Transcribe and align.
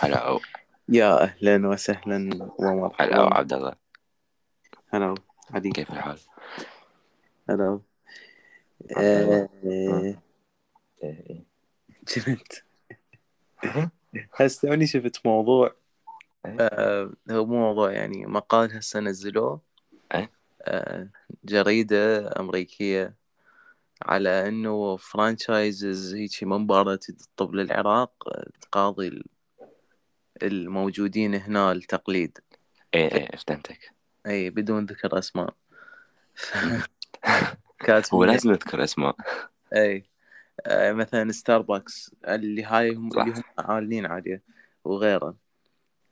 هلا 0.00 0.16
أو. 0.28 0.40
يا 0.88 1.22
أهلا 1.22 1.68
وسهلا 1.68 2.16
هلا 2.16 2.44
أو 2.44 2.54
ومرحبا 2.58 3.34
عبد 3.34 3.52
الله. 3.52 3.72
هلا 4.88 5.14
علي 5.50 5.70
كيف 5.70 5.90
الحال؟ 5.90 6.18
هلا 7.50 7.80
آه، 8.96 9.48
إيه. 9.64 11.44
شفت؟ 12.08 12.64
هسه 14.34 14.68
توني 14.68 14.86
شفت 14.86 15.26
موضوع. 15.26 15.74
إيه. 16.46 16.56
آه، 16.60 17.12
هو 17.30 17.46
مو 17.46 17.58
موضوع 17.58 17.92
يعني 17.92 18.26
مقال 18.26 18.76
هسه 18.76 19.00
نزلوه. 19.00 19.60
إيه. 20.14 20.30
آه، 20.62 21.08
جريدة 21.44 22.30
أمريكية 22.40 23.14
على 24.02 24.48
إنه 24.48 24.96
فرانشايزز 24.96 26.14
هيجي 26.14 26.46
من 26.46 26.66
برا 26.66 26.96
تطب 26.96 27.54
للعراق 27.54 28.12
آه، 28.28 28.46
تقاضي 28.60 29.08
ال- 29.08 29.24
الموجودين 30.42 31.34
هنا 31.34 31.72
التقليد 31.72 32.38
إيه 32.94 33.14
إيه 33.14 33.36
فهمتك. 33.36 33.92
أي 34.26 34.50
بدون 34.50 34.84
ذكر 34.84 35.18
أسماء. 35.18 35.54
هو 38.14 38.24
لازم 38.24 38.50
نذكر 38.50 38.84
أسماء. 38.84 39.16
إي 39.74 40.04
آه، 40.66 40.92
مثلا 40.92 41.32
ستاربكس 41.32 42.14
اللي 42.24 42.64
هاي 42.64 42.94
هم 42.94 43.10
صح. 43.10 43.22
اللي 43.22 43.34
هم 43.34 43.42
عالين 43.58 44.06
عليه 44.06 44.42
وغيره. 44.84 45.36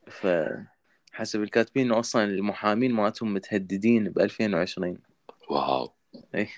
فحسب 0.06 1.42
الكاتبين 1.42 1.87
انه 1.87 2.01
أصلا 2.01 2.24
المحامين 2.24 2.92
مالتهم 2.92 3.34
متهددين 3.34 4.10
ب 4.10 4.18
2020 4.18 4.98
واو. 5.51 5.92
إي. 6.34 6.48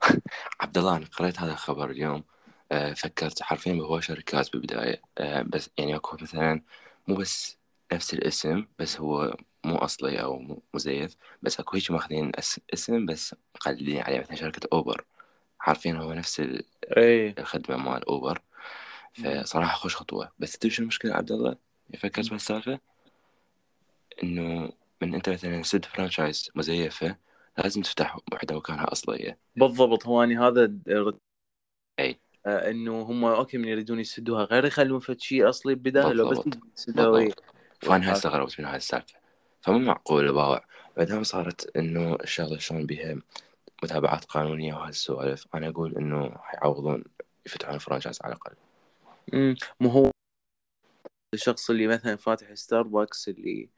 عبد 0.60 0.78
الله 0.78 0.96
أنا 0.96 1.06
قريت 1.06 1.40
هذا 1.40 1.52
الخبر 1.52 1.90
اليوم. 1.90 2.24
آه، 2.72 2.92
فكرت 2.92 3.42
حرفيا 3.42 3.74
هو 3.74 4.00
شركات 4.00 4.52
بالبداية 4.52 5.02
آه، 5.18 5.42
بس 5.42 5.70
يعني 5.78 5.96
أكو 5.96 6.16
مثلا 6.22 6.62
مو 7.08 7.14
بس 7.16 7.58
نفس 7.92 8.14
الاسم 8.14 8.66
بس 8.78 9.00
هو 9.00 9.36
مو 9.64 9.76
أصلي 9.76 10.22
أو 10.22 10.38
مو 10.38 10.62
مزيف 10.74 11.16
بس 11.42 11.60
أكو 11.60 11.76
هيك 11.76 11.90
ماخذين 11.90 12.32
أس- 12.40 12.58
اسم 12.74 13.06
بس 13.06 13.34
مقلدين 13.54 14.00
عليه. 14.02 14.20
مثلا 14.20 14.34
شركة 14.36 14.68
أوبر 14.72 15.04
عارفين 15.60 15.96
هو 15.96 16.12
نفس 16.12 16.40
ال- 16.40 16.64
إي. 16.96 17.34
الخدمة 17.38 17.76
مال 17.76 18.04
أوبر. 18.08 18.42
فصراحة 19.14 19.76
خوش 19.76 19.96
خطوة. 19.96 20.32
بس 20.38 20.52
تدري 20.58 20.70
شو 20.70 20.82
المشكلة 20.82 21.14
عبد 21.14 21.32
الله؟ 21.32 21.56
فكرت 21.98 22.28
بهالسالفة؟ 22.30 22.80
إنه 24.22 24.72
من 25.02 25.14
أنت 25.14 25.28
مثلا 25.28 25.62
سد 25.62 25.84
franchise 25.84 26.50
مزيفة 26.54 27.16
لازم 27.58 27.82
تفتح 27.82 28.18
وحدة 28.32 28.56
مكانها 28.56 28.92
أصلية. 28.92 29.38
بالضبط. 29.56 30.06
هو 30.06 30.22
أنا 30.22 30.48
هذا 30.48 30.64
الرد- 30.88 31.18
أي. 31.98 32.10
آه، 32.10 32.16
إنه 32.46 33.02
هم 33.02 33.24
okay 33.24 33.58
من 33.58 33.68
يريدون 33.68 34.00
يسدوها. 34.00 34.44
غير 34.44 34.64
يخلون 34.64 35.00
فد 35.00 35.20
شيء 35.20 35.48
أصلي 35.48 35.74
بداها 35.74 36.12
لو 36.12 36.30
بس. 36.30 36.38
يسدوها 36.78 37.34
فأنا 37.80 38.06
هاي 38.06 38.12
استغربت 38.12 38.60
من 38.60 38.66
هاي 38.66 38.76
السالفة. 38.76 39.14
فمو 39.62 39.78
معقول 39.78 40.26
الباوع 40.26 40.64
بعدها 40.96 41.22
صارت 41.22 41.76
إنه 41.76 42.14
الشغلة 42.14 42.58
شلون 42.58 42.86
بيها 42.86 43.16
متابعات 43.82 44.24
قانونية 44.24 44.74
وهالسوالف 44.74 45.46
أنا 45.54 45.68
أقول 45.68 45.96
إنه 45.96 46.30
حيعوضون 46.38 47.04
يفتحون 47.46 47.78
franchise 47.78 48.18
على 48.22 48.32
الأقل. 48.32 48.54
امم 49.34 49.56
مو 49.80 49.88
هو 49.88 50.10
الشخص 51.34 51.70
اللي 51.70 51.86
مثلا 51.86 52.16
فاتح 52.16 52.54
ستاربكس 52.54 53.28
اللي 53.28 53.68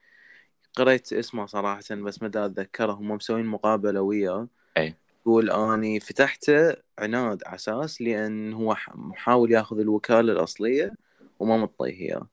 قريت 0.76 1.12
اسمه 1.12 1.46
صراحة 1.46 1.80
بس 1.90 2.22
ما 2.22 2.28
أتذكره. 2.28 2.92
هم 2.92 3.08
مسوين 3.08 3.46
مقابلة 3.46 4.00
وياه. 4.00 4.48
أي. 4.76 4.94
يقول 5.20 5.50
أني 5.50 6.00
فتحته 6.00 6.76
عناد 6.98 7.42
على 7.46 7.54
أساس 7.54 8.02
لأن 8.02 8.52
هو 8.52 8.76
محاول 8.94 9.52
ياخذ 9.52 9.78
الوكالة 9.78 10.32
الأصلية 10.32 10.94
وما 11.38 11.56
مطيه 11.56 11.90
إياه. 11.90 12.28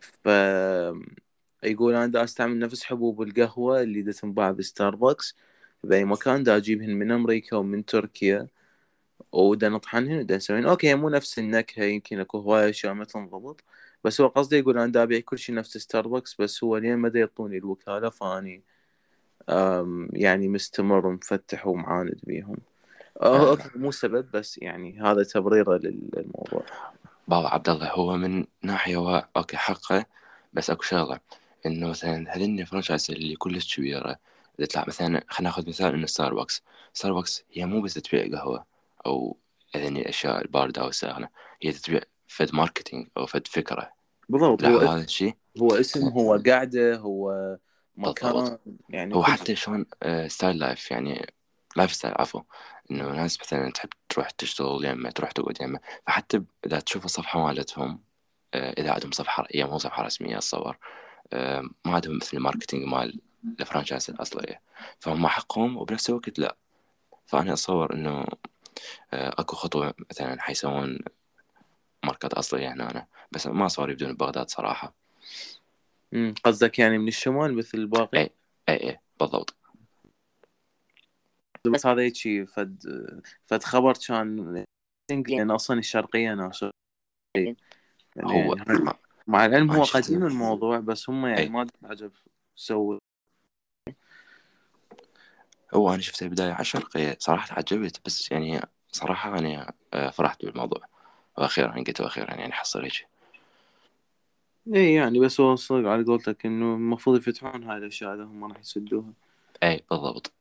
ف 0.00 0.26
يقول 1.64 1.94
أنا 1.94 2.06
دا 2.06 2.24
أستعمل 2.24 2.58
نفس 2.58 2.84
حبوب 2.84 3.22
القهوة 3.22 3.82
اللي 3.82 4.02
دا 4.02 4.12
تنباع 4.12 4.50
بستاربكس 4.50 5.36
بأي 5.84 6.04
مكان 6.04 6.42
دا 6.42 6.56
أجيبهن 6.56 6.90
من 6.90 7.10
أمريكا 7.10 7.56
ومن 7.56 7.84
تركيا. 7.84 8.48
ودا 9.32 9.68
نطحنهن 9.68 10.18
ودا 10.18 10.36
نسوين 10.36 10.66
okay 10.66 10.94
مو 10.94 11.08
نفس 11.08 11.38
النكهة 11.38 11.84
يمكن 11.84 12.20
أكو 12.20 12.38
هواية 12.38 12.70
اشياء 12.70 12.94
ما 12.94 13.04
تنضبط 13.04 13.64
بس 14.04 14.20
هو 14.20 14.26
قصدي 14.26 14.58
يقول 14.58 14.78
أنا 14.78 14.92
دا 14.92 15.02
أبيع 15.02 15.20
كل 15.20 15.38
شيء 15.38 15.54
نفس 15.54 15.78
ستاربكس 15.78 16.40
بس 16.40 16.64
هو 16.64 16.76
لين 16.76 16.96
ما 16.96 17.08
دا 17.08 17.20
يعطوني 17.20 17.58
الوكالة 17.58 18.10
فأني 18.10 18.62
يعني 20.12 20.48
مستمر 20.48 21.06
ومفتح 21.06 21.66
ومعاند 21.66 22.20
بيهم. 22.22 22.56
أه، 23.22 23.50
okay 23.50 23.70
مو 23.74 23.90
سبب 23.90 24.30
بس 24.34 24.58
يعني 24.58 25.00
هذا 25.00 25.22
تبريره 25.22 25.76
لل- 25.76 26.10
للموضوع. 26.16 26.62
بابا 27.28 27.48
عبد 27.48 27.68
الله 27.68 27.92
هو 27.92 28.16
من 28.16 28.44
ناحية 28.62 28.96
هو 28.96 29.26
okay 29.36 29.56
حقه 29.56 30.06
بس 30.52 30.70
أكو 30.70 30.82
شغلة. 30.82 31.20
إنه 31.66 31.88
مثلا 31.88 32.36
هذين 32.36 32.60
ال 32.60 32.65
franchise 32.65 33.10
اللي 33.10 33.36
كلش 33.36 33.76
كبيرة 33.76 34.16
إذا 34.58 34.66
تطلع 34.66 34.84
مثلا 34.88 35.24
خلينا 35.28 35.50
ناخذ 35.50 35.68
مثال 35.68 35.94
إنه 35.94 36.06
ستاربكس 36.06 36.62
ستاربكس 36.94 37.44
هي 37.52 37.66
مو 37.66 37.80
بس 37.80 37.94
تبيع 37.94 38.38
قهوة 38.38 38.64
أو 39.06 39.36
هذين 39.74 39.96
الاشياء 39.96 40.42
الباردة 40.42 40.82
أو 40.82 40.88
الساخنة 40.88 41.28
هي 41.62 41.72
تبيع 41.72 42.00
فد 42.28 42.54
marketing 42.54 43.08
أو 43.16 43.26
فد 43.26 43.46
فكرة. 43.46 43.90
بالضبط 44.28 44.64
هو 44.64 44.78
هذا 44.78 45.04
الشيء 45.04 45.34
هو 45.58 45.74
اسم 45.74 46.08
هو 46.08 46.42
قاعدة 46.46 46.96
هو 46.96 47.32
مكان. 47.96 48.58
يعني 48.88 49.14
هو 49.14 49.22
كل 49.22 49.32
حتى 49.32 49.56
شلون 49.56 49.86
آه، 50.02 50.28
style 50.28 50.58
life 50.58 50.90
يعني 50.90 51.32
lifestyle 51.76 52.14
عفوا 52.18 52.40
إنه 52.90 53.12
ناس 53.12 53.40
مثلا 53.40 53.70
تحب 53.70 53.88
تروح 54.08 54.30
تشتغل 54.30 54.84
يمه 54.84 55.10
تروح 55.10 55.32
تقعد 55.32 55.60
يمه 55.60 55.80
فحتى 56.06 56.42
إذا 56.66 56.80
تشوف 56.80 57.04
الصفحة 57.04 57.46
مالتهم 57.46 58.00
آه، 58.54 58.74
إذا 58.78 58.92
عندهم 58.92 59.10
صفحة 59.10 59.46
هي 59.54 59.64
مو 59.64 59.78
صفحة 59.78 60.02
رسمية 60.02 60.36
اتصور 60.36 60.78
آه، 61.32 61.62
ما 61.84 61.94
عندهم 61.94 62.16
مثل 62.16 62.36
ال 62.36 62.41
marketing 62.41 62.84
مال 62.84 63.20
ال 63.60 63.65
franchise 63.65 64.10
الأصلية 64.10 64.60
فهم 65.00 65.26
حقهم 65.26 65.76
وبنفس 65.76 66.10
الوقت 66.10 66.38
لا 66.38 66.56
فأنا 67.26 67.52
أتصور 67.52 67.94
إنه 67.94 68.24
آه، 69.12 69.34
أكو 69.38 69.56
خطوة 69.56 69.94
مثلا 70.10 70.40
حيسوون 70.42 70.98
ماركات 72.04 72.34
أصلية 72.34 72.72
هنا 72.72 72.90
أنا. 72.90 73.06
بس 73.32 73.46
ما 73.46 73.68
صار 73.68 73.90
يبدون 73.90 74.12
ببغداد 74.12 74.50
صراحة 74.50 74.94
مم، 76.12 76.34
قصدك 76.44 76.78
يعني 76.78 76.98
من 76.98 77.08
الشمال 77.08 77.54
مثل 77.54 77.78
الباقي؟ 77.78 78.18
أي. 78.18 78.30
اي 78.68 78.90
اي 78.90 79.00
بالضبط. 79.20 79.56
بس 81.66 81.86
هذا 81.86 82.02
هيك 82.02 82.48
فد 82.48 82.84
فد 83.46 83.62
خبر 83.62 83.92
كان 84.08 84.64
لأن 85.10 85.50
أصلا 85.50 85.78
الشرقية 85.78 86.34
ناشر 86.34 86.70
يعني 87.36 87.56
هو 88.22 88.54
يعني 88.54 88.84
مع 89.26 89.46
العلم 89.46 89.70
هو. 89.70 89.84
قديم 89.84 90.26
الموضوع 90.26 90.78
بس 90.80 91.10
هم 91.10 91.26
يعني 91.26 91.40
أي. 91.40 91.48
ما 91.48 91.66
عجب 91.84 92.12
سووا. 92.54 92.98
هو 95.74 95.94
أنا 95.94 96.02
شفته 96.02 96.24
البداية 96.24 96.52
على 96.52 96.60
الشرقية 96.60 97.16
صراحة 97.18 97.56
عجبت 97.56 98.00
بس 98.06 98.32
يعني 98.32 98.60
صراحة 98.92 99.38
أنا 99.38 99.72
آه، 99.94 100.10
فرحت 100.10 100.44
بالموضوع. 100.44 100.86
وأخيرا 101.38 101.72
قلت 101.72 102.00
أخيرا 102.00 102.34
يعني 102.34 102.52
حصل 102.52 102.82
هيك 102.82 103.06
اي 104.66 104.94
يعني 104.94 105.20
بس 105.20 105.40
هو 105.40 105.56
صدق 105.56 105.88
على 105.88 106.04
قولتك 106.04 106.46
إنه 106.46 106.74
المفروض 106.74 107.16
يفتحون 107.16 107.64
هاي 107.64 107.78
الأشياء 107.78 108.14
اذا 108.14 108.24
هم 108.24 108.44
راح 108.44 108.60
يسدوها. 108.60 109.12
أي 109.62 109.84
بالضبط. 109.90 110.32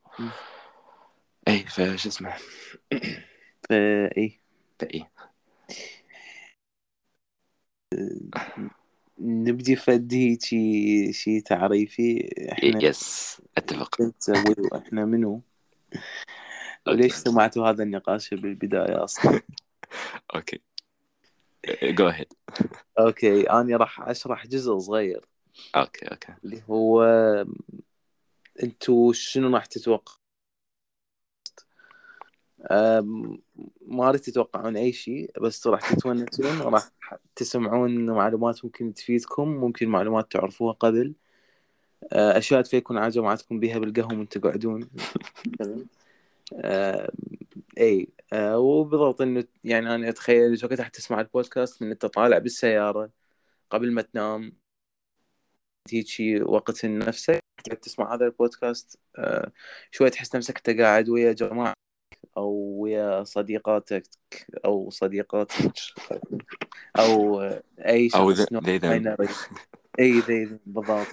أي 1.48 1.60
فش 1.60 2.08
اسمه؟ 2.08 2.34
فاي 3.70 4.40
فإي 4.80 5.06
نبدي 9.20 9.76
فد 9.76 10.14
هيجي 10.14 11.14
شي 11.14 11.42
تعريفي 11.42 12.30
إحنا 12.52 12.84
yes 12.84 13.42
أتفق. 13.58 13.96
شو 13.98 14.04
نسوي 14.04 14.56
وإحنا 14.72 15.06
منو؟ 15.06 15.42
وليش 16.88 17.14
سمعتوا 17.14 17.70
هذا 17.70 17.84
النقاش 17.84 18.34
بالبداية 18.34 19.04
أصلا؟ 19.04 19.42
okay. 20.36 20.62
go 21.98 22.08
ahead 22.08 22.34
okay 23.00 23.50
أنا 23.50 23.78
راح 23.78 24.02
اشرح 24.02 24.48
جزء 24.48 24.78
صغير. 24.78 25.26
okay 25.76 26.06
okay. 26.06 26.34
اللي 26.44 26.62
هو 26.70 27.04
أنتوا 28.64 29.14
شنو 29.14 29.56
راح 29.56 29.66
تتوقع؟ 29.66 30.14
ما 33.88 34.10
اريد 34.10 34.22
تتوقعون 34.22 34.78
اي 34.78 34.92
شيء 34.94 35.32
بس 35.42 35.68
راح 35.68 35.94
تتونسون 35.94 36.62
وراح 36.62 36.90
تسمعون 37.36 38.06
معلومات 38.06 38.66
ممكن 38.66 38.94
تفيدكم 38.94 39.48
ممكن 39.48 39.90
معلومات 39.90 40.32
تعرفوها 40.32 40.74
قبل. 40.74 41.14
أه، 42.14 42.38
اشياء 42.38 42.62
تفيدكم 42.62 42.98
على 42.98 43.10
جماعتكم 43.10 43.60
بيها 43.60 43.80
بالقهوة 43.80 44.14
وأنتم 44.14 44.42
قاعدون. 44.42 44.90
أه، 46.56 47.12
اي 47.78 48.08
أه، 48.34 48.58
وبالضبط 48.60 49.22
إنه 49.22 49.44
يعني 49.64 49.96
أنا 49.96 50.10
أتخيل 50.10 50.54
اذا 50.54 50.68
كنت 50.68 50.80
راح 50.80 50.88
تسمع 50.88 51.22
البودكاست 51.22 51.82
من 51.84 51.92
أنت 51.92 52.06
طالع 52.06 52.38
بالسيارة 52.38 53.12
قبل 53.70 53.92
ما 53.92 54.02
تنام. 54.02 54.62
هيجي 55.92 56.42
وقت 56.42 56.86
نفسك 56.86 57.44
تسمع 57.82 58.14
هذا 58.14 58.26
البودكاست 58.26 59.00
أه، 59.18 59.52
شوي 59.92 60.10
تحس 60.10 60.36
نفسك 60.36 60.58
أنت 60.70 60.80
قاعد 60.80 61.10
ويا 61.10 61.34
جماعة 61.34 61.74
أو 62.38 62.76
ويا 62.80 63.24
صديقاتك 63.24 64.04
أو 64.66 64.90
صديقاتك 64.90 65.74
أو 67.00 67.42
أي 67.80 68.10
أو 68.16 68.34
شخص. 68.34 68.48
أي 70.00 70.20
ذي 70.20 70.60
بالضبط. 70.66 71.08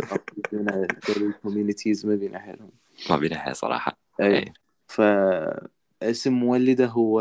ال 1.16 1.24
communities 1.24 2.06
ما 2.06 2.14
بينا 2.14 2.38
حيلهم 2.38 2.70
ما 3.10 3.16
بينها 3.16 3.52
صراحة. 3.52 3.96
أي. 4.20 4.38
اي 4.38 4.52
فاسم 6.00 6.32
مولده 6.32 6.86
هو 6.86 7.20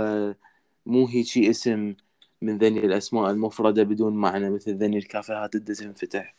مو 0.85 1.07
هيجي 1.07 1.49
اسم 1.49 1.95
من 2.41 2.57
ذني 2.57 2.79
الأسماء 2.79 3.31
المفردة 3.31 3.83
بدون 3.83 4.13
معنى 4.13 4.49
مثل 4.49 4.77
ذني 4.77 4.97
الكافيهات 4.97 5.55
اللي 5.55 5.75
تنفتح 5.75 6.35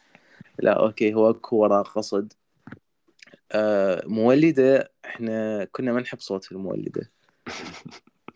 لا 0.59 0.73
okay 0.73 1.15
هو 1.15 1.31
أكو 1.31 1.57
وراه 1.57 1.83
قصد. 1.83 2.33
آه 3.53 4.03
مولده 4.07 4.93
إحنا 5.05 5.65
كنا 5.65 5.93
ما 5.93 6.01
نحب 6.01 6.21
صوت 6.21 6.53
المولده. 6.53 7.09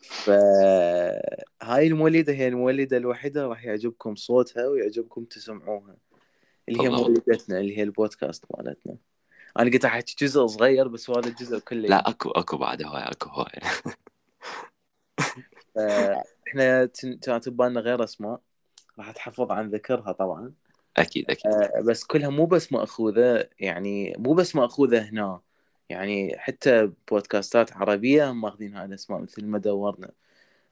فهاي 0.00 1.86
المولده 1.86 2.32
هي 2.32 2.48
المولده 2.48 2.96
الوحيدة 2.96 3.46
راح 3.46 3.64
يعجبكم 3.64 4.14
صوتها 4.14 4.68
ويعجبكم 4.68 5.24
تسمعوها. 5.24 5.96
اللي 6.68 6.82
هي. 6.82 6.88
مولدتنا 6.88 7.60
اللي 7.60 7.78
هي 7.78 7.82
البودكاست 7.82 8.44
مالتنا. 8.50 8.96
أنا 9.58 9.70
قلت 9.70 9.84
أحكي 9.84 10.26
جزء 10.26 10.46
صغير 10.46 10.88
بس 10.88 11.10
هذا 11.10 11.28
الجزء 11.28 11.58
كله. 11.58 11.88
لا 11.88 12.08
اكو 12.08 12.30
أكو 12.30 12.56
بعد 12.56 12.82
هواي 12.82 13.02
أكو 13.02 13.30
هواي. 13.30 13.60
إحنا 16.48 16.86
كانت 17.22 17.48
ببالنا 17.48 17.80
غير 17.80 18.04
أسماء. 18.04 18.40
راح 18.98 19.08
أتحفظ 19.08 19.52
عن 19.52 19.70
ذكرها 19.70 20.12
طبعا. 20.12 20.52
أكيد 20.96 21.30
أكيد. 21.30 21.52
آه، 21.52 21.80
بس 21.80 22.04
كلها 22.04 22.28
مو 22.28 22.46
بس 22.46 22.72
مأخوذة 22.72 23.48
يعني 23.60 24.14
مو 24.18 24.34
بس 24.34 24.56
مأخوذة 24.56 24.98
هنا. 24.98 25.40
يعني 25.88 26.38
حتى 26.38 26.92
بودكاستات 27.10 27.76
عربية 27.76 28.30
هم 28.30 28.40
ماخذين 28.40 28.76
هاي 28.76 28.84
الأسماء 28.84 29.20
مثل 29.20 29.46
ما 29.46 29.58
دورنا. 29.58 30.10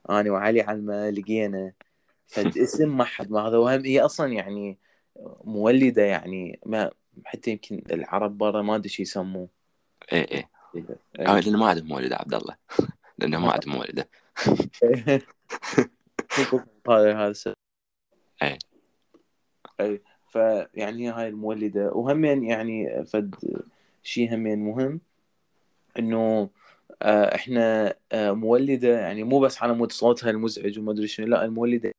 أنا 0.09 0.31
وعلي 0.31 0.61
على 0.61 0.81
ما 0.81 1.11
لقينا. 1.11 1.73
فالاسم 2.27 2.97
ما 2.97 3.03
حد 3.03 3.31
ماخذه. 3.31 3.57
وهم 3.57 3.85
هي 3.85 3.99
أصلا 3.99 4.33
يعني 4.33 4.77
مولدة 5.43 6.01
يعني 6.01 6.59
ما 6.65 6.91
حتى 7.25 7.51
يمكن 7.51 7.83
العرب 7.91 8.37
برا 8.37 8.61
ما 8.61 8.75
أدري 8.75 8.89
شو 8.89 9.01
يسموه. 9.01 9.49
اي 10.13 10.21
اي 10.21 10.47
آه، 11.19 11.39
لأنه 11.39 11.57
ما 11.57 11.67
عندهم 11.67 11.87
مولد 11.87 12.13
عبد 12.13 12.33
الله. 12.33 12.55
لأنه 13.19 13.39
ما 13.39 13.51
عندهم 13.51 13.75
مولده. 13.75 14.09
هذا. 16.87 17.55
اي 18.41 18.57
اي 19.79 20.01
فيعني 20.29 21.09
هاي 21.09 21.27
المولدة. 21.27 21.91
وهمين 21.91 22.43
يعني 22.43 23.05
فد 23.05 23.35
شيء 24.03 24.35
همين 24.35 24.59
مهم 24.59 25.01
إنه 25.99 26.49
آه، 27.01 27.35
إحنا 27.35 27.95
آه، 28.11 28.31
مولدة 28.31 28.99
يعني 28.99 29.23
مو 29.23 29.39
بس 29.39 29.63
على 29.63 29.73
مود 29.73 29.91
صوتها 29.91 30.29
المزعج 30.29 30.79
وما 30.79 30.91
أدري 30.91 31.07
شنو 31.07 31.27
لا 31.27 31.45
المولدة 31.45 31.91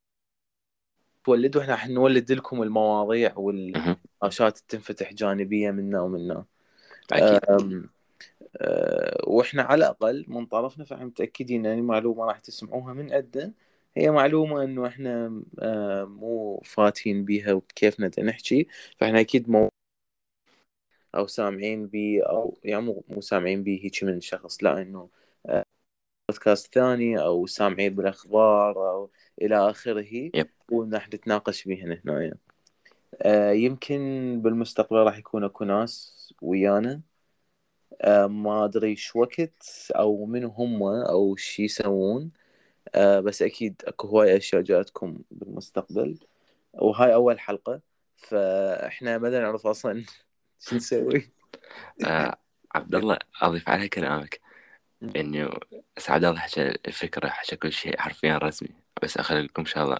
تولد 1.25 1.57
وإحنا 1.57 1.73
راح 1.73 1.89
نولد 1.89 2.33
لكم 2.33 2.63
المواضيع 2.63 3.35
مهم. 3.39 3.97
والنقاشات 4.23 4.59
تنفتح 4.59 5.13
جانبية 5.13 5.71
منا 5.71 6.01
ومنا. 6.01 6.45
أكيد. 7.13 7.41
أم، 7.51 7.91
أه، 8.57 9.19
وإحنا 9.27 9.63
على 9.63 9.79
الأقل 9.79 10.25
من 10.29 10.47
طرفنا 10.47 10.85
فإحنا 10.85 11.05
متأكدين 11.07 11.67
إن 11.67 11.79
المعلومة 11.79 12.25
راح 12.25 12.39
تسمعوها 12.39 12.93
من 12.95 13.13
عندنا 13.13 13.53
هي 13.97 14.11
معلومة 14.11 14.65
إنه 14.65 14.87
إحنا 14.87 15.43
أه، 15.61 16.05
مو 16.05 16.61
فاتين 16.65 17.25
بيها 17.25 17.53
وكيفنا 17.53 18.09
دا 18.09 18.23
نحكي. 18.23 18.67
فإحنا 18.99 19.21
أكيد 19.21 19.51
مو 19.51 19.69
أو 21.15 21.27
سامعين 21.27 21.87
بي 21.87 22.23
أو 22.23 22.59
يعني 22.65 22.83
مو 22.83 23.05
مو 23.09 23.21
سامعين 23.21 23.63
بي 23.63 23.85
هيك 23.85 24.05
من 24.05 24.21
شخص. 24.21 24.63
لا 24.63 24.83
إنه 24.83 25.09
أه، 25.47 25.65
بودكاست 26.31 26.75
ثاني 26.75 27.23
أو 27.23 27.47
سامعين 27.47 27.95
بالأخبار 27.95 28.91
أو 28.91 29.11
إلى 29.43 29.71
آخره. 29.71 30.33
ونحن 30.73 31.11
نتناقش 31.17 31.65
بيهن 31.65 31.93
هنا 32.05 32.13
أه، 32.27 32.52
يمكن 33.53 34.01
بالمستقبل 34.43 34.97
راح 34.97 35.19
يكون 35.19 35.45
اكو 35.45 35.65
ناس 35.65 36.35
ويانا. 36.43 37.01
آه، 38.03 38.27
ما 38.27 38.65
ادري 38.65 38.89
إيش 38.89 39.17
وقت 39.17 39.89
أو 39.97 40.27
من 40.27 40.45
هم 40.45 40.83
أو 40.83 41.37
شي 41.37 41.63
يسوون. 41.65 42.31
آه، 42.95 43.21
بس 43.21 43.43
أكيد 43.43 43.83
اكو 43.87 44.09
هواي 44.09 44.37
اشياء 44.37 44.63
جاتكم 44.63 45.19
بالمستقبل. 45.31 46.19
وهاي 46.75 47.15
اول 47.15 47.41
حلقة. 47.41 47.81
فاحنا 48.17 49.19
ما 49.19 49.31
نعرف 49.31 49.67
أصلا 49.67 50.05
شو 50.61 50.77
نسوي. 50.77 51.31
آه 52.07 52.37
عبد 52.75 52.95
الله 52.95 53.19
اضيف 53.43 53.69
على 53.69 53.89
كلامك. 53.89 54.41
انه 55.17 55.51
بس 55.97 56.11
عبد 56.11 56.25
الله 56.25 56.41
حكى 56.41 56.69
الفكرة 56.89 57.29
حكى 57.29 57.57
كل 57.57 57.73
شيء 57.73 57.99
حرفيا 57.99 58.39
رسمي. 58.39 58.69
بس 59.03 59.17
أخلي 59.17 59.43
لكم 59.43 59.65
شغلة. 59.65 59.99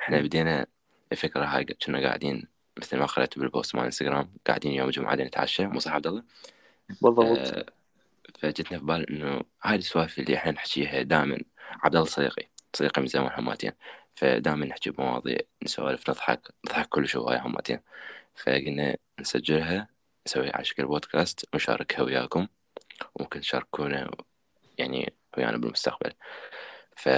إحنا 0.00 0.20
مم. 0.20 0.24
بدينا 0.26 0.66
الفكرة 1.14 1.44
هاي 1.44 1.64
كنا 1.64 2.06
قاعدين 2.06 2.48
مثل 2.78 2.96
ما 2.96 3.06
قرأت 3.06 3.38
بالبوست 3.38 3.74
مال 3.74 3.84
إنستغرام 3.84 4.32
قاعدين 4.46 4.72
يوم 4.72 4.90
قاعدين 4.90 5.26
نتعشى 5.26 5.66
مو 5.66 5.78
صح 5.78 5.92
عبد 5.92 6.06
الله؟ 6.06 6.22
بالضبط. 7.02 7.38
آه 7.38 7.66
فجتنا 8.38 8.78
في 8.78 8.84
بال 8.84 9.10
إنه 9.10 9.40
هاي 9.62 9.76
السوالف 9.76 10.18
اللي 10.18 10.36
إحنا 10.36 10.52
نحكيها 10.52 11.02
دائما 11.02 11.38
عبد 11.82 11.96
الله 11.96 12.06
صديقي 12.06 12.48
صديقي 12.76 13.02
من 13.02 13.08
زمان 13.08 13.32
هماتين 13.34 13.72
فدائما 14.14 14.66
نحكي 14.66 14.90
بمواضيع 14.90 15.38
نسولف 15.62 16.10
نضحك 16.10 16.48
نضحك 16.66 16.88
كل 16.88 17.08
شو 17.08 17.24
هاي 17.24 17.38
هماتين 17.38 17.80
فقلنا 18.34 18.96
نسجلها 19.20 19.88
نسوي 20.26 20.50
على 20.50 20.64
شكل 20.64 20.86
بودكاست 20.86 21.48
ونشاركها 21.54 22.02
وياكم 22.02 22.46
وممكن 23.14 23.40
تشاركونا 23.40 24.10
يعني 24.78 25.12
ويانا 25.38 25.56
بالمستقبل. 25.56 26.12
ف 26.96 27.08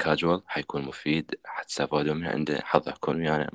كاجوال 0.00 0.42
حيكون 0.46 0.82
مفيد 0.82 1.34
حتستفادوا 1.44 2.14
من 2.14 2.26
عنده 2.26 2.60
حظ 2.64 2.88
يكون 2.88 3.16
ويانا 3.16 3.50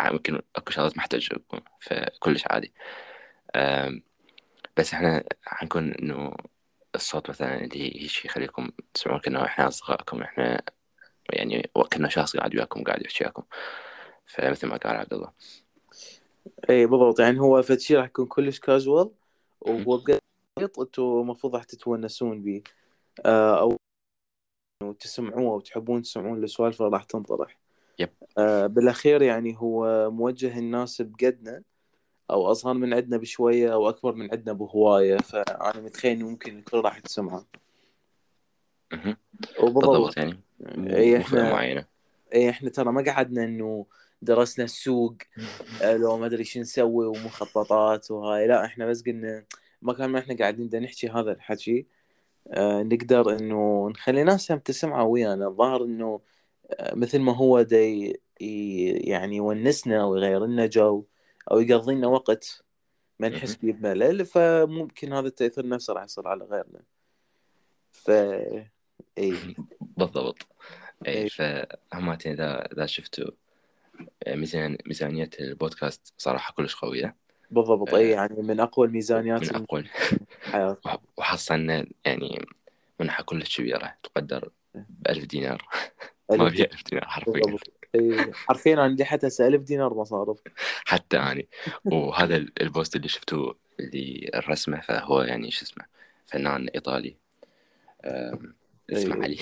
يمكن 0.00 0.42
أكو 0.56 0.70
شغلات 0.70 0.98
ما 0.98 1.06
تعجبكم 1.06 1.60
فكلش 1.80 2.44
عادي. 2.46 2.72
بس 4.76 4.94
إحنا 4.94 5.24
حنكون 5.44 5.92
إنه 5.92 6.34
الصوت 6.94 7.30
مثلا 7.30 7.64
اللي 7.64 8.02
هيك 8.02 8.24
يخليكم 8.24 8.70
تسمعون 8.94 9.20
كنا 9.20 9.44
إحنا 9.44 9.68
أصدقائكم 9.68 10.22
إحنا 10.22 10.62
يعني 11.32 11.70
كنا 11.92 12.08
شخص 12.08 12.36
قاعد 12.36 12.56
وياكم 12.56 12.84
قاعد 12.84 13.02
يحكي 13.02 13.24
وياكم. 13.24 13.42
فمثل 14.26 14.66
ما 14.66 14.76
قال 14.76 14.96
عبد 14.96 15.14
الله. 15.14 15.32
إي 16.70 16.86
بالضبط. 16.86 17.20
يعني 17.20 17.40
هو 17.40 17.62
فد 17.62 17.78
شي 17.78 17.96
راح 17.96 18.06
يكون 18.06 18.26
كلش 18.26 18.60
كاجوال 18.60 19.10
وهو 19.60 19.96
بقيت 19.96 20.78
أنتوا 20.78 21.22
المفروض 21.22 21.54
راح 21.54 21.64
تتونسون 21.64 22.42
بيه. 22.42 22.62
آه، 23.26 23.60
أو 23.60 23.76
إنه 24.82 24.92
تسمعوه 24.92 25.52
أو 25.52 25.60
تحبون 25.60 26.02
تسمعون 26.02 26.44
السوالف 26.44 26.82
راح 26.82 27.04
تنطرح. 27.04 27.56
يب. 27.98 28.08
آه، 28.38 28.66
بالأخير 28.66 29.22
يعني 29.22 29.56
هو 29.58 30.10
موجه 30.10 30.58
الناس 30.58 31.02
بقدنا 31.02 31.62
أو 32.30 32.50
أصغر 32.50 32.74
من 32.74 32.94
عندنا 32.94 33.16
بشوية 33.16 33.72
أو 33.72 33.88
أكبر 33.88 34.14
من 34.14 34.30
عندنا 34.30 34.52
بهواية 34.52 35.16
فأنا 35.16 35.80
متخيل 35.80 36.24
ممكن 36.24 36.58
الكل 36.58 36.80
راح 36.80 36.98
تسمعه. 36.98 37.44
وبالضبط. 39.62 39.88
بالضبط 39.88 40.16
يعني. 40.16 40.40
اي 40.96 41.16
إحنا 41.16 41.52
معينة. 41.52 41.84
اي 42.34 42.50
إحنا 42.50 42.70
ترى 42.70 42.92
ما 42.92 43.02
قعدنا 43.02 43.44
إنه 43.44 43.86
درسنا 44.22 44.64
السوق 44.64 45.14
آه، 45.82 45.96
لو 45.96 46.18
ما 46.18 46.26
أدري 46.26 46.44
شو 46.44 46.60
نسوي 46.60 47.06
ومخططات 47.06 48.10
وهاي. 48.10 48.46
لا 48.46 48.64
إحنا 48.64 48.86
بس 48.86 49.02
قلنا 49.02 49.44
ما 49.82 49.92
كان 49.92 50.10
ما 50.10 50.18
إحنا 50.18 50.36
قاعدين 50.36 50.68
دا 50.68 50.78
نحكي 50.80 51.08
هذا 51.08 51.32
الحكي. 51.32 51.78
آه، 51.80 51.99
نقدر 52.82 53.38
إنه 53.38 53.88
نخلي 53.88 54.24
ناس 54.24 54.52
هم 54.52 54.58
تسمعه 54.58 55.04
ويانا. 55.04 55.46
الظاهر 55.46 55.84
إنه 55.84 56.20
آه، 56.70 56.94
مثل 56.94 57.18
ما 57.20 57.36
هو 57.36 57.62
دا 57.62 57.80
ي- 57.80 58.20
ي- 58.40 59.10
يعني 59.10 59.36
يونسنا 59.36 60.04
ويغير 60.04 60.46
لنا 60.46 60.66
جو 60.66 61.04
أو 61.50 61.60
يقضي 61.60 61.94
لنا 61.94 62.06
وقت 62.06 62.64
ما 63.18 63.28
نحس 63.28 63.56
فيه 63.56 63.72
بملل 63.72 64.26
فممكن 64.26 65.12
هذا 65.12 65.26
التأثير 65.28 65.68
نفسه 65.68 65.92
راح 65.94 66.04
يصير 66.04 66.28
على 66.28 66.44
غيرنا. 66.44 66.80
ف 67.92 68.10
إي. 68.10 69.34
بالضبط. 69.98 70.46
إي. 71.06 71.28
فهماتين 71.28 72.32
إذا 72.32 72.72
إذا 72.72 72.86
شفتوا 72.86 73.30
ميزان 74.28 74.76
ميزانية 74.86 75.30
البودكاست 75.40 76.14
صراحة 76.18 76.52
كلش 76.52 76.74
قوية. 76.76 77.16
بالضبط. 77.50 77.94
أي 77.94 78.10
يعني 78.10 78.42
من 78.42 78.60
أقوى 78.60 78.86
الميزانيات 78.86 79.54
من 79.54 79.66
وح- 80.84 80.98
وحصلنا 81.18 81.86
يعني 82.04 82.46
منحة 83.00 83.22
كلش 83.22 83.56
كبيرة 83.60 83.94
تقدر 84.02 84.50
بألف 84.74 85.24
دينار. 85.24 85.68
ما 86.30 86.50
فيها 86.50 86.66
ألف 86.66 86.82
دينار 86.90 87.04
حرفيا. 87.08 87.56
حرفيا 88.32 88.74
أنا 88.74 88.86
اللي 88.86 89.04
حتى 89.04 89.26
1000 89.40 89.62
دينار 89.62 89.94
مصارف 89.94 90.38
حتى 90.84 91.18
أنا. 91.18 91.42
وهذا 91.84 92.36
ال- 92.36 92.52
ال 92.62 92.69
post 92.69 92.96
اللي 92.96 93.08
شفتوه 93.08 93.58
اللي 93.80 94.30
الرسمة 94.34 94.80
فهو 94.80 95.22
يعني 95.22 95.50
شو 95.50 95.64
اسمه 95.64 95.84
فنان 96.26 96.68
إيطالي. 96.68 97.16
أم، 98.04 98.54
اسمه 98.92 99.14
إي. 99.16 99.22
علي. 99.22 99.38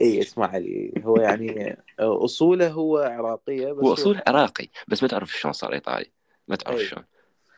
أي 0.00 0.20
اسمع 0.22 0.46
علي. 0.46 0.92
هو 1.04 1.16
يعني 1.16 1.76
أصوله 2.00 2.68
هو 2.68 2.98
عراقية 2.98 3.72
بس 3.72 3.84
هو 3.84 3.92
أصول 3.92 4.22
عراقي 4.26 4.68
بس 4.88 5.02
ما 5.02 5.08
تعرف 5.08 5.38
شلون 5.38 5.52
صار 5.52 5.72
إيطالي. 5.72 6.10
ما 6.48 6.56
تعرف. 6.56 6.80
شلون. 6.80 7.04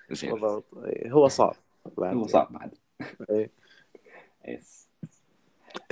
بالضبط. 0.08 0.64
هو 1.06 1.28
صعب. 1.28 1.56
هو 1.98 2.26
صعب 2.26 2.52
بعد. 2.52 2.74
إي. 3.30 3.50
yes 4.48 4.88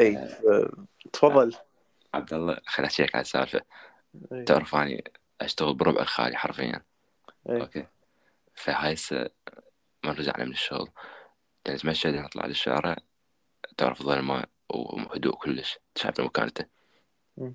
اي 0.00 0.28
تفضل. 1.12 1.57
عبد 2.14 2.35
الله 2.35 2.61
خليني 2.66 2.88
احكي 2.90 3.02
لك 3.02 3.14
على 3.14 3.23
السالفه 3.23 3.61
إيه. 4.33 4.45
تعرف 4.45 4.75
أني 4.75 5.04
أشتغل 5.40 5.75
بربع 5.75 6.02
الخالي 6.02 6.37
حرفيا. 6.37 6.83
إيه. 7.49 7.61
أوكي. 7.61 7.87
فهاي 8.54 8.92
السنة 8.92 9.31
ما 10.04 10.12
رجعنا 10.12 10.45
من 10.45 10.50
الشغل. 10.52 10.88
يعني 11.66 11.76
نتمشى 11.76 12.11
نطلع 12.11 12.47
للشارع 12.47 12.97
تعرف 13.76 14.02
ظلمة 14.02 14.45
وهدوء 14.69 15.35
كلش. 15.35 15.78
شايف 15.97 16.21
المكان 16.21 16.45
أنت. 16.45 16.66
مم. 17.37 17.54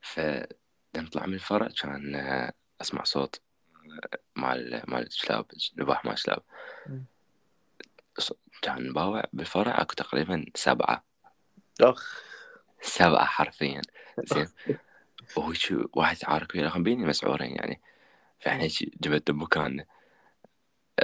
فنطلع 0.00 1.26
من 1.26 1.34
الفرع 1.34 1.68
كان 1.82 2.14
آه، 2.14 2.52
أسمع 2.80 3.04
صوت. 3.04 3.40
مال 4.36 4.82
مال 4.88 5.12
شلاب 5.12 5.46
نباح 5.78 6.04
مال. 6.04 6.18
ص- 8.18 8.32
كان 8.62 8.92
باوع 8.92 9.24
بالفرع 9.32 9.80
أكو 9.82 9.94
تقريبا 9.94 10.46
سبعة. 10.54 11.04
أخ. 11.80 12.22
سبعة 12.82 13.24
حرفيا. 13.24 13.82
زين. 14.18 14.48
وهو 15.36 15.52
شو 15.52 15.84
واحد 15.92 16.16
عارك 16.24 16.54
وياهم 16.54 16.82
بيني 16.82 17.06
مسعورين 17.06 17.56
يعني. 17.56 17.80
فإحنا 18.40 18.62
هيك 18.62 19.02
جبت 19.02 19.30
بمكاننا 19.30 19.84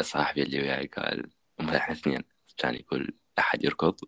صاحبي 0.00 0.42
اللي 0.42 0.60
وياي 0.60 0.86
قال 0.86 1.30
إحنا 1.60 1.94
اثنين. 1.94 2.24
كان 2.56 2.74
يقول 2.74 3.14
أحد 3.38 3.64
يركض 3.64 4.00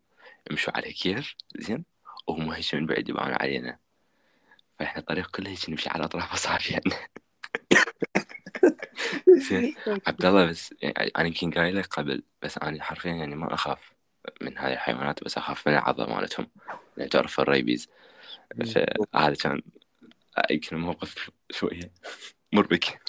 يمشوا 0.50 0.76
على 0.76 0.92
كيف؟ 0.92 1.34
زين. 1.56 1.84
وهم 2.26 2.50
هيك 2.50 2.74
من 2.74 2.86
بعيد 2.86 3.08
يبانوا 3.08 3.42
علينا. 3.42 3.78
فإحنا 4.78 4.98
الطريق 5.00 5.30
كله 5.30 5.50
هيك 5.50 5.70
نمشي 5.70 5.88
على 5.88 6.04
أطراف 6.04 6.32
اصابعنا 6.32 6.80
زين 6.86 7.06
عبد 10.08 10.24
الله 10.24 10.46
بس 10.46 10.74
يعني 10.82 11.10
أنا 11.16 11.26
يمكن 11.26 11.50
قايله 11.50 11.82
قبل 11.82 12.22
بس 12.42 12.58
أنا 12.58 12.82
حرفيا 12.82 13.12
يعني 13.12 13.34
ما 13.34 13.54
أخاف 13.54 13.92
من 14.40 14.58
هذه 14.58 14.72
الحيوانات 14.72 15.24
بس 15.24 15.38
أخاف 15.38 15.68
من 15.68 15.74
العضة 15.74 16.06
مالتهم. 16.06 16.50
يعني 16.96 17.10
تعرف 17.10 17.40
ال 17.40 17.46
rabies؟ 17.46 17.88
فهذا 19.12 19.34
كان 19.34 19.62
يمكن 20.50 20.76
موقف 20.76 21.30
شوية 21.50 21.92
مربك 22.52 23.00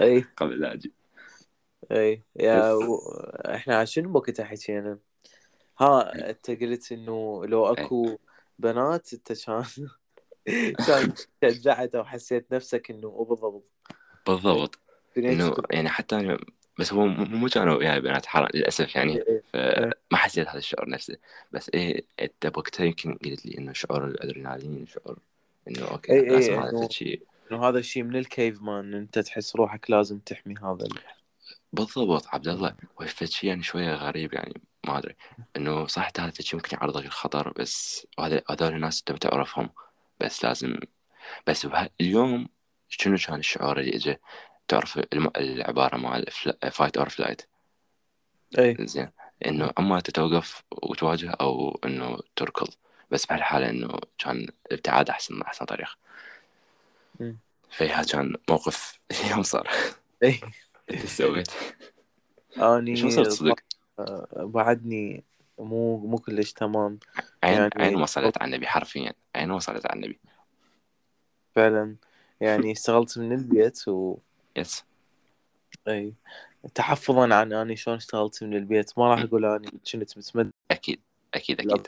اي 0.00 0.20
قبل 0.36 0.60
لا 0.60 0.72
أجي. 0.72 0.92
اي 1.92 2.22
يا 2.36 2.72
و... 2.72 2.98
إحنا 3.54 3.84
شنو 3.84 4.12
بوقتها 4.12 4.44
حكينا 4.44 4.98
ها 5.80 6.30
أنت 6.30 6.50
قلت 6.50 6.92
إنه 6.92 7.46
لو 7.46 7.66
أكو 7.66 8.18
بنات 8.58 9.12
أنت 9.12 9.32
كان 9.46 9.64
كان 10.86 11.12
شجعت 11.44 11.94
أو 11.94 12.04
حسيت 12.04 12.52
نفسك 12.52 12.90
إنه 12.90 13.24
بالضبط. 13.24 13.64
بالضبط. 14.26 14.87
إنه 15.18 15.54
يعني 15.70 15.88
حتى 15.88 16.16
أنا 16.16 16.38
بس 16.78 16.92
هو 16.92 17.06
مو 17.06 17.24
مو 17.24 17.48
كانوا 17.48 17.74
وياي 17.74 18.00
بنات 18.00 18.26
حرام 18.26 18.48
للأسف 18.54 18.96
يعني. 18.96 19.24
فما 19.52 20.16
حسيت 20.16 20.48
هذا 20.48 20.58
الشعور 20.58 20.88
نفسه 20.88 21.16
بس 21.52 21.70
إيه 21.74 22.04
إنت 22.20 22.46
بوقتها 22.46 22.84
يمكن 22.84 23.14
قلت 23.14 23.46
لي 23.46 23.58
إنه 23.58 23.72
شعور 23.72 24.04
الأدرينالين 24.04 24.86
شعور 24.86 25.18
إنه 25.68 25.90
okay 25.90 26.12
إيه، 26.12 26.20
إيه، 26.20 26.30
لازم 26.30 26.60
هذا 26.60 26.70
إنه- 26.70 26.84
فد 26.84 26.90
شيء. 26.90 27.22
إنه 27.50 27.68
هذا 27.68 27.78
الشيء 27.78 28.02
من 28.02 28.16
ال 28.16 28.62
caveman 28.62 28.94
أنت 28.94 29.18
تحس 29.18 29.56
روحك 29.56 29.90
لازم 29.90 30.18
تحمي 30.18 30.54
هذا 30.62 30.84
ال... 30.84 30.98
بالضبط 31.72 32.26
عبد 32.26 32.48
الله. 32.48 32.74
شيء 33.24 33.50
يعني 33.50 33.62
شوية 33.62 33.94
غريب 33.94 34.34
يعني 34.34 34.60
ما 34.86 34.98
أدري. 34.98 35.16
إنه 35.56 35.86
صح 35.86 36.10
هذا 36.18 36.32
الشيء 36.38 36.56
ممكن 36.56 36.76
يعرضك 36.76 37.04
للخطر 37.04 37.52
بس 37.56 38.06
وهذا 38.18 38.42
هذول 38.50 38.74
الناس 38.74 38.98
أنت 38.98 39.12
بتعرفهم 39.12 39.70
بس 40.20 40.44
لازم 40.44 40.76
بس 41.46 41.68
اليوم 42.00 42.48
شنو 42.88 43.16
كان 43.26 43.38
الشعور 43.38 43.80
اللي 43.80 43.96
اجى 43.96 44.16
تعرف. 44.68 44.98
العبارة 45.36 45.96
مال 45.96 46.24
fight 46.70 46.96
or 46.96 47.08
flight 47.08 47.42
اي 48.58 48.76
زين. 48.80 49.08
إنه 49.46 49.70
أما 49.78 50.00
تتوقف 50.00 50.62
وتواجه 50.82 51.30
أو 51.30 51.80
إنه 51.84 52.18
تركض. 52.36 52.68
بس 53.10 53.26
بهالحالة 53.26 53.70
إنه 53.70 53.98
كان 54.18 54.48
الابتعاد 54.66 55.10
أحسن 55.10 55.42
أحسن 55.42 55.64
طريقة. 55.64 55.96
فيها 57.70 58.02
كان 58.02 58.34
موقف 58.50 59.00
يوم 59.30 59.42
صار. 59.42 59.68
اي 60.22 60.40
سويت؟ 61.06 61.50
أني 62.58 62.96
شو 62.96 63.08
صرت 63.08 63.28
صدق؟ 63.28 63.56
بعدني 64.36 65.24
مو 65.58 65.96
مو 65.96 66.18
كلش 66.18 66.52
تمام. 66.52 66.98
عين 67.42 67.54
يعني- 67.58 67.70
عين 67.76 67.96
وصلت 67.96 68.42
على 68.42 68.48
النبي 68.54 68.66
حرفيا. 68.66 69.12
عين 69.34 69.50
وصلت 69.50 69.86
على 69.86 69.96
النبي. 69.96 70.20
فعلا. 71.54 71.96
يعني 72.40 72.72
اشتغلت 72.72 73.18
من 73.18 73.32
البيت 73.32 73.88
و 73.88 74.18
يس. 74.58 74.84
إي. 75.88 76.14
تحفظا 76.74 77.34
عن 77.34 77.52
أني 77.52 77.76
شلون 77.76 77.96
اشتغلت 77.96 78.42
من 78.42 78.54
البيت. 78.54 78.98
ما 78.98 79.08
راح 79.08 79.20
أقول 79.20 79.44
أني 79.44 79.70
كنت 79.92 80.18
متمد. 80.18 80.50
أكيد 80.70 81.00
أكيد 81.34 81.60
أكيد. 81.60 81.86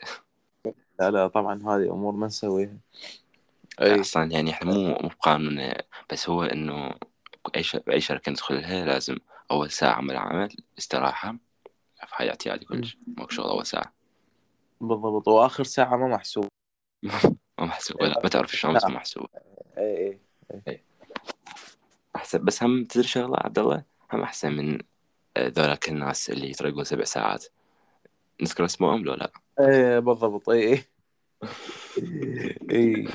لا 1.00 1.10
لا 1.10 1.28
طبعا 1.28 1.54
هذه 1.54 1.92
أمور 1.92 2.12
ما 2.12 2.26
نسويها. 2.26 2.76
إي. 3.80 4.00
أصلا 4.00 4.32
يعني 4.32 4.50
إحنا 4.50 4.72
مو 4.72 4.88
مو 4.88 5.08
بقانون 5.08 5.72
بس 6.12 6.28
هو 6.28 6.42
إنه 6.42 6.94
أي. 7.56 7.62
اي 7.90 8.00
شركة 8.00 8.30
ندخل 8.30 8.54
لها 8.54 8.84
لازم 8.84 9.16
أول 9.50 9.70
ساعة 9.70 10.00
من 10.00 10.10
العمل 10.10 10.56
استراحة 10.78 11.36
هاي 12.16 12.30
اعتيادي 12.30 12.64
كلش. 12.64 12.96
ماكو 13.16 13.30
شغل 13.30 13.48
أول 13.50 13.66
ساعة. 13.66 13.92
بالضبط. 14.80 15.28
وآخر 15.28 15.64
ساعة 15.64 15.96
ما 15.96 16.08
محسوب. 16.08 16.48
ما 17.58 17.66
محسوب. 17.66 18.02
ما 18.02 18.28
تعرف 18.28 18.56
شلون 18.56 18.74
بس 18.74 18.84
ما 18.84 18.90
محسوب. 18.90 19.26
إي. 19.78 20.18
إي. 20.68 20.82
أحسن. 22.20 22.44
بس 22.44 22.62
هم 22.62 22.84
تدري 22.84 23.06
شغله 23.06 23.36
عبد 23.36 23.58
الله؟ 23.58 23.82
هم 24.12 24.22
أحسن 24.22 24.52
من 24.52 24.78
ذولاك 25.38 25.88
الناس 25.88 26.30
اللي 26.30 26.50
يطرقون 26.50 26.84
سبع 26.84 27.04
ساعات. 27.04 27.46
نذكر 28.40 28.64
اسمهم 28.64 29.04
لو 29.04 29.14
لا؟ 29.14 29.32
اي 29.60 30.00
بالضبط. 30.00 30.48
اي 30.48 30.72
اي 30.72 30.84
اي 32.70 33.08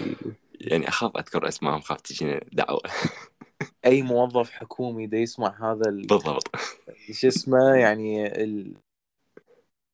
يعني 0.62 0.88
أخاف 0.88 1.18
أذكر 1.18 1.48
أسمائهم 1.48 1.82
خاف 1.82 2.02
تجيني 2.02 2.40
دعوة. 2.54 2.82
أي 3.86 4.02
موظف 4.02 4.52
حكومي 4.52 5.08
دا 5.08 5.18
يسمع 5.18 5.72
هذا 5.72 5.90
ال... 5.90 6.08
بالضبط. 6.08 6.48
شو 7.12 7.28
اسمه 7.28 7.76
يعني 7.76 8.28
ال... 8.44 8.74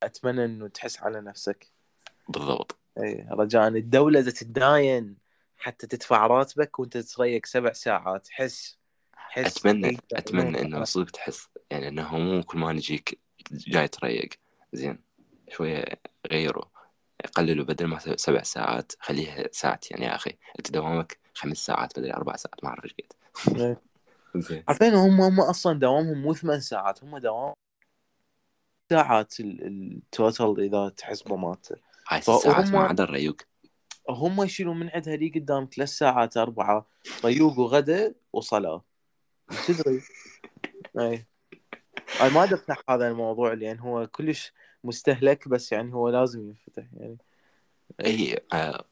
أتمنى 0.03 0.45
إنه 0.45 0.67
تحس 0.67 1.01
على 1.01 1.21
نفسك. 1.21 1.67
بالضبط. 2.29 2.77
اي 2.97 3.27
رجاء. 3.31 3.67
الدولة 3.67 4.19
اذا 4.19 4.31
تتداين 4.31 5.17
حتى 5.57 5.87
تدفع 5.87 6.27
راتبك 6.27 6.79
وأنت 6.79 6.97
تريق 6.97 7.45
سبع 7.45 7.73
ساعات. 7.73 8.27
حس. 8.29 8.80
حس 9.31 9.57
اتمنى 9.57 9.87
إي، 9.87 9.97
أتمنى 10.13 10.61
إنه 10.61 10.83
صدق 10.83 11.09
تحس 11.09 11.47
يعني 11.71 11.87
إنه 11.87 12.17
مو 12.17 12.43
كل 12.43 12.57
ما 12.57 12.73
نجيك 12.73 13.19
جاي 13.51 13.87
تريق. 13.87 14.29
زين. 14.73 14.99
شوية 15.49 15.85
غيروا 16.31 16.65
قللوا 17.35 17.65
بدل 17.65 17.85
ما 17.85 17.99
سبع 18.15 18.43
ساعات 18.43 18.91
خليها 18.99 19.49
ساعتين 19.51 20.03
يا 20.03 20.15
أخي. 20.15 20.31
أنت 20.59 20.71
دوامك 20.71 21.19
خمس 21.33 21.57
ساعات 21.57 21.99
بدل 21.99 22.11
أربع 22.11 22.35
ساعات. 22.35 22.63
ما 22.63 22.69
أعرف 22.69 22.83
إيش 22.83 22.93
قد. 22.93 23.61
إي. 23.61 23.77
زين. 24.41 24.63
عارفين 24.67 24.93
هم 24.93 25.21
هم 25.21 25.39
أصلا 25.39 25.79
دوامهم 25.79 26.21
مو 26.21 26.33
ثمان 26.33 26.59
ساعات 26.59 27.03
هم 27.03 27.17
دوام 27.17 27.53
ساعات 28.89 29.39
ال- 29.39 29.67
ال 29.67 29.83
total 29.83 30.59
إذا 30.59 30.89
تحسبه 30.89 31.35
مالته 31.35 31.75
هاي 32.07 32.21
ساعات 32.21 32.67
ما 32.67 32.79
عدا 32.79 33.03
الريوق. 33.03 33.37
هم 34.09 34.43
يشيلون 34.43 34.79
من 34.79 34.89
عندها 34.89 35.15
لي 35.15 35.31
قدام 35.35 35.69
ثلاث 35.75 35.89
ساعات 35.89 36.37
أربعة. 36.37 36.87
ريوق 37.25 37.59
وغدا 37.59 38.13
وصلاة. 38.33 38.90
تدري 39.67 40.01
إي. 40.99 41.25
أنا 42.21 42.29
ما 42.29 42.43
أدري 42.43 42.55
افتح 42.55 42.83
هذا 42.89 43.07
الموضوع 43.07 43.53
لأن 43.53 43.79
هو 43.79 44.07
كلش 44.07 44.53
مستهلك 44.83 45.47
بس 45.47 45.71
يعني 45.71 45.93
هو 45.93 46.09
لازم 46.09 46.47
ينفتح 46.49 46.83
يعني. 46.93 47.17
إي 48.05 48.39
آه، 48.53 48.85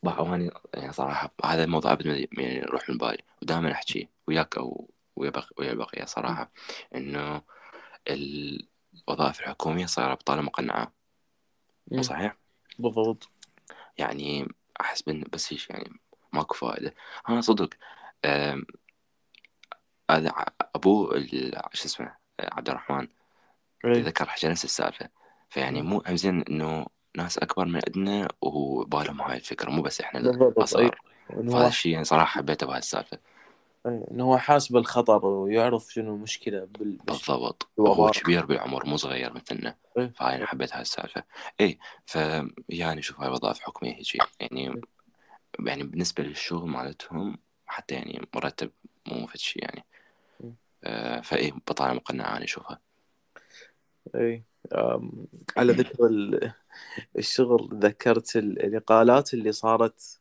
يعني 0.73 0.93
صراحة 0.93 1.31
هذا 1.45 1.63
الموضوع 1.63 1.91
ابد 1.91 2.07
ما 2.07 2.13
يعني 2.13 2.55
يروح 2.55 2.89
من 2.89 2.97
بالي 2.97 3.23
ودائما 3.41 3.71
أحكي 3.71 4.07
وياك 4.27 4.57
أو 4.57 4.89
ويا 5.15 5.29
بق- 5.29 5.59
ويا 5.59 5.71
البقيه 5.71 6.05
صراحة 6.05 6.51
إنه 6.95 7.41
الوظائف 8.09 9.39
الحكومية 9.39 9.85
صايرة 9.85 10.13
بطالة 10.13 10.41
مقنعة. 10.41 10.93
مو. 11.91 12.01
صحيح؟ 12.01 12.37
بالضبط. 12.79 13.29
يعني 13.97 14.47
أحس 14.81 15.09
بس 15.09 15.53
هيش 15.53 15.69
يعني 15.69 15.89
ماكو 16.33 16.53
فائدة. 16.53 16.93
أنا 17.29 17.41
صدق 17.41 17.69
أبوه 20.75 21.25
شو 21.73 21.85
اسمه 21.85 22.15
عبد 22.39 22.69
الرحمن 22.69 23.07
إي. 23.85 23.93
تذكر 23.93 24.29
حكى 24.29 24.47
نفس 24.47 24.65
السالفة. 24.65 25.09
فيعني 25.49 25.81
مم. 25.81 25.89
مو 25.89 26.03
هم 26.07 26.15
زين 26.15 26.41
إنه 26.41 26.85
ناس 27.17 27.37
أكبر 27.37 27.65
من 27.65 27.81
عندنا 27.87 28.27
وهو 28.41 28.83
بالهم 28.83 29.21
هاي 29.21 29.35
الفكرة. 29.35 29.69
مو 29.69 29.81
بس 29.81 30.01
إحنا 30.01 30.19
الاصغر 30.19 31.01
فهذا 31.29 31.57
هو 31.57 31.67
الشيء 31.67 31.91
يعني 31.91 32.05
صراحة 32.05 32.25
حبيته 32.25 32.67
بهالسالفه 32.67 33.19
إنه 33.85 34.23
هو 34.23 34.37
حاس 34.37 34.71
بالخطر 34.71 35.25
ويعرف 35.25 35.93
شنو 35.93 36.15
المشكلة 36.15 36.65
بال... 36.65 36.97
بالضبط. 36.97 37.69
وهو 37.77 38.11
كبير 38.11 38.45
بالعمر 38.45 38.85
مو 38.85 38.97
صغير 38.97 39.33
مثلنا. 39.33 39.75
فهاي 39.95 40.35
أنا 40.35 40.45
حبيت 40.45 40.73
هاي 40.73 40.81
السالفة. 40.81 41.23
اي 41.61 41.79
ف 42.05 42.17
يعني 42.69 43.01
شوف 43.01 43.19
هاي 43.19 43.29
وظائف 43.29 43.59
حكوميه 43.59 43.95
هيجي. 43.95 44.19
يعني 44.39 44.81
يعني 45.59 45.83
بالنسبة 45.83 46.23
للشغل 46.23 46.69
مالتهم 46.69 47.37
حتى 47.67 47.95
يعني 47.95 48.27
مرتب 48.35 48.71
مو 49.07 49.27
فد 49.27 49.37
شيء 49.37 49.63
يعني. 49.63 49.85
آه 50.83 51.21
فهاي 51.21 51.51
بطاله 51.67 51.93
مقنعه 51.93 52.35
أنا 52.37 52.43
أشوفها. 52.45 52.79
اي 54.15 54.43
على 55.57 55.73
ذكر 55.79 56.05
ال- 56.05 56.51
الشغل 57.17 57.69
ذكرت 57.73 58.35
ال- 58.35 58.65
الإقالات 58.65 59.33
اللي 59.33 59.51
صارت. 59.51 60.19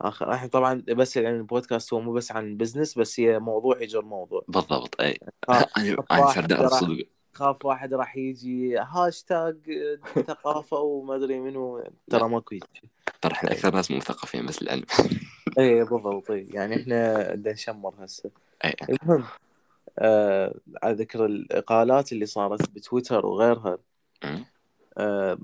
اخر 0.00 0.34
إحنا 0.34 0.48
طبعا 0.48 0.82
بس 0.88 1.16
يعني 1.16 1.36
البودكاست 1.36 1.92
هو 1.92 2.00
مو 2.00 2.12
بس 2.12 2.32
عن 2.32 2.56
business 2.56 2.98
بس 2.98 3.20
هي 3.20 3.38
موضوع 3.38 3.82
يجر 3.82 4.02
موضوع. 4.04 4.44
بالضبط 4.48 5.00
اي 5.00 5.18
خاف 5.48 5.68
أنا 5.78 5.96
خاف 5.96 6.18
واحد 6.18 6.52
راح 6.52 6.80
صدق 6.80 7.06
خاف 7.32 7.64
واحد 7.64 7.94
راح 7.94 8.16
يجي 8.16 8.78
هاشتاج 8.78 9.56
ثقافة 10.26 10.76
وما 10.76 11.16
أدري 11.16 11.40
منو 11.40 11.84
ترى 12.10 12.28
ماكو 12.28 12.56
ترى 13.22 13.32
إحنا 13.32 13.52
أكثر 13.52 13.74
ناس 13.74 13.90
مثقفين 13.90 14.46
بس 14.46 14.62
للعلم 14.62 14.84
اي 15.58 15.84
بالضبط 15.84 16.30
إي. 16.30 16.46
يعني 16.50 16.82
إحنا 16.82 17.32
بدنا 17.34 17.52
نشمر 17.52 17.94
هسه. 17.98 18.30
اي 18.64 18.74
المهم 18.90 19.24
آه 20.00 20.54
على 20.82 20.94
ذكر 20.94 21.26
الإقالات 21.26 22.12
اللي 22.12 22.26
صارت 22.26 22.70
بتويتر 22.70 23.26
وغيرها. 23.26 23.78
آه 24.98 25.38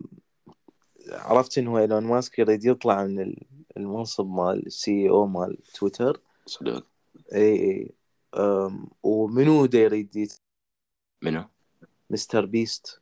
عرفت 1.08 1.58
إنه 1.58 1.78
إيلون 1.78 2.04
ماسك 2.04 2.38
يريد 2.38 2.64
يطلع 2.64 3.04
من 3.04 3.20
ال- 3.20 3.42
المنصب 3.76 4.26
مال 4.26 4.66
ال 4.66 5.08
CEO 5.08 5.26
مال 5.26 5.62
تويتر. 5.75 6.20
صدق. 6.46 6.86
إي 7.34 7.54
إي. 7.54 7.94
ومنو 9.02 9.66
دا 9.66 9.78
يريد 9.78 10.32
منو؟ 11.22 11.44
MrBeast. 12.11 13.00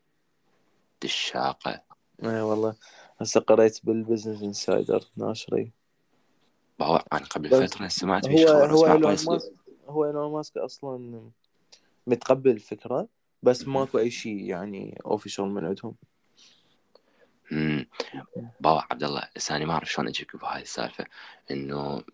دشاقة. 1.03 1.83
إي 2.25 2.41
والله. 2.41 2.75
هسه 3.21 3.41
قريت 3.41 3.87
بال 3.87 3.98
Business 3.98 4.43
Insider 4.43 5.05
ناشرين. 5.17 5.73
باوع 6.79 7.05
أنا 7.13 7.25
قبل 7.25 7.51
فترة 7.51 7.89
سمعت 7.89 8.27
هو 8.27 8.37
في 8.37 8.45
هو 8.73 8.87
إيلون 8.87 9.11
ماسك 9.11 9.53
هو 9.87 10.05
إيلون 10.05 10.33
ماسك 10.33 10.57
أصلا 10.57 11.31
متقبل 12.07 12.51
الفكرة 12.51 13.09
بس 13.43 13.69
ماكو 13.69 13.99
أي 13.99 14.11
شيء 14.11 14.41
يعني 14.41 14.99
official 15.07 15.45
من 15.45 15.65
عندهم 15.65 15.95
امم 17.53 17.87
باوع 18.61 18.87
عبد 18.91 19.05
الله 19.05 19.29
لساني 19.37 19.65
ما 19.65 19.73
أعرف 19.73 19.93
شلون 19.93 20.09
أجيك 20.09 20.37
بهاي 20.37 20.63
السالفة 20.63 21.05
إنه 21.51 22.05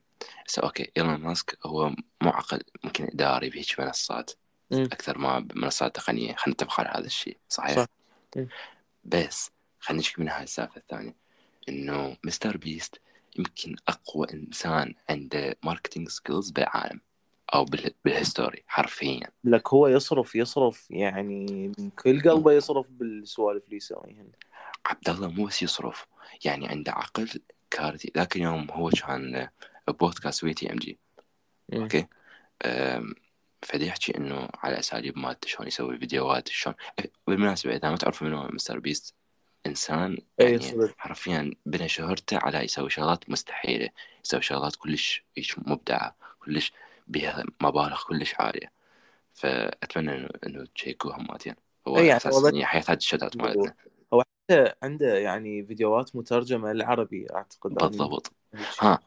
هسه 0.49 0.63
أوكي 0.63 0.91
إيلون 0.97 1.15
ماسك 1.21 1.59
هو 1.67 1.89
مو 2.23 2.31
عقل 2.31 2.63
ممكن 2.85 3.05
إداري 3.05 3.51
بهيج 3.51 3.75
منصات 3.79 4.31
مم. 4.71 4.85
أكثر 4.85 5.19
ما 5.19 5.39
بمنصات 5.39 5.97
تقنية 5.97 6.35
خلينا 6.35 6.55
نتفق 6.55 6.81
على 6.81 6.89
هذا 6.89 7.07
الشيء 7.07 7.37
صحيح؟ 7.49 7.77
صح. 7.77 7.87
مم. 8.37 8.49
بس 9.05 9.51
خلينا 9.81 10.01
نشوف 10.01 10.19
من 10.19 10.29
هاي 10.29 10.43
السالفة 10.43 10.77
الثانية 10.77 11.15
إنه 11.69 12.17
MrBeast 12.25 13.01
يمكن 13.37 13.77
أقوى 13.89 14.27
إنسان 14.35 14.95
عنده 15.11 15.57
marketing 15.65 16.09
skills 16.09 16.51
بالعالم 16.51 17.01
أو 17.55 17.65
بال- 17.65 17.95
بال 18.05 18.17
history 18.17 18.63
حرفيا. 18.67 19.31
لك 19.45 19.69
هو 19.69 19.89
يصرف 19.89 20.35
يصرف 20.35 20.87
يعني 20.91 21.73
من 21.79 21.91
كل 21.91 22.21
قلبه 22.31 22.53
يصرف 22.53 22.91
بالسوالف 22.91 23.65
اللي 23.65 23.77
يسويهن. 23.77 24.29
عبد 24.87 25.09
الله 25.09 25.29
مو 25.29 25.45
بس 25.47 25.63
يصرف 25.63 26.07
يعني 26.45 26.69
عنده 26.69 26.93
عقل 26.93 27.29
كارثي. 27.71 28.13
ذاك 28.17 28.37
اليوم 28.37 28.71
هو 28.71 28.91
كان 28.91 29.49
بودكاست 29.89 30.45
وي 30.45 30.55
تي 30.55 30.73
إم 30.73 30.77
جي 30.77 30.99
مم. 31.69 31.83
أوكي؟ 31.83 32.07
فدا 33.63 33.87
يحكي 33.87 34.17
إنه 34.17 34.49
على 34.55 34.79
أساليب 34.79 35.19
مالته 35.19 35.49
شلون 35.49 35.69
يسوي 35.69 35.99
فيديوهات 35.99 36.49
شلون 36.49 36.75
بالمناسبة 37.27 37.77
إذا 37.77 37.91
ما 37.91 37.97
تعرفوا 37.97 38.27
منو 38.27 38.49
MrBeast 38.53 39.15
إنسان 39.67 40.19
اي 40.41 40.53
يعني 40.53 40.93
حرفيا 40.99 41.53
بنى 41.67 41.89
شهرته 41.89 42.39
على 42.39 42.59
يسوي 42.59 42.91
شغلات 42.91 43.31
مستحيلة 43.31 43.89
يسوي 44.25 44.43
شغلات 44.43 44.77
كلش 44.77 45.25
مبدعة 45.59 46.17
كلش 46.45 46.73
بها 47.11 47.45
مبالغ 47.61 48.03
كلش 48.09 48.35
عالية. 48.39 48.73
فأتمنى 49.35 50.29
انه 50.47 50.67
تشيكوها 50.75 51.19
مالتين 51.19 51.55
هو 51.89 51.99
اي 51.99 52.07
يعني 52.07 52.21
يعني 52.45 52.65
حياة 52.65 52.85
هذه 52.89 52.97
الشتات 52.97 53.37
مالتنا. 53.37 53.75
هو 54.15 54.23
عنده 54.51 54.77
عنده 54.83 55.19
يعني 55.19 55.67
فيديوهات 55.67 56.17
مترجمة 56.17 56.73
للعربي 56.73 57.27
أعتقد 57.35 57.75
بالضبط. 57.75 58.33
ها 58.81 58.99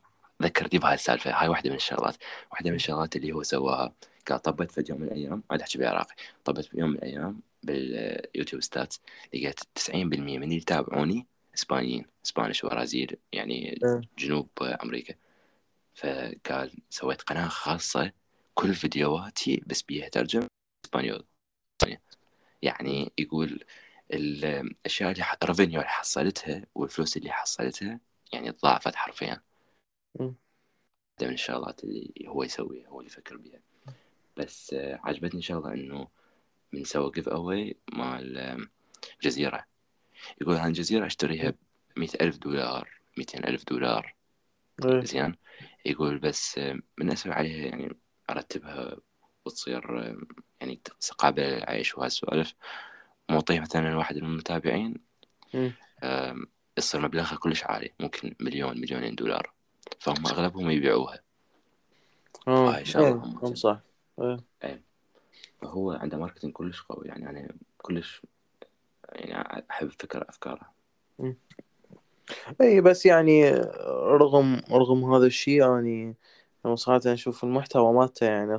ذكرتني 0.44 0.80
بهاي 0.80 0.94
السالفة. 0.94 1.32
هاي 1.32 1.48
واحدة 1.48 1.70
من 1.70 1.76
الشغلات. 1.76 2.16
واحدة 2.52 2.70
من 2.70 2.76
الشغلات 2.76 3.16
اللي 3.16 3.32
هو 3.32 3.44
سواها. 3.44 3.94
قال 4.30 4.42
طبيت 4.42 4.72
في 4.72 4.84
يوم 4.90 5.02
من 5.02 5.08
الأيام 5.08 5.44
أنا 5.52 5.62
احكي 5.62 5.78
بالعراقي 5.78 6.16
طبيت 6.46 6.66
في 6.66 6.80
يوم 6.80 6.90
من 6.90 6.96
الأيام 6.96 7.40
بال 7.64 7.85
YouTube 7.85 8.62
stats. 8.62 9.02
لقيت 9.34 9.60
90% 9.76 9.96
من 9.96 10.44
اللي 10.44 10.56
يتابعوني 10.56 11.28
إسبانيين. 11.56 12.06
Spanish 12.26 12.66
برازيل 12.66 13.18
يعني 13.32 13.80
أه. 13.84 14.02
جنوب 14.18 14.50
أمريكا. 14.62 15.14
فقال 15.96 16.72
سويت 16.90 17.22
قناة 17.22 17.48
خاصة 17.48 18.12
كل 18.54 18.74
فيديوهاتي 18.74 19.64
بس 19.66 19.82
بيها 19.82 20.10
ترجمة 20.10 20.48
إسبانيول. 20.86 21.26
يعني 22.62 23.12
يقول 23.18 23.64
الأشياء 24.14 25.12
اللي 25.12 25.26
ال 25.44 25.48
revenue 25.48 25.80
اللي 25.80 25.90
حصلتها 25.90 26.66
والفلوس 26.76 27.18
اللي 27.18 27.32
حصلتها 27.32 28.00
يعني 28.34 28.52
تضاعفت 28.52 28.96
حرفيا. 28.96 29.42
واحدة 30.20 31.28
من 31.28 31.34
الشغلات 31.34 31.84
اللي 31.84 32.14
هو 32.28 32.44
يسويها 32.44 32.88
هو 32.88 33.00
اللي 33.00 33.12
يفكر 33.12 33.38
بيها. 33.38 33.60
بس 34.38 34.74
آه، 34.74 35.00
عجبتني 35.04 35.42
شغلة 35.42 35.74
إنه 35.74 36.08
من 36.74 36.84
سوى 36.84 37.12
giveaway 37.12 37.78
مال 37.92 38.38
آم، 38.38 38.70
جزيرة. 39.22 39.66
يقول 40.42 40.56
هاي 40.56 40.68
الجزيرة 40.68 41.06
أشتريها 41.06 41.54
بمئة 41.96 42.26
ألف 42.26 42.38
دولار 42.38 42.90
مئتين 43.18 43.46
ألف 43.46 43.64
دولار. 43.64 44.16
إيه. 44.86 45.04
زين. 45.04 45.36
يقول 45.86 46.20
بس 46.20 46.58
آه، 46.58 46.80
من 46.98 47.12
أسوي 47.12 47.34
عليها 47.34 47.66
يعني 47.66 47.98
أرتبها 48.30 48.98
وتصير 49.46 50.00
آه، 50.00 50.18
يعني 50.62 50.82
قابلة 51.18 51.46
للعيش 51.46 51.98
وهالسوالف 51.98 52.54
معطيه 53.30 53.60
مثلا 53.60 53.98
واحد 53.98 54.18
من 54.18 54.26
المتابعين. 54.26 54.96
آم، 56.04 56.48
يصير 56.78 57.02
مبلغها 57.02 57.36
كلش 57.36 57.64
عالي 57.64 57.92
ممكن 58.00 58.36
مليون 58.40 58.82
مليونين 58.82 59.16
دولار. 59.16 59.54
فهم 60.00 60.28
أغلبهم 60.28 60.70
يبيعوها. 60.72 61.20
آه 62.48 62.78
إيه، 62.78 62.84
صح. 63.54 63.80
فهو 65.62 65.92
عنده 65.92 66.18
ماركتينج 66.18 66.54
كلش 66.54 66.82
قوي 66.82 67.08
يعني 67.08 67.30
أنا 67.30 67.48
كلش 67.78 68.22
يعني 69.12 69.66
أحب 69.72 69.92
فكر 69.92 70.30
أفكاره 70.30 70.74
إي 72.62 72.82
بس 72.82 73.06
يعني 73.06 73.50
رغم 73.92 74.62
رغم 74.72 75.14
هذا 75.14 75.26
الشيء 75.26 75.62
يعني 75.62 76.16
أنا 76.66 76.76
صراحة 76.76 77.02
أشوف 77.06 77.44
المحتوى 77.44 77.94
مالته 77.94 78.26
يعني 78.26 78.58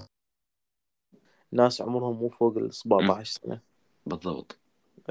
ناس 1.52 1.80
عمرهم 1.80 2.16
مو 2.16 2.28
فوق 2.28 2.56
ال 2.56 2.74
17 2.74 3.40
سنة. 3.42 3.60
بالضبط. 4.06 4.58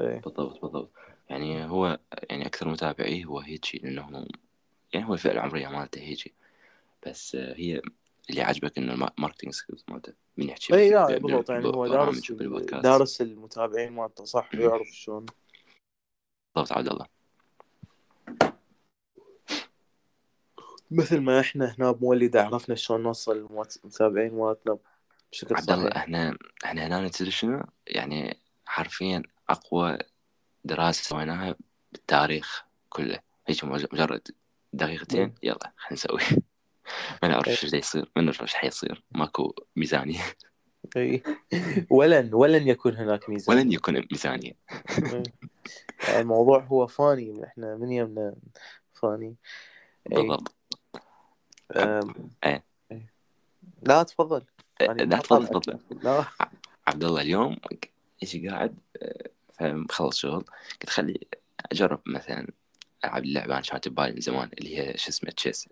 إي. 0.00 0.20
بالضبط 0.20 0.60
بالضبط. 0.62 0.90
يعني 1.30 1.64
هو 1.64 1.98
يعني 2.30 2.46
أكثر 2.46 2.68
متابعيه 2.68 3.24
هو 3.24 3.38
هيجي 3.38 3.78
لأنه 3.78 4.26
يعني 4.92 5.08
هو 5.08 5.14
الفئة 5.14 5.32
العمرية 5.32 5.68
مالته 5.68 6.00
هيجي. 6.00 6.34
بس 7.06 7.36
هي 7.36 7.82
اللي 8.30 8.42
عجبك 8.42 8.78
إنه 8.78 8.92
ال 9.18 9.21
marketing 9.21 9.52
skills 9.52 9.84
مالته 9.88 10.12
من 10.36 10.48
يحكي 10.48 10.74
إي 10.74 10.90
لا 10.90 11.18
بالضبط. 11.18 11.50
يعني 11.50 11.66
هو 11.66 11.86
دارس. 11.86 12.32
دارس 12.72 13.20
المتابعين 13.20 13.92
مالته 13.92 14.24
صح؟ 14.24 14.50
ويعرف 14.54 14.86
شلون. 14.86 15.26
بالضبط 16.56 16.72
عبد 16.72 16.88
الله. 16.88 17.06
مثل 20.90 21.20
ما 21.20 21.40
إحنا 21.40 21.74
هنا 21.78 21.92
بمولدة 21.92 22.36
عرفنا 22.36 22.74
شلون 22.74 23.02
نوصل 23.02 23.36
المتابعين 23.84 24.34
مالتنا 24.34 24.78
بشكل 25.32 25.54
عبد 25.56 25.70
الله 25.70 25.84
صحيح. 25.90 25.96
إحنا 26.02 26.36
إحنا 26.64 26.86
هنا 26.86 27.08
تدري 27.08 27.30
شنو؟ 27.30 27.62
يعني 27.86 28.40
حرفيا 28.66 29.22
أقوى 29.48 29.98
دراسة 30.64 31.02
سويناها 31.02 31.54
بالتاريخ 31.92 32.64
كله. 32.88 33.18
هيك 33.46 33.64
مج- 33.64 33.86
مجرد 33.92 34.28
دقيقتين 34.72 35.34
يلا 35.42 35.72
خلينا 35.76 35.92
نسوي. 35.92 36.20
ما 37.22 37.28
نعرف 37.28 37.46
إيه. 37.48 37.52
إيش 37.52 37.64
يصير 37.74 38.10
ما 38.16 38.22
نعرف 38.22 38.42
إيش 38.42 38.54
حيصير. 38.54 39.04
ماكو 39.10 39.54
ميزانية. 39.76 40.20
اي 40.20 40.34
ولن 41.90 42.34
ولن 42.34 42.68
يكون 42.68 42.96
هناك 42.96 43.28
ميزان 43.28 43.56
ولن 43.56 43.72
يكون 43.72 44.04
ميزانية. 44.12 44.52
يعني 46.08 46.20
الموضوع 46.20 46.60
هو 46.60 46.86
فاني 46.86 47.44
إحنا 47.44 47.76
من 47.76 47.92
يمنا 47.92 48.34
فاني. 48.92 49.36
بالضبط. 50.06 50.54
إيه. 52.44 52.64
لا 53.82 54.02
تفضل 54.02 54.44
يعني 54.80 55.04
لا 55.04 55.18
تفضل. 55.18 55.46
تفضل 55.46 55.78
لا 56.02 56.24
عبد 56.86 57.04
الله 57.04 57.22
اليوم 57.22 57.56
إيش 58.22 58.36
قاعد 58.36 58.78
فمخلص 59.52 60.18
شغل 60.18 60.44
قلت 60.80 60.90
خلي 60.90 61.20
أجرب 61.72 62.00
مثلا 62.06 62.48
ألعب 63.04 63.24
اللعبه 63.24 63.54
أنا 63.54 63.62
كانت 63.62 63.88
ببالي 63.88 64.12
من 64.12 64.20
زمان 64.20 64.50
اللي 64.58 64.78
هي 64.78 64.96
شو 64.96 65.08
اسمه 65.08 65.30
chess؟ 65.30 65.68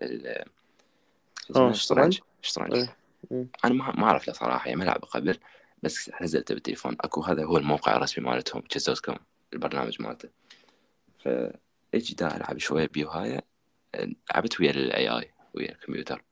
آه، 1.55 1.71
شطرنج؟ 1.71 2.19
شطرنج 2.41 2.87
أنا 3.31 3.73
ما 3.73 3.91
ما 3.91 4.03
اعرف 4.03 4.27
له 4.27 4.33
صراحة 4.33 4.67
يعني 4.67 4.79
ما 4.79 4.83
لعبه 4.83 5.07
قبل 5.07 5.39
بس 5.83 6.11
نزلته 6.21 6.53
بالتليفون. 6.53 6.95
أكو 7.01 7.21
هذا 7.21 7.45
هو 7.45 7.57
الموقع 7.57 7.95
الرسمي 7.95 8.25
مالتهم 8.25 8.61
chess 8.61 8.89
dot 8.89 8.99
com 8.99 9.17
البرنامج 9.53 10.01
مالته. 10.01 10.29
فاجي 11.19 12.15
دا 12.15 12.37
ألعب 12.37 12.57
شوية 12.57 12.87
بيه 12.87 13.07
هاي 13.07 13.41
لعبت 14.33 14.59
ويا 14.59 14.71
ال 14.71 15.09
AI 15.09 15.31
ويا 15.53 15.71
الكمبيوتر. 15.71 16.23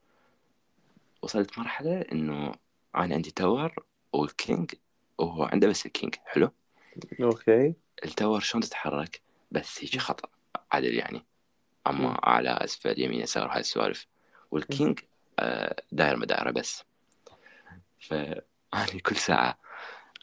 وصلت 1.22 1.60
مرحلة 1.60 2.02
إنه 2.02 2.52
أنا 2.96 3.16
عندي 3.16 3.32
tower 3.32 3.76
وال 4.14 4.33
king 4.33 4.72
وهو 5.18 5.44
عنده 5.44 5.68
بس 5.68 5.86
ال 5.86 5.91
king. 5.91 6.16
حلو؟ 6.26 6.52
أوكي. 7.22 7.74
ال 8.04 8.10
tower 8.10 8.40
شلون 8.40 8.64
تتحرك؟ 8.64 9.22
بس 9.52 9.84
هيك 9.84 9.98
خطأ 9.98 10.30
عدل 10.72 10.94
يعني. 10.94 11.26
أما 11.88 12.28
اعلى 12.28 12.50
أسفل 12.50 13.02
يمين 13.02 13.22
يسار 13.22 13.52
هاي 13.52 13.60
السوالف. 13.60 14.08
وال 14.52 14.68
king 14.68 15.00
داير 15.92 16.16
ما 16.16 16.26
دايره 16.26 16.52
بس. 16.52 16.84
فأنا 18.00 19.00
كل 19.04 19.16
ساعة 19.16 19.58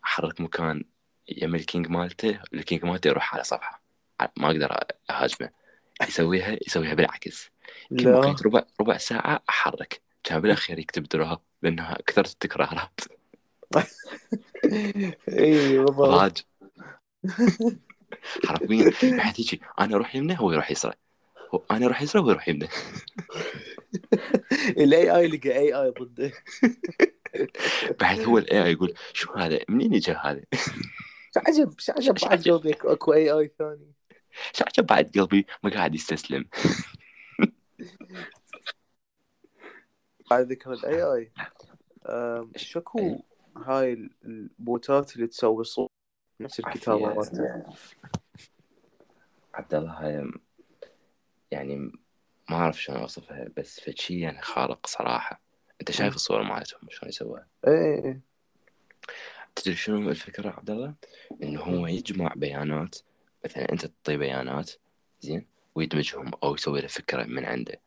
أحرك 0.05 0.41
مكان 0.41 0.85
يم 1.29 1.55
ال 1.55 1.61
king 1.61 1.89
مالته 1.89 2.41
ال 2.55 2.61
king 2.61 2.85
مالته 2.85 3.09
يروح 3.09 3.35
على 3.35 3.45
صفحة. 3.45 3.83
ما 4.37 4.47
أقدر 4.47 4.79
أهاجمه. 5.11 5.51
يسويها 6.09 6.59
يسويها 6.67 6.95
بالعكس. 6.95 7.51
كل 7.89 8.09
ما 8.09 8.11
لا. 8.15 8.21
كنت 8.21 8.47
ربع 8.47 8.63
ربع 8.81 8.97
ساعة 8.97 9.43
أحرك. 9.49 10.01
كان 10.25 10.41
بالأخير 10.41 10.79
يكتب 10.79 11.03
draw 11.03 11.33
ها 11.33 11.41
لأنها 11.63 11.99
كثرت 12.07 12.33
التكرارات. 12.33 13.01
إي 15.29 15.79
ضاج 15.79 16.37
حرفيا 18.47 18.93
بحيث 19.03 19.39
يجي 19.39 19.61
أنا 19.81 19.95
أروح 19.95 20.15
يمنه 20.15 20.35
هو 20.35 20.53
يروح 20.53 20.71
يسره 20.71 20.95
هو- 21.55 21.63
أنا 21.71 21.87
أروح 21.87 22.03
يسره 22.03 22.21
وهو 22.21 22.31
يروح 22.31 22.49
يمنه. 22.49 22.69
ال 24.69 25.17
AI 25.17 25.27
لقى 25.27 25.59
AI 25.59 25.91
ضده. 25.91 26.33
بحيث 28.01 28.21
هو 28.21 28.39
ال 28.39 28.65
AI 28.65 28.73
يقول 28.73 28.95
شو 29.13 29.33
هذا 29.33 29.61
منين 29.69 29.95
اجى 29.95 30.13
هذا؟ 30.13 30.43
شو 31.35 31.41
عجب 31.47 31.79
شو 31.79 31.93
عجب 31.93 32.15
بعد؟ 32.23 32.49
قلبي 32.49 32.77
أكو 32.85 33.13
AI 33.13 33.51
ثاني؟ 33.59 33.93
شو 34.53 34.65
عجب 34.65 34.87
بعد 34.87 35.11
قلبي 35.19 35.47
ما 35.63 35.71
قاعد 35.71 35.95
يستسلم؟ 35.95 36.45
بعد 40.31 40.53
ذكر 40.53 40.73
ال 40.73 41.03
AI 41.03 41.33
شكو 42.57 43.23
هاي 43.57 44.11
ال 44.25 44.43
bot 44.43 44.98
ات 44.98 45.17
اللي 45.17 45.27
تسوي 45.27 45.65
صوت؟ 45.65 45.91
نفس 46.41 46.61
الكتابة. 46.61 47.15
مالته 47.15 47.65
عبد 49.55 49.75
الله 49.75 49.93
هاي 49.93 50.33
يعني 51.51 51.93
ما 52.49 52.57
أعرف 52.57 52.83
شلون 52.83 52.99
أوصفها 52.99 53.49
بس 53.57 53.81
فشي 53.81 54.21
يعني 54.21 54.43
خارق 54.43 54.87
صراحة. 54.87 55.41
أنت 55.81 55.91
شايف 55.91 56.15
الصور 56.15 56.43
مالتهم 56.43 56.81
شلون 56.91 57.09
يسووها؟ 57.09 57.47
اي 57.67 57.95
اي 58.05 58.21
تدري 59.57 59.77
شنو 59.77 60.11
الفكرة 60.11 60.51
عبد 60.51 60.71
الله 60.71 60.95
إنه 61.43 61.61
هو 61.61 61.87
يجمع 61.87 62.33
بيانات 62.37 62.97
مثلا 63.45 63.73
أنت 63.73 63.87
تعطيه 63.87 64.17
بيانات 64.17 64.71
زين 65.21 65.47
ويدمجهم 65.75 66.31
أو 66.43 66.55
يسوي 66.55 66.81
له 66.81 66.87
فكرة 66.87 67.25
من 67.25 67.45
عنده. 67.45 67.81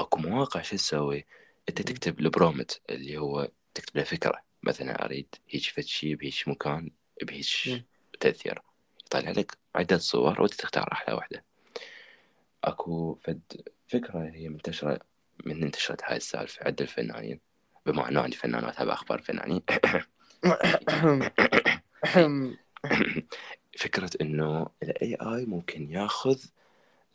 أكو 0.00 0.18
مواقع 0.18 0.62
شو 0.62 0.76
تسوي؟ 0.76 1.26
أنت 1.68 1.82
تكتب 1.82 2.20
البرومت 2.20 2.80
اللي 2.90 3.18
هو 3.18 3.50
تكتب 3.74 3.96
له 3.96 4.04
فكرة. 4.04 4.42
مثلا 4.62 5.04
أريد 5.04 5.34
هيك 5.48 5.62
فد 5.62 5.82
شيء 5.82 6.14
بهيك 6.14 6.48
مكان 6.48 6.90
بهيك 7.22 7.46
مم. 7.66 7.84
تأثير. 8.20 8.62
يطلع 9.06 9.30
لك 9.30 9.58
عدة 9.74 9.98
صور 9.98 10.42
وأنت 10.42 10.54
تختار 10.54 10.92
أحلى 10.92 11.14
واحدة. 11.14 11.44
أكو 12.64 13.14
فد 13.14 13.40
فكرة 13.92 14.30
هي 14.34 14.48
منتشرة 14.48 15.00
من 15.46 15.62
انتشرت 15.62 16.04
هاي 16.04 16.16
السالفه 16.16 16.66
عند 16.66 16.82
الفنانين. 16.82 17.40
بما 17.86 18.08
انه 18.08 18.20
عندي 18.20 18.36
فنان 18.36 18.64
واتابع 18.64 18.92
أخبار 18.92 19.18
الفنانين 19.18 19.62
فكرة 23.78 24.10
إنه 24.20 24.66
ال 24.82 24.98
AI 24.98 25.48
ممكن 25.48 25.90
ياخذ 25.90 26.38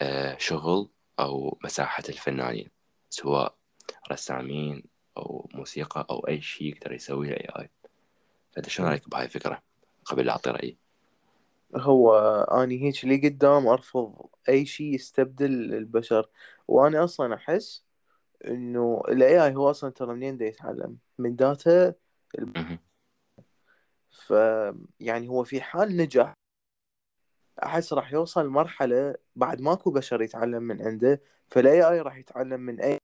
آه، 0.01 0.37
شغل 0.37 0.89
أو 1.19 1.57
مساحة 1.63 2.03
الفنانين 2.09 2.69
سواء 3.09 3.55
رسامين 4.11 4.83
أو 5.17 5.49
موسيقى 5.53 6.07
أو 6.09 6.27
أي 6.27 6.41
شيء 6.41 6.67
يقدر 6.67 6.93
يسويه 6.93 7.33
ال 7.33 7.51
AI 7.51 7.67
فأنت 8.51 8.69
شو 8.69 8.83
رأيك 8.83 9.09
بهاي 9.09 9.25
الفكرة؟ 9.25 9.61
قبل 10.05 10.25
لا 10.25 10.31
أعطي 10.31 10.49
رأيي. 10.49 10.77
هو 11.75 12.15
اني 12.51 12.81
هيك 12.81 13.03
اللي 13.03 13.27
قدام 13.27 13.67
أرفض 13.67 14.29
أي 14.49 14.65
شيء 14.65 14.93
يستبدل 14.93 15.73
البشر. 15.73 16.29
وأنا 16.67 17.03
أصلا 17.03 17.36
أحس 17.36 17.86
إنه 18.47 19.01
ال 19.10 19.45
AI 19.45 19.55
هو 19.56 19.69
أصلا 19.69 19.89
ترى 19.89 20.13
منين 20.13 20.38
دا 20.38 20.45
يتعلم 20.45 20.97
من 21.17 21.36
data 21.36 21.93
مهم. 22.39 22.80
ف 24.12 24.32
يعني 24.99 25.30
هو 25.30 25.43
في 25.43 25.62
حال 25.62 25.97
نجح 25.97 26.34
أحس 27.63 27.93
راح 27.93 28.13
يوصل 28.13 28.45
لمرحلة 28.45 29.15
بعد 29.36 29.62
ماكو 29.62 29.91
بشر 29.91 30.21
يتعلم 30.21 30.63
من 30.63 30.82
عنده 30.82 31.21
فال 31.47 31.89
AI 31.89 32.01
راح 32.01 32.17
يتعلم 32.17 32.60
من 32.60 32.82
AI. 32.81 32.97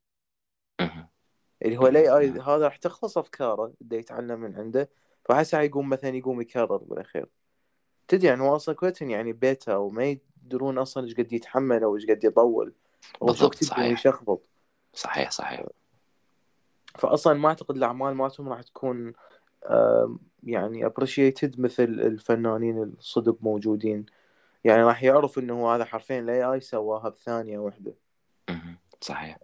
اللي 1.66 1.78
هو 1.78 1.88
ال 1.88 2.10
AI 2.10 2.30
هذا 2.30 2.66
راح 2.66 2.78
تخلص 2.78 3.18
أفكاره 3.18 3.74
بده 3.82 3.98
يتعلم 3.98 4.40
من 4.40 4.56
عنده 4.56 4.90
فأحس 5.26 5.56
راح 5.56 5.64
يقوم 5.64 5.90
مثلا 5.90 6.10
يقوم 6.10 6.42
يكرر 6.42 6.78
بالأخير 6.78 7.30
تدري 8.08 8.28
يعني 8.28 8.42
هو 8.42 8.56
أصلا 8.56 8.76
كويتن 8.76 9.10
يعني 9.10 9.34
بيتا 9.34 9.76
وما 9.76 10.04
يدرون 10.04 10.78
أصلا 10.78 11.04
إيش 11.04 11.16
قد 11.16 11.34
يتحمل 11.34 11.84
أو 11.84 11.96
إيش 11.96 12.06
قد 12.06 12.24
يطول 12.24 12.74
بالضبط، 13.22 13.64
صحيح. 13.64 14.00
يشخبط. 14.00 14.42
صحيح 14.94 15.32
صحيح. 15.32 15.64
فاصلا 16.98 17.34
ما 17.34 17.50
أعتقد 17.50 17.78
الأعمال 17.78 18.14
مالتهم 18.14 18.50
راح 18.50 18.62
تكون 18.62 19.14
يعني 20.44 20.90
appreciated 20.90 21.60
مثل 21.60 21.84
الفنانين 21.84 22.84
الصدق 22.84 23.38
موجودين. 23.42 24.06
يعني 24.64 24.84
راح 24.84 25.04
يعرف 25.04 25.40
إنه 25.40 25.54
هو 25.54 25.72
هذا 25.72 25.86
حرفيا 25.86 26.20
ال 26.20 26.44
AI 26.44 26.60
سواها 26.60 27.10
بثانيه 27.10 27.58
واحدة. 27.58 27.94
صحيح. 29.02 29.38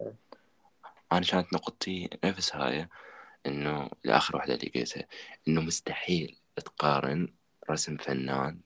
أنا 1.12 1.20
كانت 1.20 1.52
نقطتي 1.52 2.10
نفس 2.24 2.56
هاي 2.56 2.88
إنه 3.46 3.90
لآخر 4.04 4.36
واحدة 4.36 4.54
اللي 4.54 4.72
قلتها 4.74 5.06
إنه 5.48 5.60
مستحيل 5.60 6.36
تقارن 6.56 7.32
رسم 7.70 7.96
فنان 7.96 8.60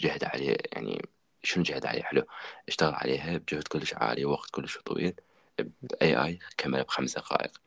جهد 0.00 0.24
عليه 0.24 0.56
يعني 0.72 1.08
شنو 1.46 1.62
جهد 1.62 1.86
عليه؟ 1.86 2.02
حلو. 2.02 2.22
اشتغل 2.68 2.94
عليها 2.94 3.36
بجهد 3.36 3.68
كلش 3.68 3.94
عالي 3.94 4.24
ووقت 4.24 4.50
كلش 4.50 4.78
طويل. 4.78 5.14
ب 5.82 6.24
AI 6.24 6.38
كمل 6.56 6.82
بخمس 6.82 7.14
دقائق. 7.14 7.60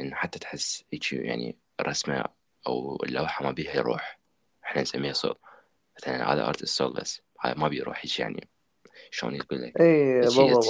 انه 0.00 0.16
حتى 0.16 0.38
تحس 0.38 0.84
هيك 0.92 1.12
يعني 1.12 1.56
الرسمه 1.80 2.24
أو 2.66 3.02
اللوحه 3.04 3.44
ما 3.44 3.50
بيها 3.50 3.80
روح 3.80 4.18
إحنا 4.64 4.82
نسميها 4.82 5.12
soul. 5.12 5.38
مثلا 5.96 6.32
هذا 6.32 6.48
art 6.48 6.58
is 6.58 6.64
soulless 6.64 7.22
هذا 7.40 7.54
ما 7.54 7.68
بي 7.68 7.82
روح 7.82 8.04
هيك 8.04 8.20
يعني 8.20 8.48
شلون 9.10 9.34
يقول 9.34 9.62
لك؟ 9.62 9.80
AI 9.80 10.20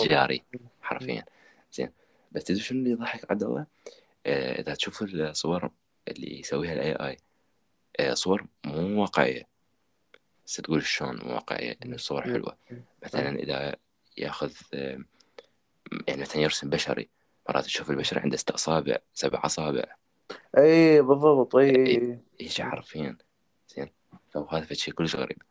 تجاري 0.04 0.42
حرفيا. 0.82 1.24
زين. 1.72 1.92
بس 2.32 2.44
تدري 2.44 2.60
شنو 2.60 2.78
اللي 2.78 2.90
يضحك 2.90 3.30
عبد 3.30 3.42
الله؟ 3.42 3.66
آه، 4.26 4.60
إذا 4.60 4.74
تشوف 4.74 5.02
الصور 5.02 5.70
اللي 6.08 6.40
يسويها 6.40 6.72
ال 6.72 6.92
AI 6.92 7.16
آه، 8.00 8.14
صور 8.14 8.46
مو 8.64 9.02
واقعية. 9.02 9.51
بس 10.52 10.56
تقول 10.56 10.82
شلون 10.82 11.20
مو 11.24 11.34
واقعيه 11.34 11.76
إنه 11.84 11.94
الصور 11.94 12.26
مم. 12.26 12.32
حلوة؟ 12.32 12.56
مثلا 13.02 13.38
إذا 13.38 13.76
يأخذ 14.18 14.52
آه، 14.74 14.98
يعني 16.08 16.20
مثلا 16.20 16.42
يرسم 16.42 16.70
بشري 16.70 17.08
مرات 17.48 17.64
تشوف 17.64 17.90
البشر 17.90 18.18
عنده 18.18 18.36
ست 18.36 18.50
اصابع 18.50 18.98
سبع 19.14 19.40
أصابع. 19.44 19.84
إي 20.58 21.02
بالضبط 21.02 21.56
إي 21.56 21.86
إي 21.86 22.18
هيك 22.40 22.62
حرفيا 22.62 23.16
زين. 23.68 23.90
فهذا 24.30 24.74
شيء 24.74 24.94
كلش 24.94 25.16
غريب. 25.16 25.42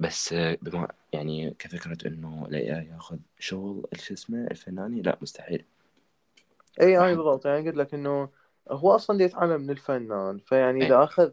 بس 0.00 0.32
آه، 0.32 0.58
بما 0.62 0.88
يعني 1.12 1.54
كفكرة 1.58 2.08
إنه 2.08 2.46
ال 2.48 2.78
AI 2.78 2.86
يأخذ 2.86 3.18
شغل 3.38 3.86
شو 3.98 4.14
اسمه 4.14 4.46
الفناني 4.50 5.02
لا 5.02 5.18
مستحيل. 5.22 5.64
إي 6.80 7.04
أي 7.04 7.16
بالضبط. 7.16 7.46
يعني 7.46 7.66
قلت 7.66 7.76
لك 7.76 7.94
إنه 7.94 8.28
هو 8.70 8.94
أصلا 8.94 9.24
يتعلم 9.24 9.60
من 9.60 9.70
الفنان. 9.70 10.38
فيعني. 10.38 10.86
إذا 10.86 11.04
أخذ 11.04 11.30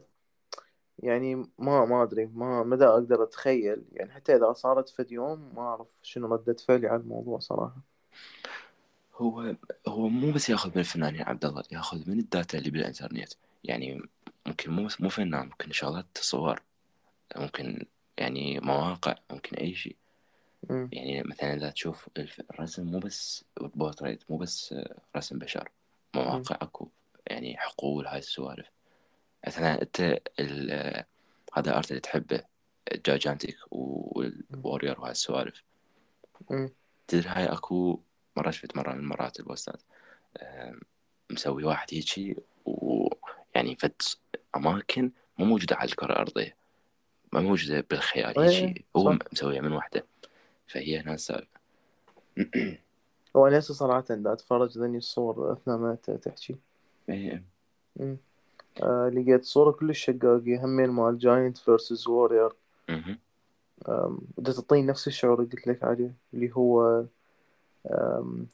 يعني 0.98 1.34
ما 1.58 1.84
ما 1.84 2.02
أدري 2.02 2.26
ما 2.26 2.62
مدى 2.62 2.84
أقدر 2.84 3.22
أتخيل 3.22 3.82
يعني 3.92 4.12
حتى 4.12 4.36
إذا 4.36 4.52
صارت 4.52 4.88
فد 4.88 5.12
يوم 5.12 5.52
ما 5.54 5.62
أعرف 5.62 5.88
شنو 6.02 6.34
ردة 6.34 6.56
فعلي 6.68 6.88
على 6.88 7.00
الموضوع 7.00 7.38
صراحة. 7.38 7.80
هو 9.14 9.54
هو 9.88 10.08
مو 10.08 10.32
بس 10.32 10.50
ياخذ 10.50 10.70
من 10.70 10.78
الفنانين 10.78 11.22
عبد 11.22 11.44
الله 11.44 11.62
ياخذ 11.72 12.10
من 12.10 12.18
ال 12.18 12.26
data 12.26 12.58
اللي 12.58 12.70
بالإنترنت. 12.70 13.32
يعني 13.64 14.02
ممكن 14.46 14.70
مو 14.70 14.88
مو 15.00 15.08
فنان 15.08 15.46
ممكن 15.46 15.72
شغلات 15.72 16.18
صور 16.20 16.62
ممكن 17.36 17.86
يعني 18.18 18.60
مواقع 18.60 19.14
ممكن 19.30 19.56
أي 19.56 19.74
شيء. 19.74 19.96
يعني 20.70 21.22
مثلا 21.22 21.54
إذا 21.54 21.70
تشوف 21.70 22.08
الرسم 22.50 22.86
مو 22.86 22.98
بس 22.98 23.44
بورتريت 23.60 24.30
مو 24.30 24.36
بس 24.36 24.74
رسم 25.16 25.38
بشر 25.38 25.70
مواقع 26.14 26.58
أكو 26.62 26.88
يعني 27.26 27.56
حقول 27.56 28.06
هاي 28.06 28.18
السوالف. 28.18 28.66
مثلا 29.46 29.82
أنت 29.82 30.20
هذا 31.54 31.76
art 31.76 31.90
اللي 31.90 32.00
تحبه 32.00 32.44
gigantic 33.06 33.56
وال 33.70 33.99
warrior 33.99 35.00
وهاي 35.00 35.10
السوالف. 35.10 35.64
مم. 36.50 36.70
تدري 37.08 37.28
هاي 37.28 37.46
أكو 37.46 38.00
مرة 38.36 38.50
شفت 38.50 38.76
مرة 38.76 38.92
من 38.92 38.98
المرات 38.98 39.40
ال 39.40 39.46
post 39.46 39.70
ات. 39.70 39.82
مسوي 41.30 41.64
واحد 41.64 41.88
هيجي 41.92 42.36
ويعني 42.64 43.76
فد 43.76 44.02
أماكن 44.56 45.12
مو 45.38 45.44
موجودة 45.46 45.76
على 45.76 45.90
الكرة 45.90 46.12
الأرضية. 46.12 46.56
ما 47.32 47.40
موجودة 47.40 47.86
بالخيال 47.90 48.38
إيه، 48.38 48.48
هيجي. 48.48 48.84
هو. 48.96 49.18
مسويها 49.32 49.60
من 49.60 49.72
وحدة. 49.72 50.06
فهي 50.66 51.00
هنا 51.00 51.14
السالفة. 51.14 51.58
هو 53.36 53.46
أنا 53.46 53.60
صراحة 53.60 54.04
دا 54.10 54.32
أتفرج 54.32 54.78
ذني 54.78 54.98
الصور 54.98 55.52
أثناء 55.52 55.78
ما 55.78 55.94
تحكي. 55.94 56.56
إيه،. 57.08 57.44
آه 58.82 59.08
لقيت 59.08 59.44
صورة 59.44 59.70
كلش 59.70 60.04
شقاقية 60.04 60.64
همين 60.64 60.90
مال 60.90 61.18
giant 61.18 61.58
versus 61.58 62.08
warrior. 62.08 62.50
بدها 64.38 64.54
تعطيني 64.54 64.86
نفس 64.86 65.06
الشعور 65.06 65.38
اللي 65.40 65.50
قلت 65.50 65.66
لك 65.66 65.84
عليه 65.84 66.12
اللي 66.34 66.50
هو 66.52 67.04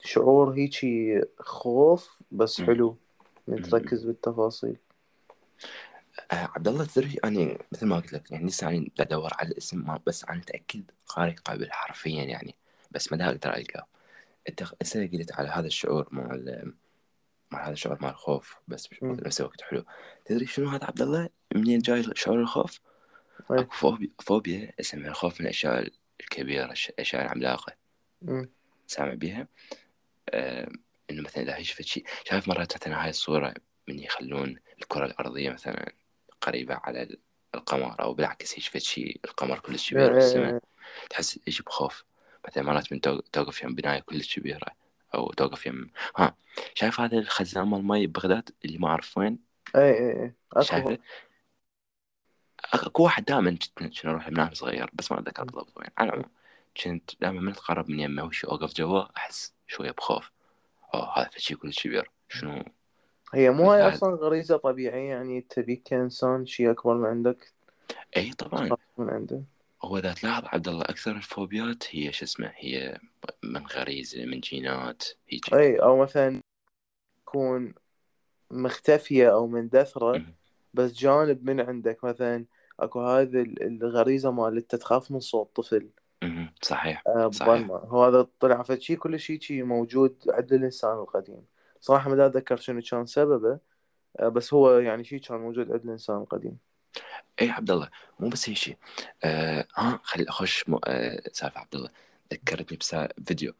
شعور 0.00 0.50
هيجي 0.50 1.22
خوف 1.38 2.22
بس. 2.30 2.60
حلو 2.60 2.96
من. 3.48 3.62
تركز 3.62 4.04
بالتفاصيل 4.04 4.76
آه 6.32 6.50
عبد 6.54 6.68
الله 6.68 6.84
تدري 6.84 7.18
أنا 7.24 7.58
مثل 7.72 7.86
ما 7.86 7.96
قلت 7.96 8.12
لك 8.12 8.30
يعني 8.30 8.46
لسه 8.46 8.68
أنا 8.68 8.86
بدور 8.98 9.30
على 9.32 9.48
الاسم 9.48 9.86
ما 9.86 10.00
بس 10.06 10.24
أنا 10.24 10.38
متأكد 10.38 10.82
قاري 11.06 11.32
قابل 11.44 11.72
حرفيا 11.72 12.24
يعني 12.24 12.54
بس 12.90 13.12
ما 13.12 13.30
ألقاه 13.30 13.86
أنت 14.48 14.64
هسه 14.82 15.06
قلت 15.06 15.32
على 15.32 15.48
هذا 15.48 15.66
الشعور 15.66 16.08
مع 16.10 16.38
مع 17.54 17.64
هذا 17.66 17.72
الشعور 17.72 17.98
مع 18.00 18.10
الخوف 18.10 18.56
بس 18.68 18.92
مش. 18.92 18.98
بنفس 19.00 19.40
الوقت 19.40 19.62
حلو 19.62 19.84
تدري 20.24 20.46
شنو 20.46 20.68
هذا 20.68 20.84
عبد 20.84 21.02
الله 21.02 21.28
منين 21.54 21.78
جاي 21.78 22.04
شعور 22.14 22.40
الخوف؟ 22.40 22.80
أي. 23.50 23.58
أكو 23.58 23.74
فوبيا, 23.74 24.10
فوبيا 24.22 24.72
اسمها 24.80 25.08
الخوف 25.08 25.40
من 25.40 25.46
الأشياء 25.46 25.88
الكبيرة 26.20 26.64
الاشياء 26.64 27.22
العملاقة. 27.24 27.72
سامع 28.86 29.14
بيها 29.14 29.48
آه 30.30 30.68
إنه 31.10 31.22
مثلا 31.22 31.42
إذا 31.42 31.62
شفت 31.62 31.82
شيء 31.82 32.04
شايف 32.24 32.48
مرات 32.48 32.74
مثلا 32.76 33.04
هاي 33.04 33.10
الصورة 33.10 33.54
من 33.88 33.98
يخلون 33.98 34.56
الكرة 34.82 35.06
الأرضية 35.06 35.50
مثلا 35.50 35.92
قريبة 36.40 36.74
على 36.74 37.02
ال- 37.02 37.18
القمر 37.54 38.02
أو 38.02 38.14
بالعكس 38.14 38.54
هي 38.54 38.60
شفت 38.60 38.78
شيء 38.78 39.20
القمر 39.24 39.58
كلش 39.58 39.90
كبير 39.90 40.12
بالسماء 40.12 40.52
إيه، 40.52 40.60
تحس 41.10 41.40
يجي 41.46 41.62
بخوف 41.66 42.04
مثلا 42.48 42.62
مرات 42.62 42.92
من 42.92 43.00
تو- 43.00 43.20
توقف 43.20 43.62
يم 43.62 43.74
بناية 43.74 44.00
كلش 44.00 44.38
كبيرة 44.38 44.66
أو 45.14 45.32
توقف 45.32 45.66
يم. 45.66 45.90
ها 46.16 46.36
شايف 46.74 47.00
هذا 47.00 47.18
الخزان 47.18 47.68
مال 47.68 47.84
مي 47.84 48.06
ببغداد 48.06 48.50
اللي 48.64 48.78
ما 48.78 48.88
اعرف 48.88 49.18
وين 49.18 49.38
اي 49.76 49.90
اي 49.90 50.34
اي 50.56 50.62
شايفه 50.62 50.98
أكو 52.74 53.04
واحد 53.04 53.24
دائما 53.24 53.50
كنت 53.50 53.64
كنت 53.78 54.06
أروح 54.06 54.28
من 54.28 54.54
صغير 54.54 54.90
بس 54.92 55.12
ما 55.12 55.18
أتذكر 55.18 55.44
بالضبط 55.44 55.78
وين. 55.78 55.88
على 55.98 56.08
العموم 56.08 56.30
كنت 56.84 57.10
دائما 57.20 57.40
من 57.40 57.52
اتقرب 57.52 57.90
من 57.90 58.00
يمه 58.00 58.24
وش 58.24 58.44
أوقف 58.44 58.74
جوا 58.74 59.16
أحس 59.16 59.54
شوية 59.66 59.90
بخوف. 59.90 60.30
أوه 60.94 61.18
هذا 61.18 61.30
شيء 61.36 61.56
كلش 61.56 61.82
كبير. 61.82 62.10
شنو؟ 62.28 62.64
هي 63.34 63.50
مو 63.50 63.72
هاي 63.72 63.88
أصلا 63.88 64.14
غريزة 64.14 64.56
طبيعية 64.56 65.08
يعني 65.08 65.40
تبيك 65.40 65.82
كإنسان 65.82 66.46
شيء 66.46 66.70
أكبر 66.70 66.94
من 66.94 67.06
عندك؟ 67.06 67.52
اي 68.16 68.32
طبعا. 68.32 68.76
من 68.98 69.10
عنده 69.10 69.42
هو 69.84 69.98
إذا 69.98 70.12
تلاحظ 70.12 70.44
عبد 70.46 70.68
الله 70.68 70.82
أكثر 70.82 71.10
الفوبيات 71.10 71.84
هي 71.90 72.12
شو 72.12 72.24
اسمه 72.24 72.52
هي 72.56 72.98
من 73.42 73.66
غريزه 73.66 74.24
من 74.24 74.40
جينات 74.40 75.04
هيك 75.28 75.54
أي 75.54 75.76
أو 75.76 75.96
مثلا 76.02 76.40
تكون 77.26 77.74
مختفية 78.50 79.32
أو 79.32 79.46
مندثرة 79.46 80.18
مم. 80.18 80.34
بس 80.74 80.92
جانب 80.92 81.44
من 81.50 81.60
عندك 81.60 82.04
مثلا 82.04 82.44
أكو 82.80 83.00
هذه 83.00 83.42
ال- 83.42 83.62
الغريزة 83.62 84.30
مالت 84.30 84.74
تخاف 84.74 85.10
من 85.10 85.20
صوت 85.20 85.56
طفل. 85.56 85.88
صحيح 86.62 87.02
آه، 87.06 87.30
صحيح. 87.30 87.70
هو 87.70 88.04
هذا 88.04 88.26
طلع 88.40 88.62
فد 88.62 88.80
شيء 88.80 88.96
كل 88.96 89.20
شيء 89.20 89.40
شيء 89.40 89.64
موجود 89.64 90.24
عند 90.28 90.52
الإنسان 90.52 90.92
القديم 90.92 91.44
صراحة 91.80 92.10
ما 92.10 92.26
أتذكر 92.26 92.56
شنو 92.56 92.80
كان 92.90 93.06
سببه 93.06 93.58
آه، 94.20 94.28
بس 94.28 94.54
هو 94.54 94.78
يعني 94.78 95.04
شيء 95.04 95.20
كان 95.20 95.38
موجود 95.38 95.72
عند 95.72 95.84
الإنسان 95.84 96.16
القديم 96.16 96.58
اي 97.40 97.50
عبد 97.50 97.70
الله 97.70 97.90
مو 98.20 98.28
بس 98.28 98.48
هيك 98.48 98.56
شيء. 98.58 98.76
آه 99.24 99.66
ها 99.76 100.00
خلي 100.02 100.28
أخش 100.28 100.68
م... 100.68 100.78
آه 100.84 101.22
سالفة 101.32 101.60
عبد 101.60 101.74
الله. 101.74 101.90
ذكرتني 102.32 102.78
بسا 102.78 103.08
فيديو. 103.26 103.54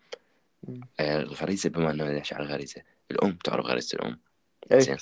آه 1.01 1.21
الغريزة 1.21 1.71
بما 1.71 1.91
انه 1.91 2.05
نحكي 2.11 2.35
على 2.35 2.45
الغريزة 2.45 2.83
الأم 3.11 3.33
تعرف 3.45 3.67
غريزة 3.67 3.97
الأم؟ 3.97 4.21
زين. 4.73 4.97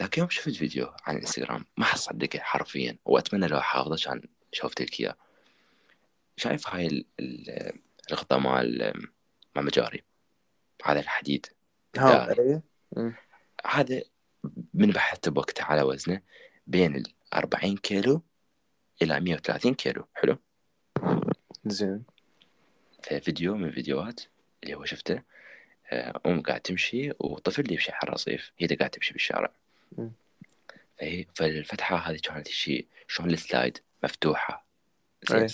ذاك 0.00 0.18
يوم 0.18 0.28
شفت 0.28 0.50
فيديو 0.50 0.92
عن 1.06 1.14
الإنستغرام 1.16 1.66
ما 1.76 1.84
حصدقه 1.84 2.38
حرفيا 2.38 2.96
وأتمنى 3.04 3.46
لو 3.46 3.60
حافظه 3.60 3.96
كان 4.04 4.22
شفت 4.52 4.82
لك 4.82 5.00
اياه 5.00 5.16
شايف 6.36 6.68
هاي 6.68 6.86
ال- 6.86 7.06
ال- 7.20 7.72
الغطاء 8.10 8.38
مال 8.38 8.92
مال 9.56 9.64
مجاري؟ 9.64 10.04
هذا 10.84 11.00
الحديد 11.00 11.46
ها 11.96 12.34
مم. 12.96 13.14
هذا 13.66 14.02
من 14.74 14.90
بحثت 14.90 15.28
بوقته 15.28 15.64
على 15.64 15.82
وزنه 15.82 16.22
بين 16.66 16.96
ال 16.96 17.12
40 17.34 17.76
كيلو 17.76 18.22
إلى 19.02 19.20
130 19.20 19.74
كيلو. 19.74 20.06
حلو؟ 20.14 20.38
زين. 21.66 22.04
في 23.02 23.20
فيديو 23.20 23.56
من 23.56 23.70
فيديوهات 23.70 24.20
اللي 24.64 24.74
هو 24.74 24.84
شفته 24.84 25.22
آه، 25.92 26.20
أم 26.26 26.42
قاعد 26.42 26.60
تمشي 26.60 27.10
وطفل 27.18 27.72
يمشي 27.72 27.92
على 27.92 28.02
الرصيف 28.02 28.52
هي 28.58 28.66
قاعد 28.66 28.90
تمشي 28.90 29.12
بالشارع. 29.12 29.52
فهي 30.98 31.26
فالفتحة 31.34 31.96
هذه 31.96 32.18
كانت 32.22 32.48
شيء 32.48 32.86
شلون 33.08 33.30
السلايد 33.30 33.78
مفتوحة. 34.04 34.66
زين. 35.28 35.38
أي 35.38 35.48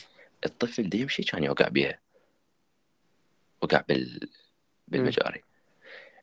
الطفل 0.46 0.88
دي 0.88 1.00
يمشي 1.00 1.22
كان 1.22 1.44
يوقع 1.44 1.68
بيها. 1.68 1.98
وقع 3.62 3.80
بال... 3.88 4.30
بالمجاري. 4.88 5.42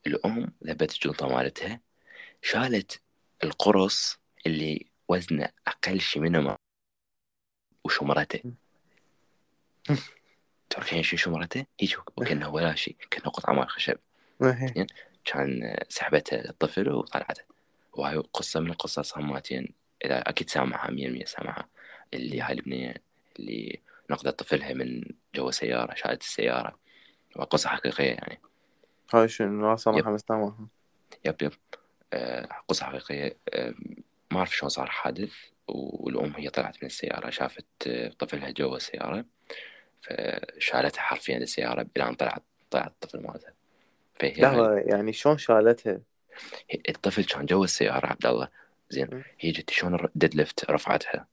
الأم 0.07 0.51
ذهبت 0.63 0.93
الجنطة 0.93 1.27
مالتها 1.27 1.79
شالت 2.41 3.01
القرص 3.43 4.19
اللي 4.45 4.85
وزنه 5.13 5.49
أقل 5.67 5.99
شيء 6.01 6.21
منه 6.21 6.41
ما- 6.41 6.57
وشمرته. 7.83 8.41
تعرفين 10.69 11.03
شو 11.03 11.17
شمرته؟ 11.17 11.65
هيك 11.79 11.99
وكأنه 12.17 12.49
ولا 12.49 12.75
شيء 12.75 12.95
كأنه 13.11 13.25
قطعة 13.31 13.53
مال 13.53 13.69
خشب. 13.69 13.97
أي 14.77 14.87
كان 15.25 15.77
سحبته 15.89 16.37
للطفل 16.37 16.89
وطلعته. 16.89 17.43
وهاي 17.93 18.17
قصة 18.17 18.59
من 18.59 18.69
القصص 18.71 19.17
هماتين 19.17 19.73
إذا 20.05 20.19
أكيد 20.29 20.49
سامعها 20.49 20.91
مية 20.91 21.09
مية 21.09 21.25
سامعها. 21.25 21.67
اللي 22.13 22.41
هاي 22.41 22.53
البنية 22.53 22.93
اللي 23.39 23.81
نقذت 24.09 24.39
طفلها 24.39 24.73
من 24.73 25.03
جوا 25.35 25.51
سيارة 25.51 25.95
شالت 25.95 26.21
السيارة. 26.21 26.79
وقصة 27.35 27.69
حقيقية 27.69 28.11
يعني. 28.11 28.39
هاي 29.13 29.27
شنو؟ 29.27 29.69
لا 29.69 29.75
صراحة 29.75 29.99
يب. 29.99 30.07
ما 30.07 30.17
سامعها. 30.17 30.67
yep 31.25 31.35
yep. 31.41 31.51
آه 32.13 32.47
قصة 32.67 32.85
حقيقية 32.85 33.37
آه 33.53 33.73
ما 34.33 34.39
أعرف 34.39 34.55
شلون 34.55 34.69
صار 34.69 34.89
حادث 34.89 35.33
والأم 35.67 36.33
هي 36.37 36.49
طلعت 36.49 36.83
من 36.83 36.85
السيارة 36.85 37.29
شافت 37.29 37.65
آه، 37.87 38.09
طفلها 38.19 38.49
جوا 38.49 38.77
السيارة 38.77 39.25
فشالتها 40.01 41.01
حرفيا 41.01 41.39
للسيارة 41.39 41.87
إلى 41.97 42.07
أن 42.07 42.15
طلعت 42.15 42.43
طلعت 42.71 42.91
الطفل 42.91 43.19
مالتها. 43.19 43.53
فهي 44.15 44.33
لحظة 44.37 44.77
يعني 44.77 45.13
شلون 45.13 45.37
شالتها؟ 45.37 46.01
الطفل 46.89 47.23
كان 47.23 47.45
جوا 47.45 47.63
السيارة 47.63 48.07
عبد 48.07 48.25
الله. 48.25 48.47
زين. 48.89 49.23
هي 49.39 49.51
جت 49.51 49.69
شلون 49.69 50.09
deadlift 50.15 50.71
رفعتها؟ 50.71 51.27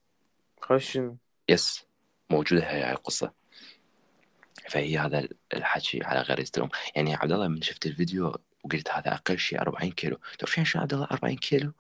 شنو؟ 0.77 1.17
yes 1.49 1.87
موجودة 2.31 2.63
هاي 2.63 2.93
القصة. 2.93 3.33
فهي 4.69 4.99
هذا 4.99 5.29
الحكي 5.55 6.05
على 6.05 6.21
غريزة 6.21 6.53
الأم. 6.57 6.71
يعني 6.97 7.15
عبد 7.15 7.33
الله 7.33 7.49
من 7.49 7.63
شفت 7.63 7.87
الفيديو 7.87 8.35
وقلت 8.65 8.91
هذا 8.91 9.13
أقل 9.13 9.39
شيء 9.39 9.61
40 9.61 9.93
كيلو. 9.93 10.19
تعرفين 10.39 10.65
شو 10.65 10.79
عبد 10.79 10.95
الله 10.95 11.09
40 11.13 11.37
كيلو؟ 11.37 11.73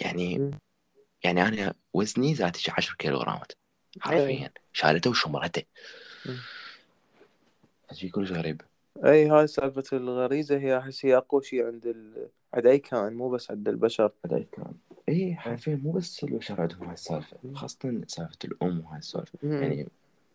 يعني. 0.00 0.50
يعني 1.24 1.42
أنا 1.42 1.74
وزني 1.94 2.34
ذاتي 2.34 2.70
10 2.70 2.94
كيلو 2.94 3.16
غرامات 3.16 3.52
حرفيا. 4.00 4.50
شالته 4.72 5.10
وشمرته. 5.10 5.62
شيء 7.92 8.10
كلش 8.10 8.32
غريب. 8.32 8.62
أي 9.04 9.28
هاي 9.28 9.46
سالفة 9.46 9.96
الغريزة 9.96 10.58
هي 10.58 10.78
أحس 10.78 11.06
هي 11.06 11.16
أقوى 11.16 11.42
شيء 11.42 11.66
عند 11.66 11.86
ال... 11.86 12.28
عند 12.54 12.66
أي 12.66 12.78
كائن 12.78 13.12
مو 13.12 13.30
بس 13.30 13.50
عند 13.50 13.68
البشر. 13.68 14.12
هذا 14.26 14.44
كان 14.52 14.74
اي 15.08 15.34
حرفيا 15.34 15.76
مو 15.76 15.92
بس 15.92 16.24
البشر 16.24 16.60
عندهم 16.60 16.84
هاي 16.84 16.94
السالفة 16.94 17.36
خاصة 17.54 18.02
سالفة 18.06 18.38
الأم 18.44 18.80
وهاي 18.80 18.98
السالفة. 18.98 19.38
يعني 19.42 19.88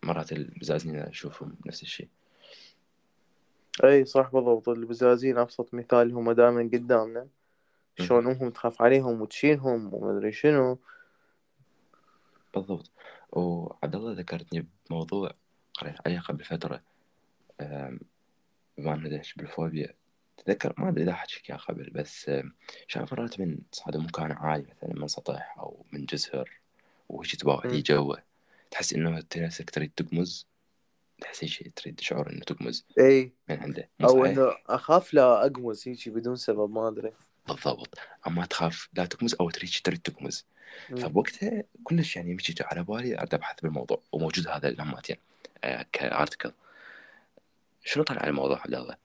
مرات 0.03 0.31
البزازنين 0.31 0.95
أشوفهم 0.95 1.55
نفس 1.65 1.83
الشيء 1.83 2.07
أي 3.83 4.05
صح 4.05 4.29
بالضبط. 4.33 4.69
البزازين 4.69 5.37
أبسط 5.37 5.73
مثال 5.73 6.11
هم 6.11 6.31
دائما 6.31 6.69
قدامنا. 6.73 7.27
شلون 7.99 8.27
امهم 8.27 8.49
تخاف 8.49 8.81
عليهم 8.81 9.21
وتشيلهم 9.21 9.93
وما 9.93 10.17
ادري 10.17 10.31
شنو. 10.31 10.79
بالضبط. 12.53 12.91
وعبد 13.31 13.95
الله 13.95 14.13
ذكرتني 14.13 14.67
بموضوع 14.89 15.31
قريت 15.73 15.95
عليه 16.05 16.19
قبل 16.19 16.43
فترة 16.43 16.81
بما 17.59 18.93
انه 18.93 19.09
بالفوبيا. 19.37 19.93
تذكر؟ 20.37 20.73
ما 20.77 20.89
أدري 20.89 21.03
إذا 21.03 21.13
حكيك 21.13 21.49
اياه 21.49 21.57
قبل 21.57 21.89
بس 21.89 22.29
أم، 22.29 22.53
شايف 22.87 23.13
مرات 23.13 23.39
من 23.39 23.69
تصعد 23.71 23.97
مكان 23.97 24.31
عالي 24.31 24.63
مثلا 24.63 24.99
من 24.99 25.07
سطح 25.07 25.55
أو 25.59 25.85
من 25.91 26.05
جسر 26.05 26.59
تباوع 27.37 27.65
لي. 27.65 27.81
جوا 27.81 28.15
تحس 28.71 28.93
إنه 28.93 29.23
نفسك 29.37 29.69
تريد 29.69 29.91
تقمز؟ 29.95 30.47
تحس 31.21 31.43
هيك 31.43 31.73
تريد 31.79 31.99
شعور 31.99 32.29
إنه 32.29 32.39
تقمز 32.39 32.85
إي. 32.99 33.33
من 33.49 33.59
عنده. 33.59 33.89
أو 34.03 34.25
إنه 34.25 34.51
أخاف 34.67 35.13
لا 35.13 35.45
أقمز 35.45 35.87
هيجي 35.87 36.11
بدون 36.11 36.35
سبب 36.35 36.71
ما 36.71 36.87
أدري. 36.87 37.13
بالضبط 37.47 37.97
أما 38.27 38.45
تخاف 38.45 38.89
لا 38.93 39.05
تقمز 39.05 39.35
أو 39.39 39.49
تريد 39.49 39.69
تريد 39.83 39.99
تقمز 39.99 40.45
مم. 40.89 40.95
فبوقتها 40.97 41.63
كلش 41.83 42.15
يعني 42.15 42.33
مشي 42.33 42.55
على 42.61 42.83
بالي 42.83 43.17
اريد 43.17 43.33
ابحث 43.33 43.61
بالموضوع 43.61 44.01
وموجود 44.11 44.47
هذا 44.47 44.69
الهماتين 44.69 45.17
آه 45.63 45.85
ك 45.91 45.99
article 45.99 46.51
شنو 47.83 48.03
طلع 48.03 48.21
على 48.21 48.29
الموضوع 48.29 48.61
عبد 48.61 48.73
الله؟ 48.73 48.95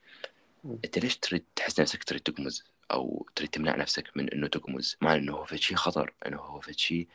أنت 0.85 0.98
ليش 0.98 1.16
تريد 1.16 1.44
تحس 1.57 1.81
نفسك 1.81 2.05
تريد 2.05 2.20
تقمز 2.20 2.64
أو 2.90 3.27
تريد 3.37 3.51
تمنع 3.51 3.77
نفسك 3.77 4.16
من 4.16 4.29
إنه 4.29 4.46
تقمز 4.46 4.96
مع 5.01 5.14
إنه 5.14 5.33
هو 5.33 5.46
شيء 5.46 5.77
خطر 5.77 6.12
إنه 6.27 6.37
هو 6.37 6.61
شيء 6.70 7.09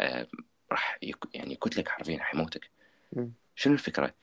آه 0.00 0.26
راح 0.72 0.98
يك 1.02 1.16
يعني 1.34 1.52
يقتلك 1.52 1.88
حرفيا 1.88 2.18
راح 2.18 2.34
يموتك 2.34 2.70
مم. 3.12 3.32
شنو 3.56 3.72
الفكرة؟ 3.72 4.14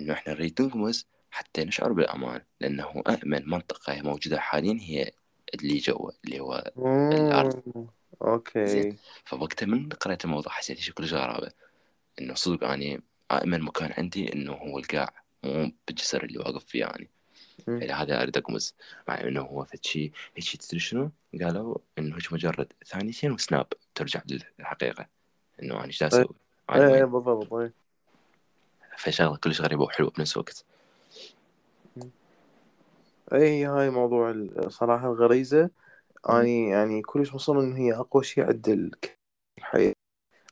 إنه 0.00 0.12
إحنا 0.12 0.32
نريد 0.32 0.62
نقمز 0.62 1.06
حتى 1.30 1.64
نشعر 1.64 1.92
بالأمان 1.92 2.40
لأنه 2.60 3.02
أأمن 3.08 3.50
منطقة 3.50 4.02
موجودة 4.02 4.40
حاليا 4.40 4.78
هي 4.80 5.12
اللي 5.54 5.78
جوا 5.78 6.10
اللي 6.24 6.40
هو 6.40 6.72
الأرض 7.12 7.62
مم. 7.74 7.86
أوكي 8.22 8.66
زين 8.66 8.96
فوقتها 9.24 9.66
من 9.66 9.88
قرأت 9.88 10.24
الموضوع 10.24 10.52
حسيت 10.52 10.78
شيء 10.78 10.94
كلش 10.94 11.12
غرابة 11.12 11.50
إنه 12.20 12.34
صدق 12.34 12.64
أني 12.64 13.02
أأمن 13.30 13.60
مكان 13.60 13.92
عندي 13.98 14.32
إنه 14.32 14.52
هو 14.52 14.78
القاع 14.78 15.22
مو 15.44 15.72
بالجسر 15.86 16.24
اللي 16.24 16.38
واقف 16.38 16.64
فيه 16.64 16.84
أنا 16.84 17.06
مم. 17.68 17.80
فلهذا 17.80 18.22
أريد 18.22 18.36
أقمز 18.36 18.74
مع 19.08 19.20
إنه 19.20 19.40
هو 19.40 19.64
فد 19.64 19.84
شيء 19.84 20.12
هيك 20.36 20.56
تدري 20.56 20.80
شنو؟ 20.80 21.10
قالوا 21.40 21.78
إنه 21.98 22.16
هيك 22.16 22.32
مجرد 22.32 22.72
ثانيتين 22.86 23.32
وسناب 23.32 23.66
ترجع 23.94 24.22
إيش 25.84 26.00
دا 26.00 26.06
أسوي؟ 26.06 26.28
أنا 26.70 26.86
إيه 26.86 26.92
وين؟ 26.92 27.06
بالضبط 27.06 27.52
إيه 27.52 27.72
فشغلة 28.96 29.36
كلش 29.36 29.60
غريبة 29.60 29.82
وحلوة 29.82 30.10
بنفس 30.10 30.32
الوقت 30.32 30.64
اي 33.34 33.64
هاي 33.64 33.90
موضوع 33.90 34.30
ال- 34.30 34.72
صراحة 34.72 35.12
الغريزة. 35.12 35.70
أني 36.30 36.68
يعني 36.68 37.02
كلش 37.02 37.34
مصر 37.34 37.52
إن 37.60 37.72
هي 37.76 37.94
أقوى 37.94 38.24
شيء 38.24 38.44
عند 38.44 38.68
ال- 38.68 38.90
الحياة. 39.58 39.92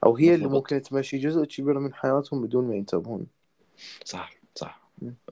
أو 0.04 0.16
هي 0.16 0.34
اللي 0.34 0.44
بالضبط. 0.48 0.56
ممكن 0.72 0.82
تمشي 0.82 1.18
جزء 1.18 1.44
كبير 1.44 1.78
من 1.78 1.94
حياتهم 1.94 2.42
بدون 2.42 2.68
ما 2.68 2.74
ينتبهون. 2.74 3.26
صح 4.04 4.34
صح. 4.54 4.90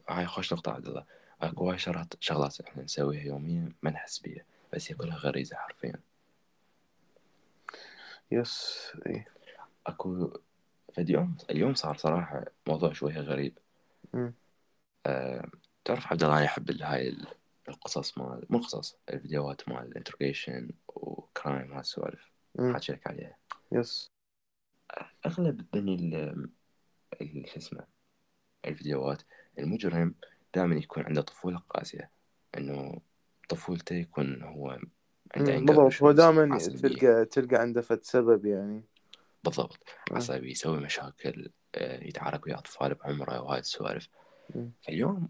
هاي 0.09 0.27
خوش 0.27 0.53
نقطة 0.53 0.73
عبد 0.73 0.87
الله. 0.87 1.05
اكو 1.43 1.65
هواي 1.65 1.79
شغلات 1.79 2.15
شغلات 2.21 2.61
إحنا 2.61 2.83
نسويها 2.83 3.23
يوميا 3.23 3.73
ما 3.83 3.91
نحس 3.91 4.19
بيها 4.19 4.45
بس 4.73 4.93
هي 4.93 4.97
كلها 4.97 5.17
غريزة 5.17 5.57
حرفيا. 5.57 5.95
yes 8.31 8.79
اي 9.07 9.25
أكو 9.87 10.31
فد 10.95 11.11
يوم 11.11 11.37
اليوم 11.51 11.75
صار 11.75 11.97
صراحة 11.97 12.45
موضوع 12.67 12.93
شوية 12.93 13.21
غريب. 13.21 13.59
تعرف 15.88 16.07
عبد 16.12 16.22
الله 16.24 16.57
ال- 16.70 16.83
هاي 16.83 17.09
ال- 17.09 17.27
القصص 17.68 18.18
مال 18.18 18.46
مو 18.51 18.59
القصص 18.59 18.96
الفيديوهات 19.11 19.68
مال 19.68 19.79
ال 19.79 19.85
interrogation 19.85 20.71
و 20.88 21.03
crime 21.03 21.73
هالسوالف 21.72 22.31
مم. 22.55 22.72
حاجي 22.72 22.92
لك 22.92 23.07
عليها. 23.07 23.37
yes 23.73 24.11
أغلب 25.27 25.66
ذني 25.77 25.94
ال 25.94 26.14
ال- 27.20 27.48
شو 27.48 27.57
اسمه 27.57 27.85
الفيديوهات 28.64 29.22
المجرم 29.59 30.14
دائما 30.55 30.77
يكون 30.77 31.03
عنده 31.05 31.22
طفولة 31.22 31.59
قاسية. 31.70 32.11
إنه 32.59 33.01
طفولته 33.48 33.94
يكون 33.94 34.42
هو 34.42 34.79
عنده 35.37 35.74
بالضبط 35.74 36.03
هو 36.03 36.12
دائما 36.12 36.59
تلقى 36.59 37.24
تلقى 37.24 37.57
عنده 37.57 37.81
فد 37.83 38.03
سبب 38.03 38.46
يعني. 38.46 38.85
بالضبط. 39.44 39.79
عصبي 40.11 40.51
يسوي 40.51 40.81
مشاكل 40.81 41.51
آه، 41.74 42.05
يتعارك 42.05 42.46
ويا 42.46 42.59
أطفال 42.59 42.94
بعمره 42.94 43.40
وهاي 43.40 43.61
السوالف. 43.61 44.09
مم. 44.55 44.72
فاليوم 44.83 45.29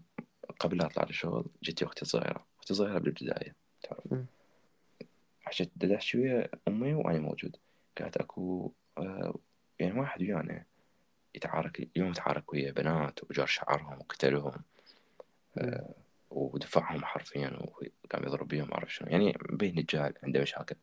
قبل 0.59 0.77
لا 0.77 0.85
أطلع 0.85 1.03
للشغل 1.03 1.45
جتي 1.63 1.85
أختي 1.85 2.05
صغيرة. 2.05 2.45
أختي 2.59 2.73
صغيرة 2.73 2.97
بالبداية 2.99 3.55
تعرف. 3.83 4.25
حشيت 5.41 5.71
دلعت 5.75 6.15
ويا 6.15 6.49
أمي 6.67 6.93
وأنا 6.93 7.19
موجود. 7.19 7.55
قالت 7.97 8.17
أكو 8.17 8.71
آه، 8.97 9.35
يعني 9.79 9.99
واحد 9.99 10.21
ويانا 10.21 10.65
يتعارك 11.35 11.79
اليوم 11.79 12.09
يتعارك 12.09 12.53
ويا 12.53 12.71
بنات 12.71 13.19
وجار 13.29 13.45
شعرهم 13.45 13.99
وقتلهم. 13.99 14.63
آه، 15.57 15.93
ودفعهم 16.31 17.05
حرفيا 17.05 17.59
وقام 17.59 18.23
يضرب 18.23 18.47
بيهم 18.47 18.67
ما 18.67 18.73
أعرف 18.75 18.93
شنو. 18.93 19.09
يعني 19.09 19.37
بين 19.49 19.79
رجال 19.79 20.13
عنده 20.23 20.41
مشاكل. 20.41 20.75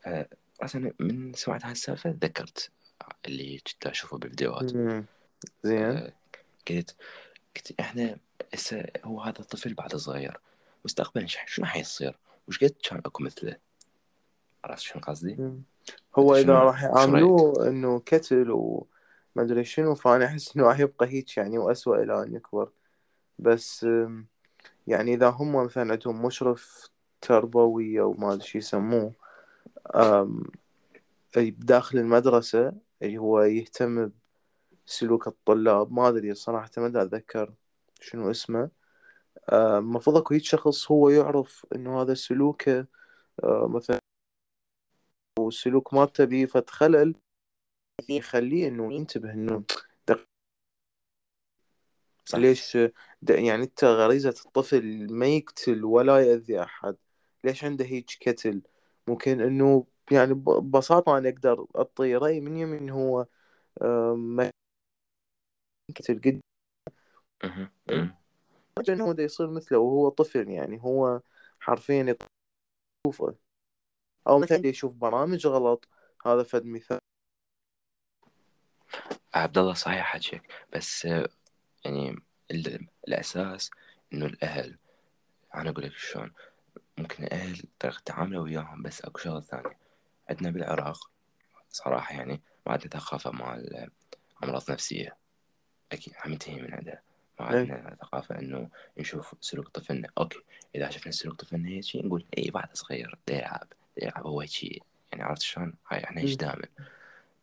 فأصلا 0.00 0.92
من 0.98 1.32
سمعت 1.32 1.64
هاي 1.64 1.72
السالفة 1.72 2.12
تذكرت 2.12 2.70
اللي 3.26 3.58
كنت 3.58 3.86
أشوفه 3.86 4.18
بالفيديوهات. 4.18 4.70
زين. 5.62 5.82
آه، 5.82 6.12
قلت 6.68 6.96
قلت 7.56 7.80
إحنا 7.80 8.16
هسه 8.54 8.84
هو 9.04 9.20
هذا 9.20 9.40
الطفل 9.40 9.74
بعد 9.74 9.96
صغير 9.96 10.40
مستقبلا 10.84 11.26
شنو 11.26 11.66
حيصير؟ 11.66 12.18
وش 12.48 12.64
قد 12.64 12.74
كان 12.84 12.98
أكو 12.98 13.22
مثله؟ 13.24 13.56
عرفت 14.64 14.82
شنو 14.82 15.02
قصدي؟ 15.02 15.50
هو 16.18 16.36
إذا 16.36 16.54
راح؟ 16.54 16.82
يعاملوه 16.82 17.68
إنه 17.68 18.00
كتل 18.00 18.50
وما 18.50 18.86
أدري 19.38 19.64
شنو 19.64 19.94
فأنا 19.94 20.24
أحس 20.26 20.56
إنه 20.56 20.66
راح 20.66 20.78
يبقى 20.78 21.06
هيك 21.06 21.36
يعني 21.36 21.58
وأسوأ 21.58 22.02
إلى 22.02 22.22
أن 22.22 22.34
يكبر. 22.34 22.70
بس 23.38 23.86
يعني 24.86 25.14
إذا 25.14 25.28
هم 25.28 25.64
مثلا 25.64 25.92
عندهم 25.92 26.24
مشرف 26.26 26.88
تربوي 27.20 28.00
أو 28.00 28.12
ما 28.12 28.32
أدري 28.32 28.46
شو 28.46 28.58
يسموه 28.58 29.12
أم، 29.94 30.44
أي 31.36 31.50
داخل 31.50 31.98
المدرسة 31.98 32.72
اللي 33.02 33.18
هو 33.18 33.42
يهتم 33.42 34.10
بسلوك 34.86 35.26
الطلاب 35.26 35.92
ما 35.92 36.08
أدري 36.08 36.34
صراحة 36.34 36.70
ما 36.78 36.86
أتذكر 36.86 37.54
شنو 38.00 38.30
اسمه. 38.30 38.70
أم، 39.52 39.78
المفروض 39.78 40.16
أكو 40.16 40.34
هيك 40.34 40.44
شخص 40.44 40.90
هو 40.92 41.08
يعرف 41.10 41.66
إنه 41.76 42.02
هذا 42.02 42.14
سلوكه 42.14 42.86
أه، 43.44 43.68
مثلا 43.68 43.98
والسلوك 45.38 45.94
مالته 45.94 46.24
بيه 46.24 46.46
فد 46.46 46.70
خلل 46.70 47.14
يخليه 48.08 48.68
إنه 48.68 48.94
ينتبه 48.94 49.32
إنه 49.32 49.64
دق- 50.08 50.28
صح. 52.24 52.38
ليش 52.38 52.76
د- 53.22 53.30
يعني 53.30 53.62
أنت 53.64 53.84
غريزة 53.84 54.28
الطفل 54.46 55.12
ما 55.12 55.26
يقتل 55.26 55.84
ولا 55.84 56.18
يأذي 56.20 56.62
أحد. 56.62 56.96
ليش 57.44 57.64
عنده 57.64 57.84
هيك 57.84 58.06
كتل؟ 58.20 58.62
ممكن 59.08 59.40
إنه 59.40 59.86
يعني 60.12 60.34
ببساطة 60.34 61.18
أنا 61.18 61.28
أقدر 61.28 61.66
أعطي 61.76 62.16
رأي 62.16 62.40
من 62.40 62.56
يمين 62.56 62.90
هو 62.90 63.26
آه، 63.82 64.14
ما 64.16 64.51
مهم. 67.44 67.70
مهم. 67.88 68.14
انه 68.88 69.04
هو 69.04 69.12
دا 69.12 69.22
يصير 69.22 69.50
مثله 69.50 69.78
وهو 69.78 70.08
طفل 70.08 70.48
يعني 70.48 70.82
هو 70.82 71.20
حرفيا 71.60 72.16
يشوفه. 73.06 73.34
أو 74.28 74.38
مثلا 74.38 74.66
يشوف 74.66 74.92
برامج 74.94 75.46
غلط. 75.46 75.88
هذا 76.26 76.42
فد 76.42 76.64
مثال. 76.66 76.98
عبد 79.34 79.58
الله 79.58 79.74
صحيح 79.74 80.04
حكيك. 80.04 80.42
بس 80.74 81.04
يعني 81.84 82.16
ال- 82.50 82.88
الأساس 83.08 83.70
إنه 84.12 84.26
الأهل 84.26 84.78
أنا 85.54 85.70
أقول 85.70 85.84
لك 85.84 85.92
شلون. 85.92 86.32
ممكن 86.98 87.24
الأهل 87.24 87.62
طريقة 87.80 88.02
تعامله 88.04 88.40
وياهم 88.40 88.82
بس 88.82 89.02
أكو 89.02 89.18
شغلة 89.18 89.40
ثانية. 89.40 89.78
عندنا 90.30 90.50
بالعراق 90.50 91.10
صراحة 91.70 92.14
يعني 92.14 92.42
ما 92.66 92.72
عندنا 92.72 92.88
ثقافه 92.90 93.30
مال 93.30 93.90
أمراض 94.44 94.70
نفسية. 94.70 95.16
أكيد 95.92 96.14
عم 96.16 96.32
ينتهي 96.32 96.62
من 96.62 96.74
عندها. 96.74 97.02
ما 97.40 97.52
إيه. 97.52 97.58
عندنا 97.58 97.96
ثقافة 98.00 98.38
إنه 98.38 98.68
نشوف 98.98 99.34
سلوك 99.40 99.68
طفلنا. 99.68 100.08
أوكي 100.18 100.42
إذا 100.74 100.90
شفنا 100.90 101.12
سلوك 101.12 101.40
طفلنا 101.40 101.68
هيك 101.68 101.84
شيء 101.84 102.06
نقول 102.06 102.24
إي 102.38 102.50
بعد 102.50 102.76
صغير 102.76 103.18
يلعب 103.30 103.66
يلعب. 104.02 104.26
هو 104.26 104.44
شيء 104.44 104.82
يعني 105.12 105.24
عرفت 105.24 105.42
شلون؟ 105.42 105.74
هاي 105.88 106.04
هيك 106.08 106.30
مم. 106.30 106.36
دائما. 106.36 106.66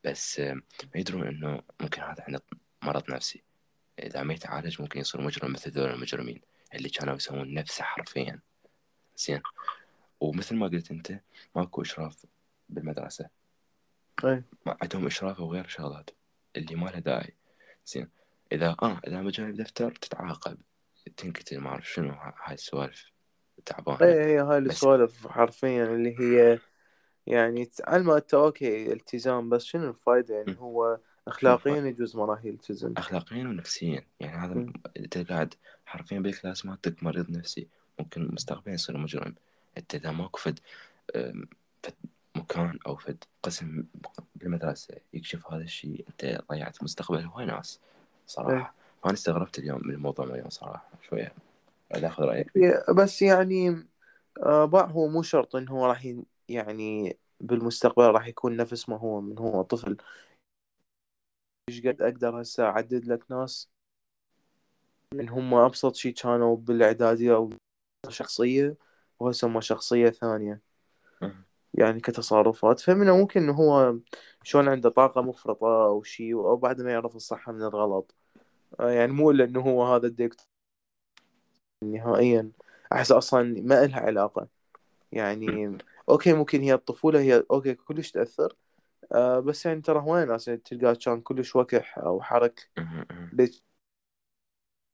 بس 0.03 0.39
ما 0.39 0.61
يدرون 0.95 1.27
إنه 1.27 1.61
ممكن 1.79 2.01
هذا 2.01 2.23
عنده 2.27 2.41
مرض 2.81 3.11
نفسي. 3.11 3.43
إذا 3.99 4.23
ما 4.23 4.33
يتعالج 4.33 4.81
ممكن 4.81 4.99
يصير 4.99 5.21
مجرم 5.21 5.51
مثل 5.51 5.71
ذول 5.71 5.89
المجرمين 5.89 6.41
اللي 6.75 6.89
كانوا 6.89 7.15
يسوون 7.15 7.53
نفسه 7.53 7.83
حرفيا. 7.83 8.39
زين. 9.17 9.41
ومثل 10.19 10.55
ما 10.55 10.67
قلت 10.67 10.91
أنت 10.91 11.19
ماكو 11.55 11.81
إشراف 11.81 12.25
بالمدرسة. 12.69 13.29
إيه. 14.23 14.43
ما 14.65 14.77
عندهم 14.81 15.05
إشراف 15.05 15.39
وغير 15.39 15.67
شغلات. 15.67 16.09
اللي 16.55 16.75
ما 16.75 16.89
لها 16.89 16.99
داعي. 16.99 17.33
زين. 17.85 18.09
إذا 18.51 18.75
آه. 18.81 19.01
إذا 19.07 19.21
ما 19.21 19.31
جايب 19.31 19.55
دفتر 19.55 19.91
تتعاقب. 19.91 20.57
تنقتل 21.17 21.59
ما 21.59 21.69
أعرف 21.69 21.91
شنو 21.91 22.13
هاي 22.43 22.53
السوالف 22.53 23.11
تعبانة. 23.65 23.99
إيه 24.01 24.25
هي 24.25 24.39
هاي 24.39 24.57
السوالف 24.57 25.27
حرفيا 25.27 25.85
اللي 25.85 26.19
هي 26.19 26.59
يعني 27.27 27.65
تعلم 27.65 28.09
انت 28.09 28.33
أوكي 28.33 28.93
التزام 28.93 29.49
بس 29.49 29.63
شنو 29.63 29.89
الفايدة؟ 29.89 30.35
يعني. 30.35 30.55
هو 30.59 30.99
اخلاقيا 31.27 31.75
يجوز 31.75 32.15
ما 32.15 32.25
راح 32.25 32.45
يلتزم 32.45 32.93
أخلاقيا 32.97 33.43
ونفسيا. 33.43 34.05
يعني 34.19 34.37
هذا. 34.37 34.73
أنت 34.97 35.17
قاعد 35.17 35.53
حرفيا 35.85 36.19
بال 36.19 36.32
class 36.32 36.65
مالتك 36.65 37.03
مريض 37.03 37.31
نفسي. 37.31 37.67
ممكن 37.99 38.29
مستقبلا 38.33 38.73
يصير 38.73 38.97
مجرم. 38.97 39.35
أنت 39.77 39.95
إذا 39.95 40.11
ماكو 40.11 40.39
فد 40.39 40.59
مكان 42.35 42.79
أو 42.87 42.95
فد 42.95 43.23
قسم 43.43 43.83
بالمدرسة 44.35 44.95
يكشف 45.13 45.51
هذا 45.51 45.63
الشيء 45.63 46.05
أنت 46.09 46.43
ضيعت 46.51 46.83
مستقبل. 46.83 47.25
هواي 47.25 47.45
ناس. 47.45 47.79
إيه. 48.29 48.45
صراحة 48.45 48.73
فأنا 49.03 49.13
استغربت 49.13 49.59
اليوم 49.59 49.81
من 49.85 49.93
الموضوع 49.93 50.25
اليوم 50.25 50.49
صراحة 50.49 50.89
شوية 51.09 51.33
أنا 51.95 52.07
آخذ 52.07 52.23
رأيك. 52.23 52.49
فيه 52.51 52.59
هي- 52.61 52.93
بس 52.93 53.21
يعني 53.21 53.87
آه 54.43 54.65
بقى 54.65 54.91
هو 54.91 55.07
مو 55.07 55.21
شرط 55.21 55.55
إنه 55.55 55.71
هو 55.71 55.85
راح 55.85 56.13
يعني 56.49 57.17
بالمستقبل 57.39 58.03
راح 58.03 58.27
يكون 58.27 58.57
نفس 58.57 58.89
ما 58.89 58.97
هو 58.97 59.21
من 59.21 59.37
هو 59.39 59.61
طفل. 59.61 59.97
إيش 61.69 61.87
قد 61.87 62.01
أقدر 62.01 62.41
هسه 62.41 62.63
أعدد 62.65 63.05
لك 63.05 63.31
ناس 63.31 63.69
من 65.13 65.29
هم 65.29 65.53
أبسط 65.53 65.95
شيء 65.95 66.13
كانوا 66.13 66.55
بالإعدادية 66.57 67.35
أو 67.35 67.49
شخصية 68.09 68.75
وهسه 69.19 69.47
هم 69.47 69.61
شخصية 69.61 70.09
ثانية. 70.09 70.61
مم. 71.21 71.43
يعني 71.73 71.99
كتصرفات. 71.99 72.79
فمنه 72.79 73.17
ممكن 73.17 73.43
إنه 73.43 73.53
هو 73.53 73.95
شلون 74.43 74.69
عنده 74.69 74.89
طاقة 74.89 75.21
مفرطة 75.21 75.85
أو 75.85 76.03
شيء 76.03 76.33
أو 76.35 76.57
بعد 76.57 76.81
ما 76.81 76.91
يعرف 76.91 77.15
الصح 77.15 77.49
من 77.49 77.61
الغلط. 77.61 78.15
آه، 78.15 78.18
يعني 78.79 79.11
مو 79.11 79.31
إلا 79.31 79.43
إنه 79.43 79.59
هو 79.61 79.93
هذا 79.95 80.07
الدكتور 80.07 80.45
نهائيا. 81.83 82.51
أحس 82.93 83.11
أصلا 83.11 83.43
ما 83.61 83.85
لها 83.85 83.99
علاقة. 83.99 84.47
يعني 85.11 85.77
أوكي 86.09 86.33
ممكن 86.33 86.61
هي 86.61 86.73
الطفولة 86.73 87.19
هي 87.19 87.43
أوكي 87.51 87.73
كلش 87.73 88.11
تأثر. 88.11 88.55
آه 89.11 89.39
بس 89.39 89.65
يعني 89.65 89.81
ترى 89.81 89.99
هواي 89.99 90.25
ناس 90.25 90.47
يعني 90.47 90.59
تلقاه 90.59 90.93
كان 90.93 91.21
كلش 91.21 91.55
وكح 91.55 91.99
أو 91.99 92.21
حرك. 92.21 92.69
ليش؟ 93.33 93.63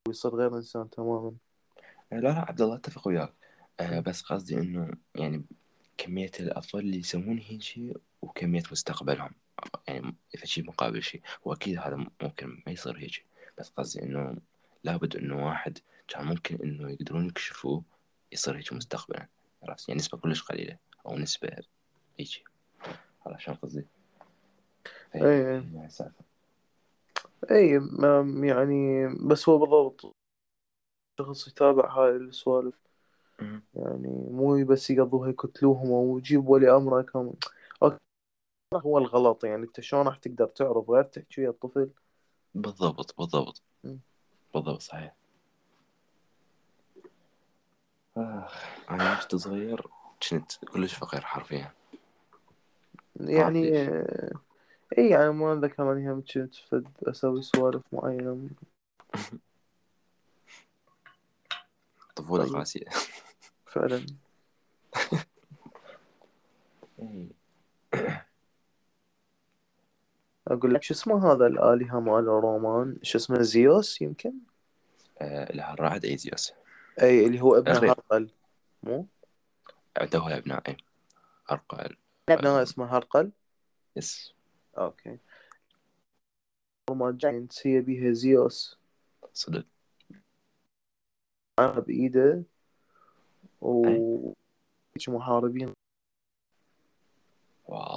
ويصير 0.08 0.36
غير 0.36 0.56
إنسان 0.56 0.90
تماما. 0.90 1.34
لا 2.12 2.20
لا 2.20 2.40
عبد 2.40 2.62
الله 2.62 2.76
أتفق 2.76 3.08
وياك. 3.08 3.34
آه 3.80 4.00
بس 4.00 4.22
قصدي 4.22 4.56
إنه 4.56 4.92
يعني 5.16 5.46
كمية 5.98 6.32
الأطفال 6.40 6.80
اللي 6.80 6.98
يسوون 6.98 7.38
هيك 7.40 7.62
شيء 7.62 7.98
وكمية 8.22 8.64
مستقبلهم. 8.72 9.32
يعني 9.88 10.16
في 10.36 10.48
شيء 10.48 10.66
مقابل 10.66 11.04
شيء 11.04 11.22
وأكيد 11.46 11.78
هذا 11.78 11.96
ممكن 12.22 12.64
ما 12.68 12.72
يصير 12.72 12.98
هيك. 12.98 13.26
بس 13.58 13.70
قصدي 13.70 14.04
إنه 14.04 14.38
لابد 14.84 15.16
إنه 15.16 15.46
واحد 15.46 15.78
كان 16.08 16.26
ممكن 16.26 16.56
إنه 16.64 16.92
يقدرون 16.92 17.28
يكشفوه 17.28 17.84
يصير 18.32 18.58
هيك 18.58 18.74
مستقبلا 18.74 19.28
عرفت؟ 19.64 19.90
يعني 19.90 20.00
نسبة 20.00 20.18
كلش 20.18 20.44
قليلة 20.44 20.78
أو 21.06 21.18
نسبة 21.18 21.50
هيك 22.20 22.44
عرفت 23.26 23.40
شلون 23.40 23.58
قصدي؟ 23.58 23.86
اي 25.16 25.64
اي 27.52 27.82
يعني 28.48 29.08
بس 29.28 29.50
هو 29.50 29.58
بالضبط 29.58 30.16
شخص 31.20 31.48
يتابع 31.48 31.94
هاي 31.94 32.10
السوالف. 32.10 32.76
يعني 33.76 34.28
مو 34.32 34.66
بس 34.66 34.90
يقضوها 34.90 35.30
يقتلوهم 35.30 35.92
أو 35.92 36.18
يجيب 36.18 36.50
ولي 36.50 36.76
أمره 36.76 37.02
كم 37.02 37.34
هو 38.74 38.98
الغلط 38.98 39.44
يعني 39.44 39.64
أنت 39.64 39.82
شلون 39.82 40.08
راح 40.08 40.18
تقدر 40.18 40.46
تعرف 40.46 40.90
غير 40.90 41.04
تحكي 41.04 41.42
ويا 41.42 41.50
الطفل؟ 41.50 41.90
بالضبط 42.56 43.16
بالضبط. 43.18 43.62
م. 43.84 43.96
بالضبط 44.54 44.82
صحيح. 44.82 45.16
آه. 48.18 48.50
أنا 48.90 49.16
كنت 49.22 49.36
صغير 49.36 49.88
كنت 50.30 50.52
كلش 50.66 50.94
فقير 50.94 51.22
حرفيا. 51.22 51.72
يعني 53.20 53.90
إي 54.98 55.10
يعني 55.10 55.32
ما 55.32 55.54
اتذكر 55.54 55.92
اني 55.94 56.12
هم 56.12 56.24
كنت 56.34 56.56
فد 56.56 56.88
أسوي 57.04 57.42
سوالف 57.42 57.84
معينة. 57.92 58.50
طفولة 62.16 62.44
طيب. 62.44 62.56
قاسية 62.56 62.86
فعلا. 63.66 64.06
أقول 70.48 70.74
لك 70.74 70.84
شو 70.84 70.94
اسمه 70.94 71.32
هذا 71.32 71.48
الآلهة 71.48 72.00
مال 72.00 72.20
الرومان 72.20 73.00
شو 73.02 73.18
اسمه 73.18 73.42
زيوس 73.42 74.02
يمكن؟ 74.02 74.34
آه 75.22 75.52
لا 75.52 75.74
الرعد 75.74 76.06
اي 76.06 76.18
زيوس. 76.18 76.54
أي 77.02 77.26
اللي 77.26 77.42
هو 77.42 77.58
ابن 77.58 77.72
هرقل. 77.72 78.30
مو؟ 78.84 79.08
عنده 79.98 80.20
هو 80.20 80.28
ابناء 80.28 80.70
اي 80.70 80.78
هرقل. 81.50 81.98
ابناء 82.30 82.64
اسمه 82.64 82.86
هرقل. 82.86 83.32
yes. 83.96 84.34
أوكي. 84.78 85.18
Roman 86.90 87.18
giants 87.18 87.68
هي 87.68 87.82
بيها 87.82 88.14
زيوس. 88.14 88.80
صدق. 89.34 89.66
بإيده. 91.60 92.44
و 93.62 94.34
محاربين 95.08 95.74
wow. 97.68 97.95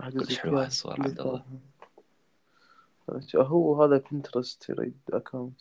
كلش 0.00 0.38
حلوة 0.38 0.64
هالصورة 0.64 0.94
عبد 1.02 1.20
الله. 1.20 1.44
هو 3.34 3.84
هذا 3.84 4.02
بنترست 4.12 4.68
يريد 4.68 4.96
account 5.12 5.60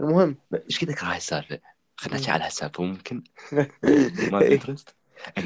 المهم. 0.00 0.36
إيش 0.54 0.84
كذا 0.84 1.10
هاي 1.10 1.16
السالفة 1.16 1.60
خلينا 1.96 2.18
نحكي 2.18 2.30
على 2.30 2.44
هالسالفة 2.44 2.84
ممكن 2.84 3.22
ما 4.32 4.40
بنترست 4.40 4.94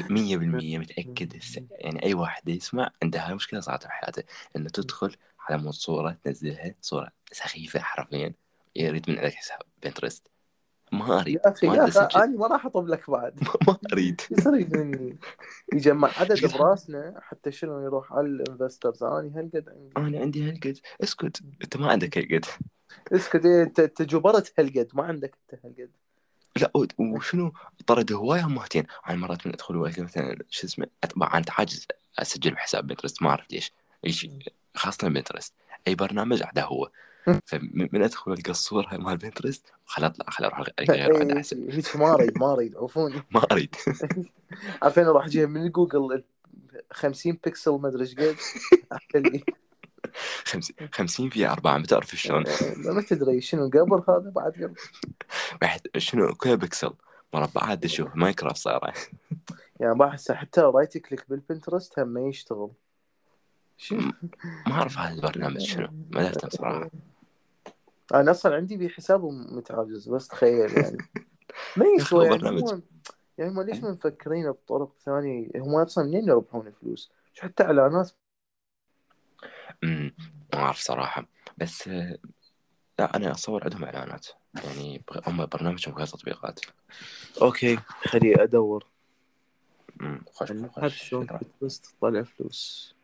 مية 0.09 0.37
بالمية 0.37 0.77
متأكد 0.77 1.41
يعني 1.71 2.03
أي 2.03 2.13
واحد 2.13 2.49
يسمع 2.49 2.91
عنده 3.03 3.19
هاي 3.19 3.35
مشكلة 3.35 3.59
صارت 3.59 3.85
بحياته 3.85 4.23
إنه 4.55 4.69
تدخل 4.69 5.15
على 5.39 5.61
مود 5.61 5.73
صورة 5.73 6.17
تنزلها 6.23 6.75
صورة 6.81 7.11
سخيفة 7.31 7.79
حرفيا 7.79 8.33
يريد 8.75 9.09
من 9.09 9.19
عندك 9.19 9.33
حساب 9.33 9.59
بنترست 9.83 10.30
ما 10.91 11.19
أريد 11.21 11.35
يا 11.45 11.51
أخي 11.51 11.67
يا 11.67 11.85
أخي 11.85 12.23
أنا 12.23 12.37
ما 12.37 12.47
راح 12.47 12.65
أطب 12.65 12.87
لك 12.87 13.09
بعد. 13.09 13.39
ما 13.67 13.77
أريد. 13.93 14.21
يصير 14.31 14.51
مني 14.51 15.17
يجمع 15.73 16.09
عدد 16.17 16.45
براسنا 16.57 17.19
حتى 17.21 17.51
شنو 17.51 17.79
يروح 17.79 18.13
على 18.13 18.27
ال 18.27 18.35
investors 18.35 19.03
أنا 19.03 19.31
هالقد 19.35 19.69
عندي. 19.69 19.91
أنا 19.97 20.19
عندي 20.19 20.49
هالقد. 20.49 20.77
اسكت. 21.03 21.41
أنت 21.63 21.77
ما 21.77 21.91
عندك 21.91 22.17
هالقد. 22.17 22.45
اسكت 23.11 23.45
إيه، 23.45 23.63
انت 23.63 23.79
انت 23.79 24.01
جبرت 24.01 24.53
هالقد. 24.59 24.87
ما 24.93 25.03
عندك 25.03 25.37
أنت 25.53 25.65
هالقد. 25.65 25.91
لا 26.57 26.71
وشنو؟ 26.97 27.53
طرد 27.87 28.13
هواية 28.13 28.45
همهتين 28.45 28.85
أنا 29.09 29.17
مرات 29.17 29.47
من 29.47 29.53
أدخل 29.53 29.75
مثلا 29.75 30.37
شو 30.49 30.67
اسمه 30.67 30.87
أتبع 31.03 31.37
انت 31.37 31.49
حاجز 31.49 31.87
أسجل 32.19 32.51
بحساب 32.51 32.87
بنترست 32.87 33.23
ما 33.23 33.29
أعرف 33.29 33.47
ليش. 33.51 33.73
خاصة 34.75 35.07
بنترست 35.07 35.53
أي 35.87 35.95
برنامج 35.95 36.43
عدا 36.43 36.63
هو. 36.63 36.89
فمن 37.49 38.03
أدخل 38.03 38.31
ألقى 38.31 38.51
الصورة 38.51 38.97
مال 38.97 39.17
بنترست 39.17 39.73
خل 39.85 40.03
اطلع 40.03 40.25
خل 40.29 40.45
أروح 40.45 40.67
اغير 40.79 41.17
عاد 41.17 41.31
احسن 41.31 41.81
ما 41.95 42.13
أريد 42.13 42.37
ما 42.37 42.53
أريد 42.53 42.77
عفوني. 42.81 43.23
ما 43.31 43.41
أريد. 43.51 43.75
عارفين 44.83 45.05
أروح 45.05 45.25
أجيب 45.25 45.49
من 45.49 45.69
جوجل 45.69 46.23
50 46.91 47.33
بكسل 47.45 47.71
ما 47.71 47.87
أدري 47.87 48.03
إيش 48.03 48.15
قد 49.15 49.43
50 50.91 51.29
في 51.29 51.47
4 51.47 51.77
ما 51.77 51.85
تعرف 51.85 52.15
شلون. 52.15 52.43
ما 52.77 53.01
تدري 53.01 53.41
شنو 53.41 53.69
قبل 53.69 54.03
هذا 54.09 54.31
بعد 54.35 54.75
بعد 55.61 55.81
شنو 55.97 56.35
كل 56.35 56.57
بكسل 56.57 56.93
مربعات 57.33 57.83
تشوف 57.83 58.15
ماينكرافت 58.15 58.57
صار 58.57 58.93
يعني 59.79 59.95
بحس 59.95 60.31
حتى 60.31 60.61
right 60.61 60.97
click 60.97 61.25
بالبنترست 61.29 61.99
هم 61.99 62.07
ما 62.07 62.21
يشتغل. 62.21 62.71
شنو 63.77 64.11
ما 64.67 64.73
أعرف 64.73 64.97
هذا 64.97 65.13
البرنامج 65.13 65.61
شنو 65.61 65.87
ما 66.11 66.23
درته 66.23 66.49
صراحة 66.49 66.89
أنا 68.13 68.31
أصلا 68.31 68.55
عندي 68.55 68.77
بحسابه 68.77 69.31
متعجز 69.31 70.09
بس 70.09 70.27
تخيل 70.27 70.77
يعني. 70.77 70.97
ما 71.77 71.85
يسوى 71.85 72.25
يعني 72.25 72.37
برنامج؟ 72.37 72.81
يعني 73.37 73.51
ما 73.53 73.61
ليش 73.61 73.83
ما 73.83 73.91
مفكرين 73.91 74.51
بطرق 74.51 74.95
ثانية؟ 75.05 75.47
هم 75.55 75.75
أصلا 75.75 76.03
منين 76.03 76.27
يربحون 76.27 76.71
فلوس؟ 76.71 77.11
شو 77.33 77.41
حتى 77.41 77.63
إعلانات؟ 77.63 78.11
امم 79.83 80.15
ما 80.53 80.59
أعرف 80.59 80.77
صراحة. 80.77 81.27
بس 81.57 81.87
لا 82.99 83.15
أنا 83.15 83.31
أصور 83.31 83.63
عندهم 83.63 83.83
إعلانات. 83.83 84.27
يعني 84.63 85.03
هم 85.27 85.45
برنامجهم 85.45 85.95
غير 85.95 86.07
تطبيقات. 86.07 86.59
أوكي 87.41 87.75
خلي 88.01 88.43
أدور. 88.43 88.85
امم 90.01 90.23
خوش 90.31 90.53
شلون 90.93 91.27
بس 91.61 91.81
تطلع 91.81 92.23
فلوس. 92.23 92.95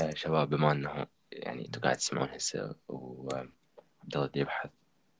آه، 0.00 0.14
شباب 0.14 0.50
بما 0.50 0.72
إنه 0.72 1.06
يعني 1.32 1.66
أنتم 1.66 1.80
قاعد 1.80 1.96
تسمعون 1.96 2.28
هسه 2.28 2.76
الله 4.16 4.30
يبحث. 4.34 4.70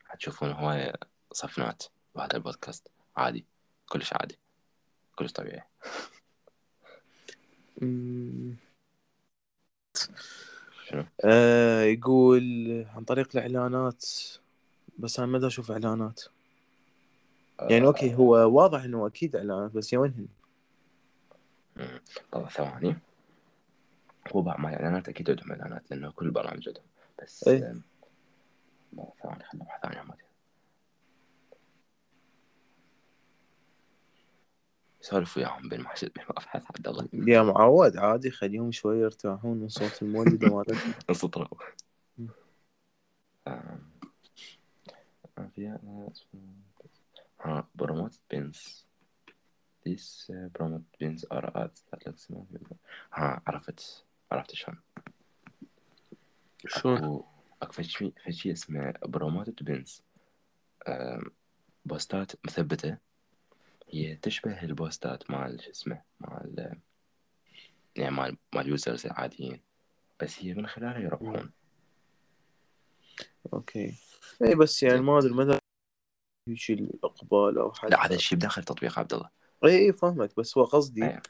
حتشوفون 0.04 0.52
هواية 0.52 0.92
صفنات 1.32 1.82
بهذا 2.14 2.36
البودكاست. 2.36 2.88
عادي. 3.16 3.44
كلش 3.88 4.12
عادي. 4.12 4.38
كلش 5.16 5.32
طبيعي. 5.32 5.62
شنو؟ 10.88 11.04
آه 11.24 11.82
يقول 11.82 12.42
عن 12.94 13.04
طريق 13.04 13.36
الإعلانات. 13.36 14.04
بس 14.98 15.18
أنا 15.18 15.26
ما 15.26 15.46
أشوف 15.46 15.70
إعلانات. 15.70 16.22
يعني 17.60 17.86
أوكي 17.86 18.14
هو 18.14 18.34
واضح 18.34 18.82
إنه 18.82 19.06
أكيد 19.06 19.36
إعلانات 19.36 19.70
بس 19.70 19.92
يا 19.92 19.98
وينهن؟ 19.98 20.28
طبعا 22.32 22.48
ثواني. 22.48 22.96
هو 24.32 24.42
بعض 24.42 24.60
ما 24.60 24.74
إعلانات 24.74 25.08
أكيد 25.08 25.30
عندهم 25.30 25.52
إعلانات 25.52 25.90
لأنه 25.90 26.10
كل 26.10 26.26
البرامج 26.26 26.68
عندهم 26.68 26.84
بس 27.22 27.48
إيه 28.98 29.12
ثواني 29.22 29.44
خلنا 29.44 29.64
نبحث 29.64 29.84
عنها 29.84 30.16
سولف 35.00 35.36
وياهم 35.36 35.68
بين 35.68 35.80
ما 35.80 35.94
ابحث 36.30 36.62
عبد 36.66 36.88
الله. 36.88 37.08
يا 37.12 37.42
معود 37.42 37.96
عادي 37.96 38.30
خليهم 38.30 38.72
شوي 38.72 38.98
يرتاحون 38.98 39.56
من 39.56 39.68
صوت 39.68 40.02
المولد 40.02 40.44
مالتهم 45.82 46.62
ها 47.40 47.68
بروموت 47.74 48.20
بينز 48.30 48.88
These 49.86 50.30
promote 50.58 50.84
pins 50.98 51.24
are 51.30 51.46
ads 51.56 51.80
that 51.90 52.00
looks 52.06 52.28
ها 53.12 53.42
عرفت 53.46 54.04
عرفت 54.32 54.54
شلون؟ 54.54 54.78
شلون؟ 56.66 57.22
اكو 57.62 57.72
فشي 57.72 58.12
فشي 58.24 58.52
اسمه 58.52 58.94
promoted 59.02 59.62
pins 59.62 60.02
بوستات 61.84 62.32
مثبتة. 62.46 62.98
هي 63.88 64.16
تشبه 64.16 64.62
البوستات 64.62 65.30
مال 65.30 65.62
شو 65.62 65.70
اسمه 65.70 66.02
مال 66.20 66.80
يعني 67.96 68.14
مال 68.14 68.36
مال 68.54 68.68
users 68.68 69.06
العاديين. 69.06 69.60
بس 70.20 70.38
هي 70.42 70.54
من 70.54 70.66
خلالها 70.66 70.98
يربحون 70.98 71.50
أوكي. 73.52 73.94
اي 74.44 74.54
بس 74.54 74.82
يعني 74.82 75.00
ما 75.00 75.18
أدري 75.18 75.32
مدى 75.32 75.58
يجي 76.48 76.74
الأقبال 76.74 77.58
أو 77.58 77.72
حاجة 77.72 77.90
لا 77.90 78.06
هذا 78.06 78.14
الشيء 78.14 78.38
بداخل 78.38 78.64
تطبيق 78.64 78.98
عبد 78.98 79.14
الله. 79.14 79.30
اي 79.64 79.78
اي 79.78 79.92
فاهمك 79.92 80.36
بس 80.36 80.58
هو 80.58 80.64
قصدي 80.64 81.04
أيوة. 81.04 81.22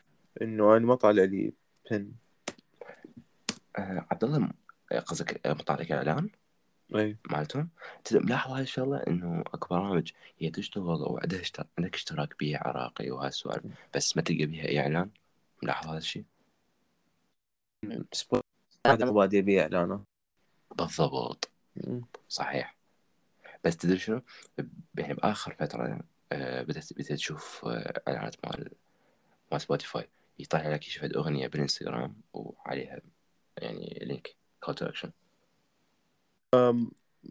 إنه 0.43 0.77
أنا 0.77 0.87
ما 0.87 0.95
طالع 0.95 1.25
لي 1.25 1.53
بن 1.91 2.13
آه 3.79 4.07
عبد 4.11 4.25
الله 4.25 4.51
قصدك 4.93 5.47
مطلع 5.47 5.77
لك 5.77 5.93
اعلان 5.93 6.31
إي. 6.95 7.17
مالتهم 7.31 7.69
ملاحظ 8.13 8.51
هاي 8.51 8.63
الشغلة 8.63 8.97
إنه 8.97 9.41
أكو 9.41 9.75
برامج 9.75 10.13
هي 10.39 10.51
تشتغل 10.51 11.03
وعندها 11.03 11.41
اشتر... 11.41 11.67
عندك 11.79 11.95
اشتراك 11.95 12.39
بيع 12.39 12.69
عراقي 12.69 13.11
وهالسوالف 13.11 13.65
بس 13.95 14.17
ما 14.17 14.23
تلقى 14.23 14.47
بيها 14.47 14.65
أي 14.65 14.81
إعلان؟ 14.81 15.11
ملاحظ 15.63 15.89
هذا 15.89 15.99
الشيء؟ 15.99 16.25
سبوت 18.13 18.43
هذا 18.87 19.11
بادي 19.11 19.37
يبيع 19.37 19.63
اعلانات 19.63 20.01
بالضبط. 20.77 21.51
صحيح. 22.29 22.77
بس 23.65 23.77
تدري 23.77 23.99
شنو؟ 23.99 24.23
يعني 24.95 25.15
بآخر 25.15 25.55
فترة 25.55 26.01
آه، 26.33 26.63
بدأت 26.63 26.93
بدأت 26.93 27.13
تشوف 27.13 27.65
آه، 27.65 28.03
إعلانات 28.09 28.47
مال 28.47 28.71
مال 29.53 29.61
سبوتيفاي 29.61 30.09
يطلع 30.39 30.69
لك 30.69 30.89
يشوف 30.89 31.05
أغنية 31.05 31.47
بالإنستغرام 31.47 32.15
وعليها 32.33 33.01
يعني 33.57 33.99
link. 34.03 34.37
call 34.61 34.75
to 34.75 34.87
action 34.87 35.11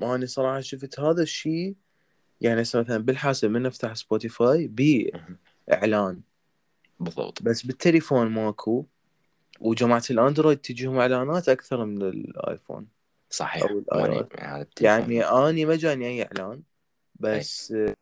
أنا 0.04 0.26
صراحة 0.26 0.60
شفت 0.60 1.00
هذا 1.00 1.24
الشيء 1.24 1.76
يعني 2.42 2.60
مثلا 2.60 2.98
بالحاسب 2.98 3.50
من 3.50 3.66
افتح 3.66 3.94
سبوتيفاي 3.94 4.68
بي 4.68 5.12
اعلان 5.74 6.22
بالضبط. 7.00 7.44
بس 7.44 7.66
بالتليفون 7.66 8.28
ماكو. 8.28 8.86
وجماعة 9.60 10.04
الأندرويد 10.12 10.58
تجيهم 10.58 10.98
إعلانات 10.98 11.50
أكثر 11.50 11.86
من 11.86 12.02
الآيفون. 12.02 12.88
صحيح. 13.30 13.64
أو. 13.64 13.84
يعني. 13.92 14.28
يعني 14.82 15.24
أني 15.24 15.66
ما 15.66 15.76
جاني 15.76 16.08
أي 16.08 16.24
إعلان. 16.24 16.64
بس 17.16 17.72
آه، 17.72 17.94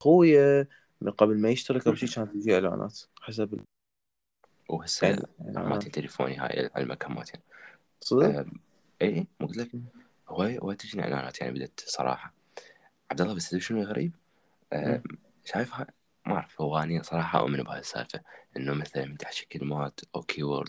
أخويا 0.00 0.66
من 1.00 1.10
قبل 1.10 1.38
ما 1.38 1.50
يشترك 1.50 1.86
أو 1.86 1.94
شيء 1.94 2.08
كانت 2.08 2.34
تجي 2.34 2.54
إعلانات 2.54 3.00
حسب 3.20 3.60
وهسه 4.68 5.06
يعني 5.06 5.22
مالتي 5.38 5.58
إعلانات. 5.58 5.88
تليفوني 5.88 6.36
هاي 6.36 6.70
المكان 6.76 7.12
مالتي. 7.12 7.38
صدق؟ 8.00 8.24
آه، 8.24 8.46
اي 9.02 9.26
مو 9.40 9.46
قلت 9.46 9.56
لك. 9.56 9.70
هو 10.28 10.42
هو 10.42 10.72
تجيني 10.72 11.04
إعلانات 11.04 11.40
يعني 11.40 11.52
بدت 11.52 11.80
صراحة. 11.86 12.34
عبد 13.10 13.20
الله 13.20 13.34
بس 13.34 13.56
شنو 13.56 13.80
الغريب؟ 13.80 14.12
آه، 14.72 15.02
شايفها؟ 15.44 15.86
ما 16.26 16.34
أعرف 16.34 16.60
هو 16.60 16.78
اني 16.78 17.02
صراحة 17.02 17.40
أؤمن 17.40 17.62
بهاي 17.62 17.78
السالفة. 17.78 18.20
إنه 18.56 18.74
مثلا 18.74 19.04
من 19.06 19.16
تحكي 19.16 19.46
كلمات 19.46 20.00
أو 20.14 20.22
keyword 20.22 20.68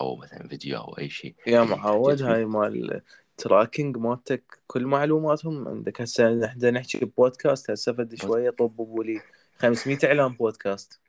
أو 0.00 0.16
مثلا 0.16 0.48
فيديو 0.48 0.78
أو 0.78 0.98
أي 0.98 1.08
شيء. 1.08 1.34
يا 1.46 1.52
يعني 1.52 1.70
معود 1.70 2.22
هاي 2.22 2.44
مال 2.44 3.02
tracking 3.36 3.96
مالتك 3.96 4.62
كل 4.66 4.86
معلوماتهم 4.86 5.68
عندك. 5.68 6.00
هسه 6.00 6.44
إحنا 6.44 6.70
نحكي 6.70 7.04
بودكاست 7.04 7.70
هسه 7.70 7.92
فد 7.92 8.14
شوية 8.14 8.50
طببوا 8.50 9.04
لي. 9.04 9.20
500 9.58 9.98
إعلان 10.04 10.32
بودكاست 10.32 11.00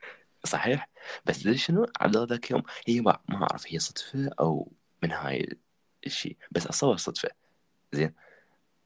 صحيح. 0.46 0.88
بس 1.26 1.42
تدري 1.42 1.58
شنو؟ 1.58 1.86
عبد 2.00 2.16
الله 2.16 2.26
ذاك 2.28 2.50
يوم 2.50 2.62
هي 2.86 3.00
ما, 3.00 3.18
ما 3.28 3.42
أعرف 3.42 3.64
هي 3.68 3.78
صدفة 3.78 4.30
أو 4.40 4.72
من 5.02 5.12
هاي 5.12 5.58
الشيء 6.06 6.36
بس 6.50 6.66
اتصور 6.66 6.96
صدفة. 6.96 7.28
زين. 7.92 8.14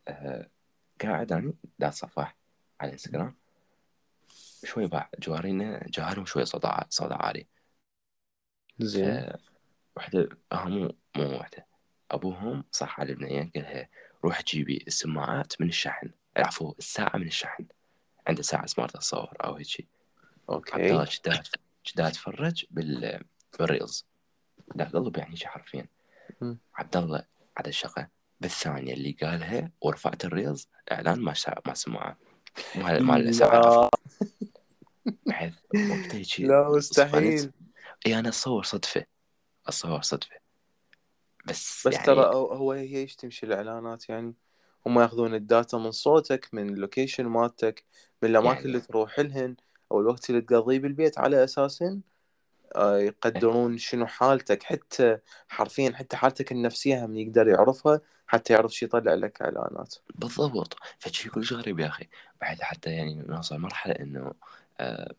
آه 0.08 0.48
قاعد 1.02 1.32
اني 1.32 1.54
دا 1.78 1.90
صفح 1.90 2.36
على 2.80 2.88
الإنستغرام. 2.88 3.36
شوي 4.64 4.86
باع 4.86 5.10
جوارينا 5.18 5.86
جوارهم 5.88 6.26
شوي 6.26 6.44
صدى 6.44 6.70
صدى 6.88 7.14
عالي. 7.14 7.46
زين. 8.78 9.20
ف- 9.20 9.36
وحده 9.96 10.28
آه 10.52 10.64
مو 10.64 10.92
مو 11.16 11.38
وحدة. 11.38 11.66
أبوهم 12.10 12.64
صح 12.72 13.00
على 13.00 13.12
البنية 13.12 13.50
قال 13.54 13.62
لها 13.62 13.88
روح 14.24 14.42
جيبي 14.42 14.84
السماعات 14.86 15.60
من 15.60 15.68
الشحن. 15.68 16.10
عفوا 16.36 16.72
الساعة 16.78 17.16
من 17.16 17.26
الشحن. 17.26 17.66
عنده 18.26 18.42
ساعة 18.42 18.66
سمارت 18.66 18.96
اتصور 18.96 19.36
أو 19.44 19.54
هيك 19.54 19.66
شيء 19.66 19.86
عبد 20.50 20.84
الله 20.84 21.00
أوكي 21.00 21.42
شدها 21.82 22.08
اتفرج 22.08 22.64
بال 22.70 23.22
بالريلز. 23.58 24.06
لا 24.74 24.84
قلب 24.84 25.16
يعني 25.16 25.36
شي 25.36 25.48
حرفيا. 25.48 25.86
عبد 26.74 26.96
الله 26.96 27.24
على 27.56 27.68
الشقه 27.68 28.08
بالثانية 28.40 28.92
اللي 28.94 29.16
قالها 29.22 29.70
ورفعت 29.80 30.24
ال 30.24 30.31
reels 30.31 30.68
إعلان 30.92 31.20
ما 31.20 31.34
سا... 31.34 31.54
ما 31.66 31.74
سمعه. 31.74 32.16
مال 32.74 33.04
مال 33.04 33.28
الساعة 33.28 33.56
عفوا. 33.56 33.88
لا. 35.06 35.12
بحيث 35.26 35.54
وقتها 35.74 36.22
شي 36.22 36.42
لا. 36.42 36.68
مستحيل. 36.68 37.52
إي 38.06 38.18
أنا 38.18 38.28
أتصور 38.28 38.62
صدفة. 38.62 39.04
أتصور 39.66 40.02
صدفة. 40.02 40.36
بس, 41.46 41.86
بس 41.88 41.94
يعني 41.94 42.06
ترى 42.06 42.24
هو 42.24 42.52
هو 42.52 42.72
هي 42.72 42.96
إيش 42.96 43.16
تمشي 43.16 43.46
الإعلانات 43.46 44.08
يعني؟ 44.08 44.34
هم 44.86 45.00
ياخذون 45.00 45.34
ال 45.34 45.43
data 45.43 45.78
من 45.78 45.90
صوتك 45.90 46.48
من 46.52 46.68
ال 46.68 46.74
location 46.74 47.26
مالتك 47.26 47.84
من 48.22 48.30
الأماكن 48.30 48.54
يعني- 48.56 48.66
اللي 48.66 48.80
تروح 48.80 49.20
لهن. 49.20 49.56
أو 49.92 50.00
الوقت 50.00 50.30
اللي 50.30 50.40
تقضيه 50.40 50.78
بالبيت 50.78 51.18
على 51.18 51.44
أساس 51.44 51.84
آه، 52.76 52.98
يقدرون 52.98 53.78
شنو 53.78 54.06
حالتك 54.06 54.62
حتى 54.62 55.18
حرفيا 55.48 55.92
حتى 55.94 56.16
حالتك 56.16 56.52
النفسية 56.52 57.04
هم 57.04 57.16
يقدر 57.16 57.48
يعرفها 57.48 58.00
حتى 58.26 58.52
يعرف 58.52 58.74
شو 58.74 58.86
يطلع 58.86 59.14
لك 59.14 59.42
إعلانات. 59.42 59.94
بالضبط. 60.14 60.76
فشي 60.98 61.30
كلش 61.30 61.52
غريب 61.52 61.78
يا 61.78 61.86
أخي 61.86 62.08
بعد 62.40 62.60
حتى 62.60 62.90
يعني 62.90 63.24
نوصل 63.28 63.58
مرحلة 63.58 63.94
إنه 63.94 64.32
آه 64.80 65.14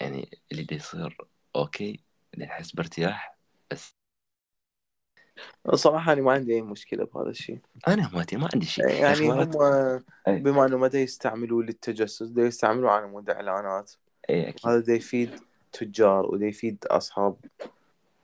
يعني 0.00 0.38
اللي 0.52 0.66
يصير 0.72 1.18
أوكي 1.56 2.00
نحس 2.38 2.72
بارتياح 2.72 3.36
بس 3.70 3.96
صراحة 5.74 6.12
أنا 6.12 6.22
ما 6.22 6.32
عندي 6.32 6.54
أي 6.54 6.62
مشكلة 6.62 7.04
بهذا 7.04 7.30
الشيء 7.30 7.58
أنا 7.88 8.08
هماتي 8.08 8.36
ما 8.36 8.48
عندي 8.54 8.66
شيء 8.66 8.88
يعني 8.88 9.30
هم 9.30 10.02
أي. 10.28 10.38
بما 10.38 10.66
إنه 10.66 10.78
ما 10.78 10.88
دا 10.88 10.98
يستعملوا 10.98 11.62
للتجسس 11.62 12.22
دا 12.22 12.42
يستعملوا 12.42 12.90
على 12.90 13.06
مود 13.06 13.30
إعلانات. 13.30 13.92
اي 14.30 14.48
أكيد. 14.48 14.66
هذا 14.66 14.94
يفيد 14.94 15.40
تجار 15.72 16.26
ودا 16.26 16.46
يفيد 16.46 16.84
أصحاب 16.86 17.36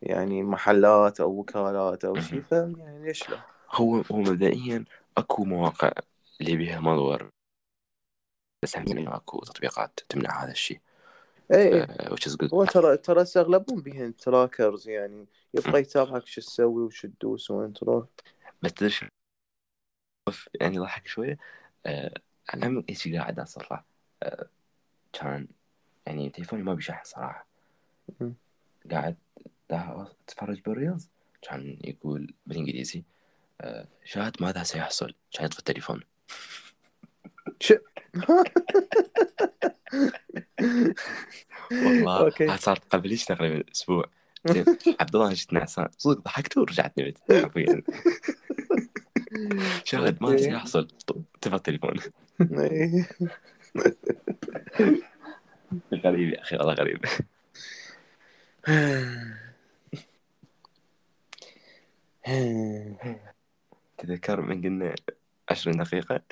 يعني 0.02 0.42
محلات 0.42 1.20
أو 1.20 1.38
وكالات 1.38 2.04
أو 2.04 2.20
شيء. 2.20 2.40
فيعني 2.40 3.04
ليش 3.06 3.30
لا؟ 3.30 3.40
هو 3.70 3.96
هو 3.96 4.16
مبدئيا 4.16 4.84
أكو 5.18 5.44
مواقع 5.44 5.92
اللي 6.40 6.56
بيها 6.56 6.80
مدور 6.80 7.28
بس 8.62 8.76
هم 8.76 9.08
أكو 9.08 9.40
تطبيقات 9.40 10.00
تمنع 10.08 10.44
هذا 10.44 10.52
الشيء 10.52 10.80
اي 11.52 11.82
آه 11.82 12.16
هو 12.52 12.64
ترى 12.64 12.96
ترى 12.96 13.24
اغلبهم 13.36 13.80
بيهن 13.80 14.16
trackers 14.16 14.88
يعني. 14.88 15.26
يبقى 15.54 15.80
يتابعك 15.80 16.26
شو 16.26 16.40
تسوي 16.40 16.82
وشو 16.82 17.08
تدوس 17.08 17.50
وين 17.50 17.72
تروح. 17.72 18.06
بس 18.62 18.72
تدري؟ 18.72 19.08
يعني 20.60 20.78
ضحك 20.78 21.06
شوية. 21.06 21.38
آه 21.86 22.14
أنا 22.54 22.84
إيش 22.88 23.08
قاعد 23.08 23.38
اصفح 23.38 23.84
آه 24.22 24.48
كان 25.12 25.48
يعني 26.06 26.30
تليفوني 26.30 26.62
ما 26.62 26.74
بيشحن 26.74 27.04
صراحة. 27.04 27.46
مم. 28.20 28.34
قاعد 28.90 29.16
أتفرج 29.70 30.60
بال 30.60 30.74
reels 30.74 31.08
كان 31.42 31.78
يقول 31.84 32.34
بالإنجليزي 32.46 33.02
آه 33.60 33.88
شاهد 34.04 34.36
ماذا 34.40 34.62
سيحصل؟ 34.62 35.14
كان 35.32 35.44
يطفي 35.46 35.58
التليفون. 35.58 36.00
والله 41.72 42.18
okay. 42.18 42.44
هذا 42.48 42.56
صار 42.56 42.78
قبل 42.90 43.10
إيش 43.10 43.24
تقريبا 43.24 43.72
أسبوع. 43.72 44.04
زين 44.46 44.64
عبد 45.00 45.16
الله 45.16 45.32
جيت 45.32 45.52
نعسان 45.52 45.88
صدق 45.98 46.20
ضحكت 46.20 46.58
ورجعت 46.58 46.98
نمت. 46.98 47.18
حرفيا. 47.32 47.82
شاهد 49.84 50.22
ماذا. 50.22 50.36
سيحصل؟ 50.36 50.88
طفى 51.40 51.54
التليفون. 51.54 51.96
إيه. 52.40 53.08
غريب 55.94 56.32
يا 56.32 56.42
أخي 56.42 56.56
والله 56.56 56.74
غريب. 56.74 57.04
تذكر 63.98 64.40
من 64.40 64.62
قلنا 64.62 64.94
20 65.50 65.76
دقيقة؟ 65.76 66.22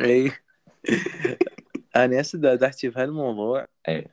إي. 0.00 0.32
أنا 1.96 2.20
هسه 2.20 2.38
دا 2.38 2.66
أحكي 2.66 2.88
بهالموضوع 2.88 3.66
إي. 3.88 4.06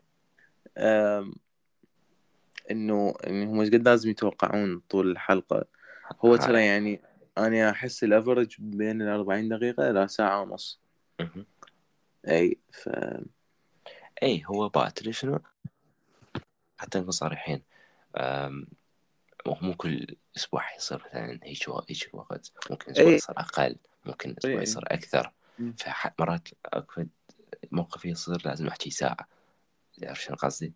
إنه 2.71 3.13
انه 3.27 3.51
هم 3.51 3.59
إيش 3.59 3.69
قد 3.69 3.87
لازم 3.87 4.09
يتوقعون 4.09 4.81
طول 4.89 5.11
الحلقة. 5.11 5.65
هو 6.25 6.35
ترى 6.35 6.65
يعني 6.65 7.01
أنا 7.37 7.69
أحس 7.69 8.03
ال 8.03 8.10
average 8.10 8.55
بين 8.59 9.01
ال 9.01 9.07
40 9.07 9.49
دقيقة 9.49 9.89
إلى 9.89 10.07
ساعة 10.07 10.41
ونص. 10.41 10.79
إي 12.27 12.57
ف 12.71 12.89
اي 14.23 14.43
هو 14.45 14.67
تدري 14.95 15.13
شنو 15.13 15.39
حتى 16.77 16.99
نكون 16.99 17.11
صريحين. 17.11 17.63
مو 19.45 19.73
كل 19.77 20.15
أسبوع 20.37 20.75
يصير 20.75 21.03
مثلا 21.05 21.39
هيك 21.43 21.69
هيك 21.89 22.09
الوقت. 22.13 22.51
ممكن 22.69 22.91
أسبوع 22.91 23.07
إي. 23.07 23.15
يصير 23.15 23.39
أقل 23.39 23.77
ممكن 24.05 24.35
أسبوع 24.37 24.57
إي. 24.57 24.63
يصير 24.63 24.83
أكثر. 24.87 25.33
فمرات 25.77 26.47
أكو 26.65 27.03
موقف 27.71 28.05
يصير 28.05 28.41
لازم 28.45 28.67
أحكي 28.67 28.89
ساعة. 28.89 29.27
تعرف 30.01 30.21
شنو 30.21 30.35
قصدي؟ 30.35 30.73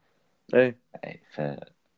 اي 0.53 0.79
اي 1.05 1.23
ف... 1.31 1.41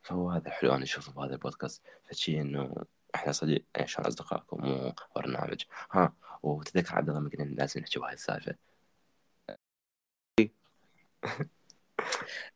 فهو 0.02 0.30
هذا 0.30 0.50
حلو. 0.50 0.74
أنا 0.74 0.84
أشوفه 0.84 1.12
بهذا 1.12 1.34
البودكاست. 1.34 1.84
فشي 2.10 2.41
إنه 2.41 2.76
إحنا 3.16 3.32
صديق 3.32 3.66
إيه، 3.78 3.86
شلون 3.86 4.08
أصدقائكم 4.08 4.66
مو 4.66 4.94
برنامج 5.16 5.62
ها 5.91 6.14
وتذكر 6.44 6.96
عبد 6.96 7.10
الله 7.10 7.22
ما 7.22 7.30
قلنا 7.30 7.44
لازم 7.44 7.82
نحكي 7.82 8.00
بهاي 8.00 8.14
السالفة. 8.14 8.56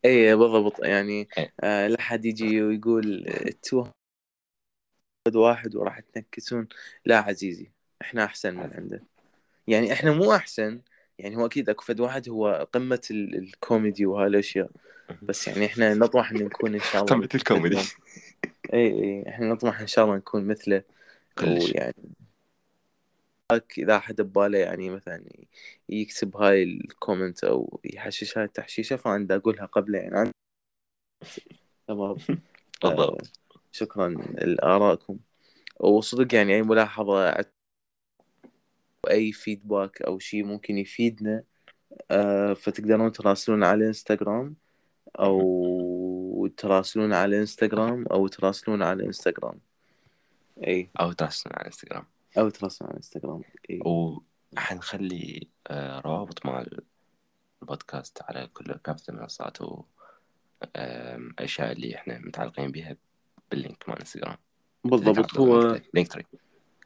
اي 0.05 0.35
بالضبط. 0.35 0.83
يعني 0.83 1.27
إيه. 1.37 1.53
آه 1.59 1.87
لا 1.87 2.01
حد 2.01 2.25
يجي 2.25 2.61
ويقول 2.61 3.25
تو 3.63 3.87
واحد 5.33 5.75
وراح 5.75 5.99
تنكسون 5.99 6.67
لا 7.05 7.17
عزيزي 7.17 7.71
إحنا 8.01 8.25
أحسن 8.25 8.53
من 8.53 8.73
عنده. 8.73 9.03
يعني 9.67 9.93
إحنا 9.93 10.11
مو 10.11 10.35
أحسن. 10.35 10.81
يعني 11.19 11.35
هو 11.35 11.45
أكيد 11.45 11.69
أكو 11.69 11.83
فد 11.83 11.99
واحد 11.99 12.29
هو 12.29 12.67
قمة 12.73 13.01
ال- 13.11 13.35
الكوميدي 13.37 14.05
وهالأشياء. 14.05 14.69
بس 15.21 15.47
يعني 15.47 15.65
إحنا 15.65 15.93
نطمح 15.93 16.31
إن 16.31 16.37
نكون 16.37 16.73
إن 16.73 16.79
شاء 16.79 17.03
الله 17.03 17.15
قمة 17.15 17.29
الكوميدي. 17.35 17.79
اي 18.73 18.87
اي 18.87 19.29
إحنا 19.29 19.49
نطمح 19.49 19.79
إن 19.79 19.87
شاء 19.87 20.05
الله 20.05 20.17
نكون 20.17 20.47
مثله. 20.47 20.83
ويعني 21.43 21.95
إذا 23.77 23.99
حد 23.99 24.21
بباله 24.21 24.57
يعني 24.57 24.89
مثلا 24.89 25.23
يكتب 25.89 26.37
هاي 26.37 26.63
ال 26.63 26.73
comment 26.73 27.43
أو 27.43 27.79
يحشش 27.85 28.37
هاي 28.37 28.45
التحشيشة 28.45 28.95
فأنا 28.95 29.35
أقولها 29.35 29.65
قبله 29.65 29.99
يعني. 29.99 30.31
تمام. 31.87 32.15
بالضبط 32.83 33.21
آه، 33.21 33.61
شكرا. 33.71 34.09
لارائكم 34.41 35.19
وصدق 35.79 36.35
يعني 36.35 36.55
أي 36.55 36.61
ملاحظة 36.61 37.45
أي 39.09 39.31
feedback 39.31 40.01
أو 40.01 40.19
شيء 40.19 40.43
ممكن 40.43 40.77
يفيدنا 40.77 41.43
آه، 42.11 42.53
فتقدرون 42.53 43.11
تراسلون 43.11 43.63
على 43.63 43.83
الانستغرام 43.83 44.55
أو 45.19 46.47
تراسلون 46.57 47.13
على 47.13 47.35
الانستغرام 47.35 48.05
أو 48.07 48.27
تراسلون 48.27 48.83
على 48.83 49.01
الانستغرام 49.01 49.59
إي. 50.67 50.89
أو 50.99 51.11
تراسلنا 51.11 51.55
على 51.57 51.65
انستغرام 51.67 52.05
أو 52.37 52.49
تراسلون 52.49 52.87
على 52.89 52.91
الإنستغرام. 52.97 53.41
اي 53.69 53.79
وحنخلي 53.85 55.47
آه، 55.67 55.99
روابط 55.99 56.45
مال 56.45 56.81
البودكاست 57.61 58.21
على 58.21 58.49
كل 58.53 58.73
كافة 58.83 59.13
المنصات 59.13 59.61
و 59.61 59.83
آم، 60.75 61.29
الأشياء 61.29 61.71
اللي 61.71 61.95
إحنا 61.95 62.19
متعلقين 62.19 62.71
بها 62.71 62.97
بال 63.51 63.64
link 63.64 63.89
مال 63.89 63.99
انستغرام 63.99 64.37
بالضبط. 64.83 65.37
هو 65.37 65.81
Linktree. 65.93 66.23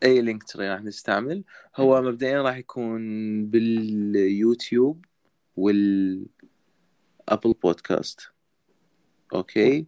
أي 0.04 0.22
Linktree 0.22 0.69
راح 0.70 0.82
نستعمل. 0.82 1.43
هو 1.76 2.02
مبدئيا 2.02 2.41
راح 2.41 2.58
يكون 2.58 3.02
باليوتيوب 3.45 5.06
وال 5.55 5.77
Apple 5.77 6.30
Podcast 7.63 8.22
okay؟ 9.34 9.86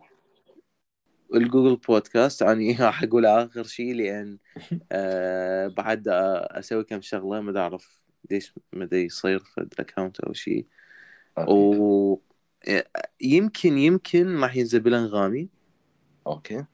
وال 1.34 1.44
Google 1.44 1.76
Podcast 1.76 2.42
يعني 2.42 2.76
راح 2.80 3.04
أقول 3.04 3.26
آخر 3.26 3.64
شيء 3.64 3.94
لأن 3.96 4.38
آه 4.92 5.68
بعد 5.68 6.04
أسوي 6.08 6.84
كم 6.84 7.02
شغلة 7.02 7.42
ما 7.42 7.60
أعرف 7.60 8.04
ليش 8.32 8.54
ما 8.74 8.90
يصير 8.92 9.40
في 9.40 9.62
ال 9.62 9.69
account 9.69 10.20
أو 10.20 10.34
شيء 10.34 10.66
و 11.48 12.18
يمكن 13.22 13.78
يمكن 13.78 14.40
راح 14.40 14.56
ينزل 14.56 14.80
بالأنغامي. 14.80 15.50
okay. 16.28 16.66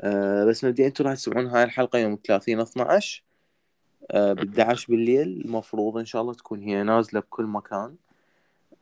آه 0.00 0.44
بس 0.44 0.64
مبدئيا 0.64 0.88
أنتم 0.88 1.04
راح 1.04 1.14
تسمعون 1.14 1.46
هاي 1.46 1.64
الحلقة 1.64 1.98
يوم 1.98 2.18
30 2.24 2.60
12 2.60 3.24
آه 4.10 4.32
ب 4.32 4.38
11 4.38 4.86
بالليل. 4.88 5.40
المفروض 5.44 5.98
إن 5.98 6.04
شاء 6.04 6.22
الله 6.22 6.34
تكون 6.34 6.62
هي 6.62 6.82
نازلة 6.82 7.20
بكل 7.20 7.44
مكان. 7.44 7.96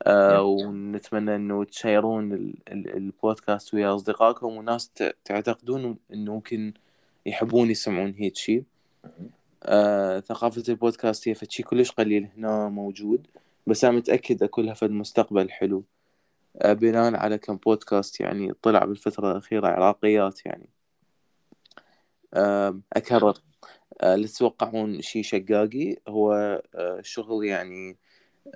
آه 0.03 0.43
ونتمنى 0.43 1.37
إنه 1.37 1.65
تشيرون 1.65 2.33
ال- 2.33 2.55
ال- 2.69 2.97
البودكاست 2.97 3.75
ويا 3.75 3.95
أصدقائكم 3.95 4.47
وناس 4.47 4.91
تعتقدون 5.25 5.97
إنه 6.13 6.35
ممكن 6.35 6.73
يحبون 7.27 7.71
يسمعون 7.71 8.15
هيك 8.19 8.37
شيء 8.37 8.65
آه 9.63 10.21
ثقافة 10.21 10.63
البودكاست 10.69 11.29
هي 11.29 11.35
فد 11.35 11.51
شي 11.51 11.63
كلش 11.63 11.91
قليل 11.91 12.29
هنا 12.37 12.69
موجود 12.69 13.27
بس 13.67 13.85
أنا 13.85 13.97
متأكد 13.97 14.43
أكو 14.43 14.61
لها 14.61 14.75
فد 14.75 14.91
مستقبل 14.91 15.51
حلو. 15.51 15.85
آه 16.63 16.73
بناء 16.73 17.15
على 17.17 17.39
كم 17.39 17.57
بودكاست 17.57 18.21
يعني 18.21 18.53
طلع 18.63 18.85
بالفترة 18.85 19.33
الأخيرة 19.33 19.67
عراقيات 19.69 20.47
يعني. 20.47 20.69
آه 22.35 22.81
أكرر. 22.93 23.35
آه 24.01 24.15
لا 24.17 24.27
تتوقعون 24.27 25.01
شي 25.03 25.23
شقاقي. 25.23 25.97
هو 26.09 26.33
آه 26.75 27.01
شغل 27.03 27.45
يعني 27.45 27.97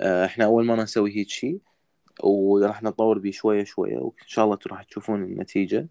إحنا 0.01 0.45
أول 0.45 0.65
مرة 0.65 0.83
نسوي 0.83 1.17
هيك 1.17 1.29
شي 1.29 1.59
وراح 2.23 2.83
نطور 2.83 3.19
بيه 3.19 3.33
شوية 3.33 3.65
شوية 3.65 3.99
وإن 3.99 4.13
شاء 4.27 4.45
الله 4.45 4.59
راح 4.67 4.83
تشوفون 4.83 5.25
النتيجة. 5.25 5.89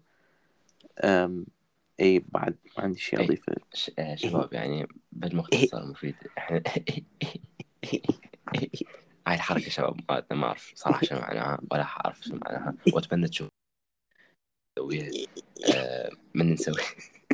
آم 1.04 1.46
إي 2.00 2.18
بعد 2.28 2.56
ما 2.76 2.82
عندي 2.84 2.98
شيء. 3.00 3.24
أضيفه. 3.24 3.52
ش- 3.74 3.90
آه، 3.98 4.14
شباب 4.14 4.52
يعني 4.52 4.88
بالمختصر 5.12 5.78
المفيد 5.78 6.14
إحنا 6.38 6.62
هاي 9.26 9.34
الحركة 9.34 9.70
شباب 9.70 10.00
ما 10.32 10.46
أعرف 10.46 10.72
صراحة 10.74 11.02
شنو 11.02 11.18
معناها 11.20 11.58
ولا 11.70 11.82
أعرف 11.82 12.20
شنو 12.22 12.38
معناها. 12.44 12.74
وأتمنى 12.92 13.28
تشوف. 13.28 13.48
نسويها 14.78 15.10
آه، 15.74 16.10
من 16.34 16.52
نسوي. 16.52 16.74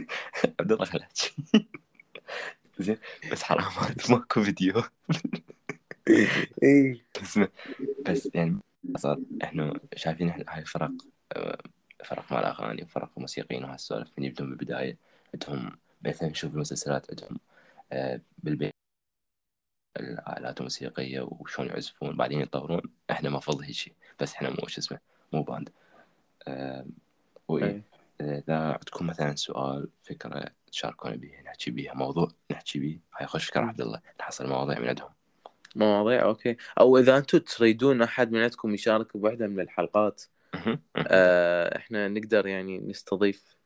عبد 0.60 0.72
الله 0.72 0.84
خلاك 0.84 1.12
زين 2.78 2.96
بس 3.32 3.42
حرامات 3.42 4.10
ماكو 4.10 4.42
فيديو. 4.42 4.82
اي 6.62 7.02
بس 7.22 7.40
بس 8.06 8.28
يعني 8.34 8.58
صار 8.96 9.18
إحنا 9.44 9.80
شايفين 9.96 10.28
إحنا 10.28 10.44
هاي 10.48 10.64
فرق 10.64 10.92
آه، 11.32 11.62
فرق 12.04 12.32
مال 12.32 12.44
اغاني 12.44 12.82
وفرق 12.82 13.18
موسيقيين 13.18 13.64
وهالسوالف 13.64 14.10
من 14.18 14.24
يبدون 14.24 14.48
بالبداية 14.48 14.98
عندهم 15.34 15.78
مثلا 16.02 16.28
نشوف 16.28 16.54
المسلسلات 16.54 17.06
عندهم 17.10 17.38
آه، 17.92 18.20
بالبيت 18.38 18.72
الآلات 19.96 20.58
الموسيقية 20.58 21.20
وشلون 21.20 21.68
يعزفون. 21.68 22.16
بعدين 22.16 22.40
يطورون. 22.40 22.82
إحنا 23.10 23.28
المفروض 23.28 23.60
هيك 23.60 23.70
شيء. 23.70 23.94
بس 24.20 24.34
إحنا 24.34 24.50
مو 24.50 24.66
شو 24.66 24.80
اسمه 24.80 24.98
مو 25.32 25.42
band. 25.42 25.70
أي. 26.48 27.82
إذا 28.20 28.56
عندكم 28.58 29.06
مثلا 29.06 29.34
سؤال 29.34 29.88
فكرة 30.02 30.50
تشاركونا 30.66 31.16
بيها 31.16 31.42
نحكي 31.42 31.70
بيها 31.70 31.94
موضوع 31.94 32.28
نحكي 32.50 32.78
بيه. 32.78 32.98
هاي 33.16 33.26
خوش 33.26 33.44
فكرة 33.44 33.60
عبد 33.60 33.80
الله. 33.80 34.00
نحصل 34.20 34.48
مواضيع 34.48 34.78
من 34.78 34.88
عندهم. 34.88 35.10
مواضيع 35.76 36.24
okay. 36.24 36.56
أو 36.80 36.98
إذا 36.98 37.18
أنتم 37.18 37.38
تريدون 37.38 38.02
أحد 38.02 38.32
من 38.32 38.40
عندكم 38.40 38.74
يشارك 38.74 39.16
بوحدة 39.16 39.46
من 39.46 39.60
الحلقات 39.60 40.22
آه 41.06 41.76
إحنا 41.76 42.08
نقدر 42.08 42.46
يعني 42.46 42.78
نستضيف 42.78 43.56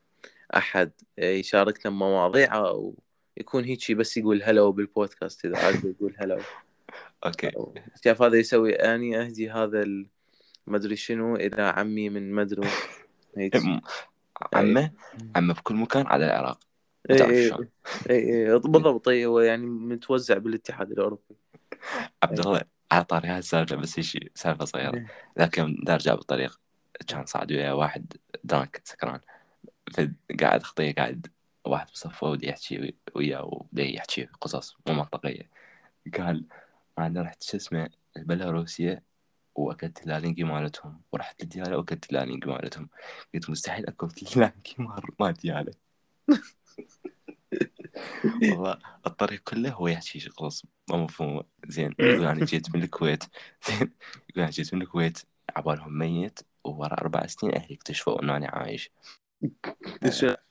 أحد 0.57 0.91
يشاركنا 1.19 1.93
بمواضيع 1.93 2.57
أو 2.57 2.95
يكون 3.37 3.65
هيك 3.65 3.81
شي 3.81 3.95
بس 3.95 4.17
يقول 4.17 4.43
هلو 4.43 4.73
بالبودكاست 4.73 5.45
إذا 5.45 5.59
عاد 5.59 5.85
يقول 5.85 6.15
هلو. 6.19 6.39
okay. 7.27 7.51
شايف 8.05 8.23
هذا 8.23 8.37
يسوي 8.37 8.73
أني 8.73 9.21
أهدي 9.21 9.51
هذا 9.51 9.85
ما 10.67 10.77
أدري 10.77 10.97
شنو 10.97 11.37
إلى 11.37 11.63
عمي 11.63 12.11
من 12.11 12.33
مدرو. 12.33 12.65
هيك. 13.37 13.57
م- 13.57 13.81
عمه؟ 14.55 14.91
عمه 15.37 15.55
بكل 15.55 15.75
مكان 15.75 16.07
على 16.07 16.27
العراق. 16.27 16.59
اي 17.11 17.31
اي 17.31 17.49
شلون. 17.49 17.69
اي 18.11 18.53
اي 18.53 18.59
بالضبط 18.59 19.09
هو 19.09 19.41
يعني 19.41 19.67
متوزع 19.67 20.39
بالاتحاد 20.39 20.91
الأوروبي. 20.91 21.37
عبد 22.23 22.41
الله 22.41 22.63
على 22.93 23.05
طاري 23.05 23.29
هاي 23.29 23.39
السالفة 23.39 23.77
بس 23.77 24.01
شيء 24.01 24.31
سالفة 24.35 24.65
صغيرة. 24.65 24.95
إيه. 24.95 25.07
ذاك 25.39 25.59
يوم 25.59 25.77
دارجع 25.83 26.15
بالطريق 26.15 26.61
كان 27.07 27.27
صعد 27.27 27.53
ويا 27.53 27.73
واحد 27.73 28.13
drunk 28.45 28.81
سكران. 28.85 29.21
فقاعد 29.93 30.63
خطية 30.63 30.95
قاعد 30.95 31.27
واحد 31.65 31.87
بصفه 31.87 32.27
ودي 32.27 32.49
يحكي 32.49 32.95
وياه 33.15 33.45
ودي 33.45 33.95
يحكي 33.95 34.25
قصص 34.41 34.77
مو 34.89 34.95
منطقية. 34.95 35.51
قال 36.19 36.45
أنا 36.99 37.23
رحت 37.23 37.43
شو 37.43 37.57
اسمه 37.57 37.91
بيلاروسيا 38.17 39.03
وأكلت 39.55 40.03
اللالينجي 40.03 40.45
مالتهم. 40.45 41.01
ورحت 41.13 41.45
لديالا 41.45 41.77
وأكلت 41.77 42.11
اللالينجي 42.11 42.51
مالتهم. 42.51 42.89
قلت 43.35 43.51
مستحيل 43.51 43.87
أكل 43.87 44.09
اللالينجي 44.23 44.75
مال 44.79 45.03
ما 45.21 45.31
ديالا 45.31 45.73
والله 48.43 48.79
الطريق 49.07 49.41
كله 49.41 49.71
هو 49.71 49.89
يحكي 49.89 50.21
شي 50.21 50.31
قصص 50.31 50.65
ما 50.91 50.97
مفهومة 50.97 51.45
زين 51.69 51.95
يقول 51.99 52.27
أنا 52.27 52.45
جيت 52.45 52.77
من 52.77 52.83
الكويت. 52.83 53.25
زين 53.69 53.79
يقول 54.31 54.43
أنا 54.43 54.51
جيت 54.51 54.75
من 54.75 54.83
الكويت. 54.83 55.19
عبالهم 55.57 55.99
ميت. 55.99 56.41
وورا 56.65 56.93
أربع 56.93 57.27
سنين 57.27 57.55
أهلي 57.55 57.75
اكتشفوا 57.75 58.23
إنه 58.23 58.37
أنا 58.37 58.49
عايش. 58.49 58.91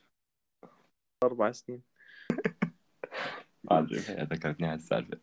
أربع 1.24 1.52
سنين. 1.52 1.82
ذكرتني 4.32 4.68
هالسالفة 4.68 5.20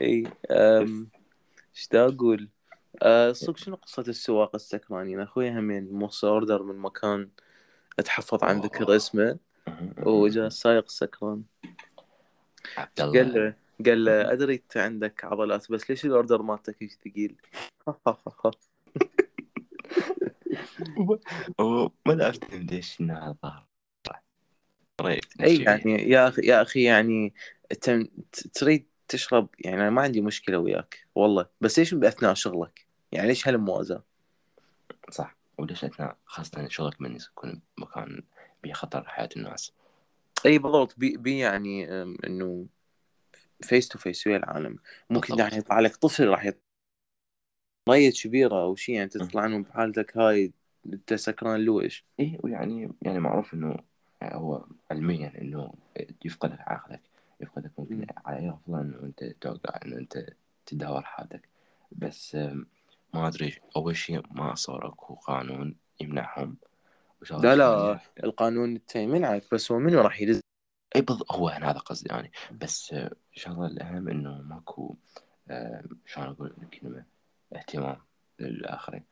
إي 0.00 0.26
أم، 0.50 1.10
إيش 1.76 1.88
أقول؟ 1.94 2.48
أه، 3.02 3.32
صدق 3.32 3.56
شنو 3.56 3.76
قصة 3.76 4.04
السواق 4.08 4.54
السكراني 4.54 5.22
أخوي 5.22 5.50
همين 5.50 5.92
موصل 5.92 6.28
order 6.28 6.62
من 6.62 6.78
مكان 6.78 7.30
أتحفظ 7.98 8.44
عن 8.44 8.60
ذكر 8.60 8.96
اسمه. 8.96 9.38
وجاء 10.06 10.46
السايق 10.46 10.88
سكران 10.88 11.42
عبد 12.76 13.00
قال 13.00 13.08
الله 13.08 13.22
له 13.22 13.54
قال 13.86 14.04
له 14.04 14.32
أدري 14.32 14.54
أنت 14.54 14.76
عندك 14.76 15.24
عضلات 15.24 15.72
بس 15.72 15.90
ليش 15.90 16.04
الأوردر 16.04 16.42
مالتك 16.42 16.90
ثقيل؟ 17.04 17.36
ما 22.06 22.28
أفتهم 22.28 22.62
ليش 22.62 23.00
إنه 23.00 23.18
هذا 23.18 23.36
ظهر 23.42 23.66
قريت 24.98 25.24
اي 25.40 25.62
يعني 25.62 26.10
يا 26.10 26.28
أخي 26.28 26.42
يا 26.42 26.62
أخي 26.62 26.82
يعني 26.82 27.34
تريد 28.54 28.86
تشرب 29.08 29.48
يعني 29.58 29.76
أنا 29.76 29.90
ما 29.90 30.02
عندي 30.02 30.20
مشكلة 30.20 30.58
وياك 30.58 31.06
والله 31.14 31.46
بس 31.60 31.78
ليش 31.78 31.94
بأثناء 31.94 32.34
شغلك؟ 32.34 32.86
يعني 33.12 33.28
ليش 33.28 33.48
هالموازاة؟ 33.48 34.04
صح 35.10 35.36
وليش 35.58 35.84
أثناء 35.84 36.16
خاصة 36.24 36.68
شغلك 36.68 37.00
من 37.00 37.16
يكون 37.16 37.62
مكان 37.78 38.22
به 38.66 38.72
خطر 38.72 39.04
حياة 39.08 39.28
الناس 39.36 39.72
أي 40.46 40.58
بالضبط 40.58 40.94
بي, 40.98 41.16
بي 41.16 41.38
يعني 41.38 41.88
إنه 42.26 42.66
face 43.62 43.88
to 43.88 43.98
face 43.98 44.26
ويا 44.26 44.36
العالم 44.36 44.78
ممكن 45.10 45.20
بالضبط. 45.20 45.38
يعني 45.38 45.56
يطلع 45.56 45.80
لك 45.80 45.96
طفل 45.96 46.28
راح 46.28 46.44
يط... 46.44 46.58
ميت 47.88 48.22
كبيرة 48.22 48.62
أو 48.62 48.76
شيء 48.76 48.94
يعني 48.94 49.08
تطلع 49.08 49.42
عنهم 49.42 49.62
بحالتك 49.62 50.16
هاي 50.16 50.52
أنت 50.86 51.14
سكران 51.14 51.60
لويش 51.60 52.04
إيه 52.20 52.38
ويعني 52.44 52.92
يعني 53.02 53.18
معروف 53.18 53.54
إنه 53.54 53.76
هو 54.22 54.64
علميا 54.90 55.32
إنه 55.40 55.72
يفقدك 56.24 56.60
عقلك 56.60 57.00
يفقدك 57.40 57.70
ممكن 57.78 57.96
مم. 57.96 58.06
على 58.26 58.38
أي 58.38 58.50
أفضل 58.50 58.80
إنه 58.80 59.02
أنت 59.02 59.24
توقع 59.40 59.80
إنه 59.84 59.96
أنت 59.96 60.26
تدهور 60.66 61.02
حياتك 61.02 61.48
بس 61.92 62.34
ما 63.14 63.28
أدري 63.28 63.54
أول 63.76 63.96
شيء 63.96 64.22
ما 64.30 64.54
صار 64.54 64.88
اكو 64.88 65.14
قانون 65.14 65.76
يمنعهم 66.00 66.56
لا 67.30 67.56
لا 67.56 67.98
ثانية- 67.98 68.24
القانون 68.24 68.70
انت 68.74 68.96
يمنعك 68.96 69.42
بس 69.52 69.72
هو 69.72 69.78
منو 69.78 70.00
راح 70.00 70.20
يدز 70.20 70.40
إي 70.96 71.00
بالضبط 71.02 71.32
هو 71.32 71.48
أنا 71.48 71.70
هذا 71.70 71.78
قصدي 71.78 72.08
يعني 72.08 72.32
بس 72.52 72.92
آه، 72.92 73.10
الشغله 73.36 73.66
الأهم 73.66 74.08
إنه 74.08 74.42
ماكو 74.42 74.96
آه، 75.50 75.84
شلون 76.06 76.26
أقول 76.26 76.54
الكلمة 76.62 77.04
اهتمام 77.56 78.00
للآخرين. 78.40 79.04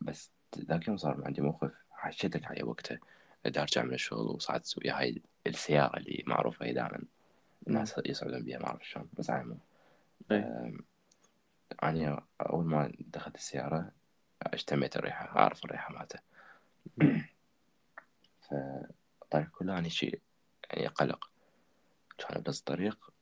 بس 0.00 0.30
ذاك 0.58 0.88
يوم 0.88 0.96
صار 0.96 1.22
عندي 1.24 1.40
موقف 1.40 1.70
حشيتك 1.90 2.44
عليه 2.44 2.64
وقتها 2.64 2.98
دا 3.46 3.60
ارجع 3.62 3.82
من 3.82 3.94
الشغل 3.94 4.26
وصعدت 4.26 4.78
ويا 4.78 4.98
هاي 4.98 5.22
السيارة 5.46 5.96
اللي 5.96 6.24
معروفة 6.26 6.66
هي 6.66 6.72
دائما. 6.72 7.02
الناس 7.68 7.94
يصعدون 8.06 8.42
بها 8.44 8.58
ما 8.58 8.66
أعرف 8.66 8.88
شلون 8.88 9.08
بس 9.18 9.30
على 9.30 9.40
العموم. 9.40 9.60
آم، 10.32 10.78
أنا 11.82 12.24
أول 12.40 12.64
ما 12.64 12.92
دخلت 13.00 13.36
السيارة 13.36 13.90
اشتميت 14.42 14.96
الريحة 14.96 15.38
أعرف 15.38 15.64
الريحة 15.64 15.94
مالته 15.94 16.18
فالطريق 18.50 19.50
كله 19.50 19.78
أنا 19.78 19.88
شيء 19.88 20.20
يعني 20.70 20.86
قلق. 20.86 21.30
كان 22.18 22.42
بس 22.42 22.58
الطريق 22.58 23.12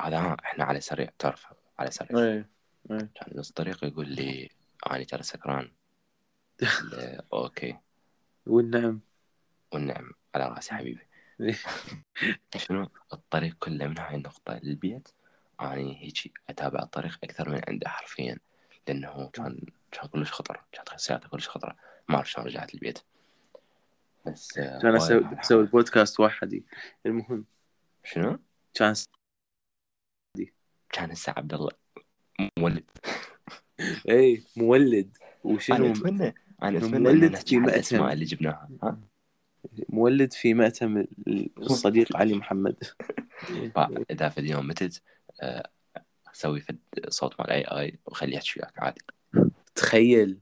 هذا 0.00 0.18
ها 0.18 0.36
إحنا 0.44 0.64
على 0.64 0.80
سريع 0.80 1.10
تعرف 1.18 1.46
على 1.78 1.90
سريع. 1.90 2.18
إيه 2.20 2.48
كان 2.90 3.32
بس 3.34 3.48
الطريق 3.50 3.84
يقول 3.84 4.08
لي 4.08 4.50
أنا 4.90 5.04
ترى 5.04 5.22
سكران. 5.22 5.72
okay. 7.32 7.78
والنعم. 8.46 9.00
والنعم 9.72 10.10
على 10.34 10.48
رأسي 10.48 10.74
حبيبي. 10.74 11.06
إيه. 11.40 11.58
شنو؟ 12.56 12.90
الطريق 13.12 13.54
كله 13.54 13.86
من 13.86 13.98
هاي 13.98 14.14
النقطة 14.14 14.60
للبيت 14.62 15.08
أنا 15.60 15.74
هيجي 15.74 16.32
أتابع 16.48 16.82
الطريق 16.82 17.18
أكثر 17.24 17.48
من 17.48 17.60
عنده 17.68 17.88
حرفيا 17.88 18.38
لأنه 18.88 19.30
كان 19.32 19.66
كان 19.92 20.08
كلش 20.08 20.32
خطر 20.32 20.64
كانت 20.72 20.88
سيارته 20.96 21.28
كلش 21.28 21.48
خطرة. 21.48 21.76
ما 22.10 22.16
أعرف 22.16 22.30
شلون 22.30 22.46
رجعت 22.46 22.74
البيت. 22.74 22.98
بس 24.26 24.58
آه، 24.58 24.78
كان 24.78 24.96
أسوي 24.96 25.40
أسوي 25.40 25.60
البودكاست 25.60 26.20
وحدي 26.20 26.64
المهم. 27.06 27.44
شنو؟ 28.04 28.38
كان 28.74 28.94
كان 30.92 31.10
هسه 31.10 31.34
عبد 31.36 31.54
الله 31.54 31.70
مولد. 32.58 32.84
اي 34.10 34.44
مولد. 34.56 35.16
وشنو؟ 35.44 35.92
أتمنى 35.92 36.34
أنا 36.62 36.78
أتمنى 36.78 36.98
مولد 36.98 37.24
إن 37.24 37.34
في 37.34 37.58
مأتم. 37.58 38.04
اللي 38.04 38.24
جبناها 38.24 38.68
ها؟ 38.82 39.00
مولد 39.88 40.32
في 40.32 40.54
مأتم 40.54 41.04
الصديق 41.58 42.16
علي 42.16 42.34
محمد. 42.34 42.76
إذا 44.10 44.28
في 44.28 44.38
اليوم 44.38 44.66
متت 44.66 45.02
آه، 45.42 45.70
أسوي 46.34 46.60
فد 46.60 46.78
صوت 47.08 47.40
مال 47.40 47.50
أي 47.50 47.62
آي 47.62 47.98
وخليه 48.06 48.36
يحكي 48.36 48.60
وياك 48.60 48.78
عادي. 48.78 49.00
تخيل. 49.74 50.38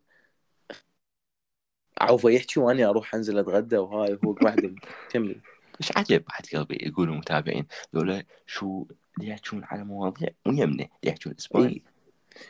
عوفه 2.00 2.30
يحكي 2.30 2.60
واني 2.60 2.84
أروح 2.84 3.14
أنزل 3.14 3.38
أتغدى 3.38 3.76
وهاي 3.76 4.18
هو 4.24 4.32
قاعد 4.32 4.78
كمل 5.10 5.40
مش 5.80 5.92
عجب 5.96 6.24
بعد 6.28 6.60
قلبي 6.60 6.88
يقولوا 6.88 7.14
متابعين؟ 7.14 7.66
يقولوا 7.94 8.22
شو 8.46 8.86
يحكون 9.20 9.64
على 9.64 9.84
مواضيع 9.84 10.28
ويمنه 10.46 10.88
يحكون 11.02 11.34
إسباني. 11.38 11.82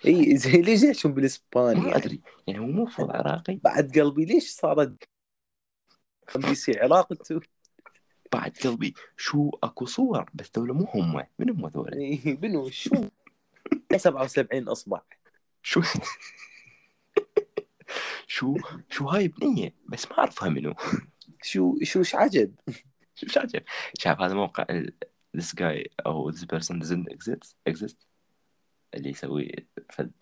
إي. 0.06 0.36
زي 0.36 0.50
ليش 0.50 0.82
يحكون 0.82 1.12
بالإسباني 1.12 1.80
ما 1.80 1.88
يعني؟ 1.88 1.96
أدري 1.96 2.20
يعني 2.46 2.60
هو 2.60 2.66
مو 2.66 2.86
فوضى 2.86 3.12
عراقي. 3.12 3.56
بعد 3.64 3.98
قلبي 3.98 4.24
ليش 4.24 4.50
صارت؟ 4.50 5.08
بيصير 6.36 6.82
علاقة 6.82 7.40
بعد 8.32 8.56
قلبي 8.64 8.94
شو 9.16 9.50
أكو 9.62 9.86
صور 9.86 10.30
بس 10.34 10.50
دولة 10.50 10.74
مو 10.74 10.84
هم 10.84 11.24
من 11.38 11.50
هم 11.50 11.66
ذولا 11.66 11.96
إيه، 11.96 12.38
منو؟ 12.42 12.70
شو؟ 12.70 13.08
77 13.96 14.68
أصبع. 14.68 15.00
شو؟ 15.62 15.82
شو 18.30 18.56
شو 18.90 19.08
هاي 19.08 19.28
بنية؟ 19.28 19.74
بس 19.86 20.10
ما 20.10 20.18
اعرفها 20.18 20.48
منو. 20.48 20.74
شو 21.42 21.76
شو 21.82 21.98
إيش 21.98 22.14
عجب؟ 22.14 22.54
شو 23.14 23.26
مش 23.26 23.38
عجب؟ 23.38 23.62
شايف 23.98 24.20
هذا 24.20 24.34
موقع 24.34 24.64
this 25.36 25.54
guy 25.60 25.86
أو 26.06 26.32
this 26.32 26.44
person 26.44 26.82
doesn't 26.82 27.14
exist 27.14 27.54
exist 27.70 27.96
اللي 28.94 29.10
يسوي 29.10 29.66
فد 29.90 30.12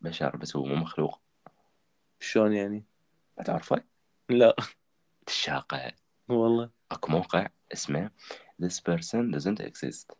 بشر 0.00 0.36
بس 0.36 0.56
هو 0.56 0.64
مو 0.64 0.74
مخلوق. 0.74 1.20
شلون 2.20 2.52
يعني؟ 2.52 2.84
ما 3.38 3.44
تعرفه 3.44 3.84
لا. 4.28 4.56
الشاقة 5.28 5.92
والله. 6.28 6.70
أكو 6.90 7.12
موقع 7.12 7.48
اسمه 7.72 8.10
this 8.62 8.80
person 8.90 9.34
doesn't 9.36 9.66
exist. 9.66 10.14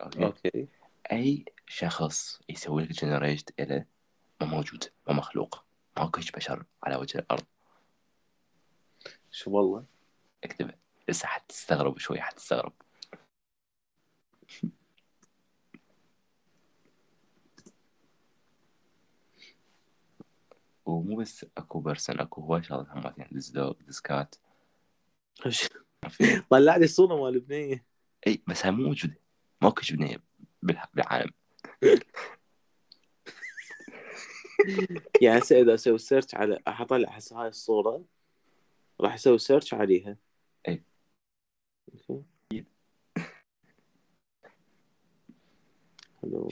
okay؟ 0.00 0.24
okay. 0.24 0.68
أي 1.12 1.44
شخص 1.66 2.40
يسوي 2.48 2.82
لك 2.82 2.92
generate 2.92 3.60
له 3.60 3.84
ما 4.40 4.46
موجود 4.46 4.84
ما 5.08 5.14
مخلوق. 5.14 5.65
هيج 5.98 6.30
بشر 6.30 6.64
على 6.82 6.96
وجه 6.96 7.18
الأرض. 7.18 7.44
شو 9.30 9.50
والله؟ 9.50 9.84
اكتبه 10.44 10.74
لسه 11.08 11.26
حتستغرب 11.26 11.98
شوي 11.98 12.20
حتستغرب. 12.20 12.72
ومو 20.86 21.16
بس 21.16 21.46
أكو 21.56 21.80
person 21.80 22.20
أكو 22.20 22.40
هواي 22.40 22.62
شغلات 22.62 23.18
يعني 23.18 23.40
this 23.90 24.00
cat 24.10 24.38
عرفت؟ 25.44 25.72
طلع 26.50 26.76
لي 26.76 26.86
صورة 26.86 27.16
مال 27.22 27.40
بنية. 27.40 27.84
إي 28.26 28.42
بس 28.46 28.66
هاي 28.66 28.70
مو 28.72 28.82
موجودة. 28.82 29.20
ماكو 29.62 29.82
بالح- 30.62 30.90
بالعالم. 30.94 31.30
يعني 35.22 35.38
هسه 35.38 35.60
إذا 35.60 35.74
أسوي 35.74 35.98
search 35.98 36.34
على 36.34 36.58
أطلع 36.66 37.08
هسه 37.10 37.42
هاي 37.42 37.48
الصورة. 37.48 38.04
راح 39.00 39.14
أسوي 39.14 39.38
search 39.38 39.74
عليها. 39.74 40.16
okay. 42.10 42.64
حلو 46.22 46.48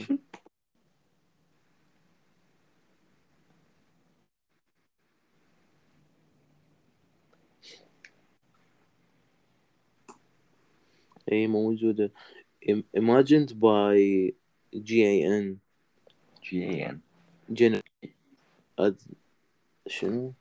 أي 11.33 11.47
موجودة. 11.47 12.13
Im- 12.71 12.85
imagined 12.97 13.51
by 13.53 13.97
جي 14.75 15.07
اي 15.07 15.27
ان 15.29 15.59
أد... 18.79 19.01
شنو؟ 19.87 20.33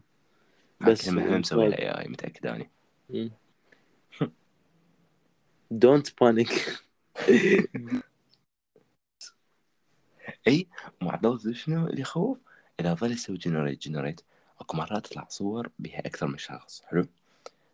بس 0.81 1.05
كلمة 1.05 1.37
هم 1.37 1.41
مسوي 1.41 1.69
لها 1.69 1.79
اي 1.79 2.01
اي 2.01 2.09
متأكد 2.09 2.47
اني 2.47 2.71
don't 5.75 6.11
panic. 6.21 6.53
إي 10.49 10.67
تدري 11.23 11.55
شنو 11.55 11.87
اللي 11.87 12.01
يخوف؟ 12.01 12.39
إذا 12.81 12.95
ظل 12.95 13.13
يسوي 13.13 13.37
generate 13.37 13.89
generate 13.89 14.21
أكو 14.61 14.77
مرات 14.77 15.07
تطلع 15.07 15.27
صور 15.29 15.71
بها 15.79 15.99
أكثر 15.99 16.27
من 16.27 16.39
شخص 16.39 16.83
حلو؟ 16.83 17.07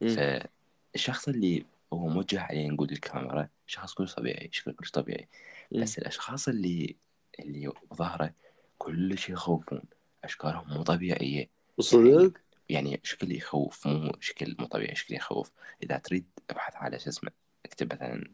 فالشخص 0.00 1.28
اللي 1.28 1.64
هو 1.92 2.08
موجه 2.08 2.40
عليه 2.40 2.68
نقول 2.68 2.88
الكاميرا 2.92 3.48
شخص 3.66 3.94
كلش 3.94 4.14
طبيعي 4.14 4.48
شكله 4.52 4.74
كلش 4.74 4.90
طبيعي. 4.90 5.28
بس 5.72 5.98
الأشخاص 5.98 6.48
اللي 6.48 6.96
اللي 7.40 7.72
ظهرة 7.94 8.32
كلش 8.78 9.28
يخوفون. 9.28 9.82
أشكالهم 10.24 10.74
مو 10.74 10.82
طبيعية. 10.82 11.48
صدق 11.80 12.32
يعني 12.68 13.00
شكل 13.02 13.32
يخوف 13.32 13.86
مو 13.86 14.12
شكل 14.20 14.56
مو 14.58 14.66
طبيعي 14.66 14.94
شكل 14.94 15.14
يخوف. 15.14 15.52
إذا 15.82 15.98
تريد 15.98 16.24
أبحث 16.50 16.76
على 16.76 16.98
شو 16.98 17.10
اسمه 17.10 17.30
اكتب 17.66 17.92
مثلا 17.94 18.30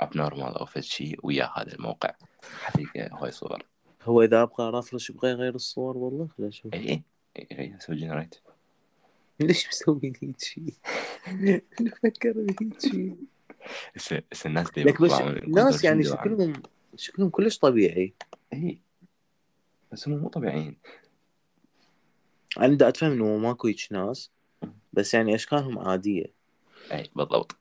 abnormal 0.00 0.58
أو 0.58 0.66
فد 0.66 0.80
شيء 0.80 1.18
ويا 1.22 1.52
هذا 1.56 1.74
الموقع. 1.74 2.14
حتلقى 2.62 3.10
هاي 3.12 3.30
صور 3.30 3.62
هو 4.02 4.22
إذا 4.22 4.42
أبغى 4.42 4.70
refresh 4.70 5.10
يبغى 5.10 5.30
يغير 5.30 5.54
الصور 5.54 5.96
والله؟ 5.96 6.28
لا 6.38 6.48
أشوف 6.48 6.74
اي 6.74 7.02
اي 7.36 7.76
أسوي 7.76 7.96
generate 7.96 8.34
ليش 9.40 9.68
مسوي 9.68 10.12
هيك 10.22 10.40
شيء؟ 10.40 10.74
فكر 12.02 12.32
بهيك 12.32 12.80
شيء 12.80 13.16
بس 13.96 14.14
بس 14.32 14.46
الناس 14.46 14.70
دي 14.70 14.82
لك 14.84 15.02
بس 15.02 15.12
الناس 15.20 15.84
يعني 15.84 16.04
شكلهم 16.04 16.52
شكلهم 16.96 17.30
كلش 17.30 17.58
طبيعي 17.58 18.14
اي 18.52 18.78
بس 19.92 20.08
هم 20.08 20.18
مو 20.18 20.28
طبيعيين 20.28 20.76
أنا 22.58 22.74
دا 22.74 22.88
اتفهم 22.88 23.12
انه 23.12 23.36
ماكو 23.36 23.68
هيك 23.68 23.88
ناس 23.90 24.30
بس 24.92 25.14
يعني 25.14 25.34
اشكالهم 25.34 25.78
عاديه 25.78 26.24
اي 26.92 27.10
بالضبط 27.16 27.56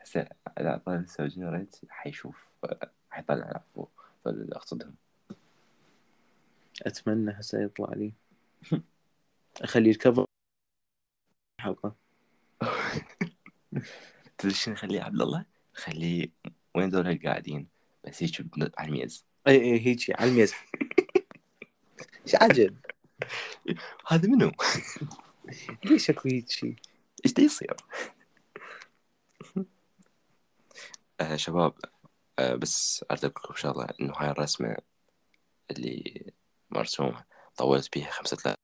هسه 0.00 0.28
اذا 0.60 0.82
طلع 0.86 1.00
يسوي 1.00 1.28
جنريت 1.28 1.76
حيشوف 1.88 2.44
حيطلع 3.10 3.46
عفو 3.46 3.86
فاللي 4.24 4.56
اقصدهم 4.56 4.94
اتمنى 6.82 7.30
هسه 7.30 7.62
يطلع 7.62 7.92
لي. 7.94 8.12
اخلي 9.62 9.90
الكفر 9.90 10.25
حلقه 11.66 11.96
تدري 14.38 14.54
شنو 14.54 14.74
نخليه 14.74 15.02
عبد 15.02 15.20
الله؟ 15.20 15.44
خليه 15.74 16.28
وين 16.74 16.88
ذول 16.88 17.08
القاعدين 17.08 17.68
بس 18.04 18.22
هيك 18.22 18.46
على 18.78 18.88
الميز 18.88 19.26
إي 19.48 19.60
إي 19.60 19.86
هيك 19.86 20.20
على 20.20 20.30
الميز 20.30 20.54
إيش 22.26 22.34
عجب 22.34 22.76
هذا 24.08 24.28
منو؟ 24.28 24.52
ليش 25.84 26.10
اكو 26.10 26.28
هيك 26.28 26.50
شيء 26.50 26.76
إيش 27.24 27.32
دا 27.32 27.42
يصير؟ 27.42 27.76
آه 31.20 31.36
شباب 31.36 31.74
آه 32.38 32.54
بس 32.54 33.04
أرتبكم 33.10 33.54
شغلة 33.54 33.88
إنه 34.00 34.12
هاي 34.16 34.30
الرسمة 34.30 34.76
اللي 35.70 36.32
مرسومة 36.70 37.24
طولت 37.56 37.92
بيها 37.92 38.10
خمسة 38.10 38.36
لا 38.46 38.56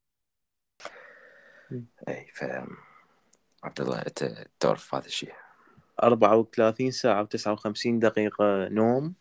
مم. 1.71 1.85
أي 2.07 2.31
ف 2.33 2.43
عبد 3.63 3.81
الله 3.81 3.97
أنت 3.97 4.47
تعرف 4.59 4.95
هذا 4.95 5.05
الشيء؟ 5.05 5.33
34 6.03 6.91
ساعة 6.91 7.23
و59 7.25 7.87
دقيقة 7.87 8.67
نوم 8.67 9.13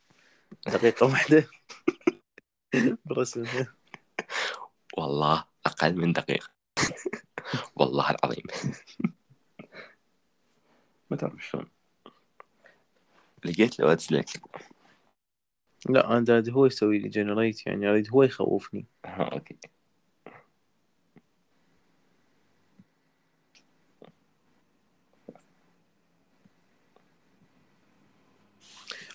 دقيقة 0.66 1.06
واحدة. 1.06 1.46
برسم. 3.04 3.44
والله 4.98 5.44
أقل 5.66 5.96
من 5.96 6.12
دقيقة. 6.12 6.48
والله 7.76 8.10
العظيم. 8.10 8.44
ما 11.10 11.16
تعرف 11.16 11.46
شلون. 11.46 11.66
لقيت 13.44 13.80
له 13.80 13.98
لك. 14.10 14.28
لا 15.88 16.12
أنا 16.12 16.20
داد 16.20 16.50
هو 16.50 16.66
يسوي 16.66 16.98
لي 16.98 17.08
جنريت 17.08 17.66
يعني 17.66 17.90
أريد 17.90 18.10
هو 18.10 18.22
يخوفني. 18.22 18.86
ها 19.06 19.22
أوكي. 19.22 19.56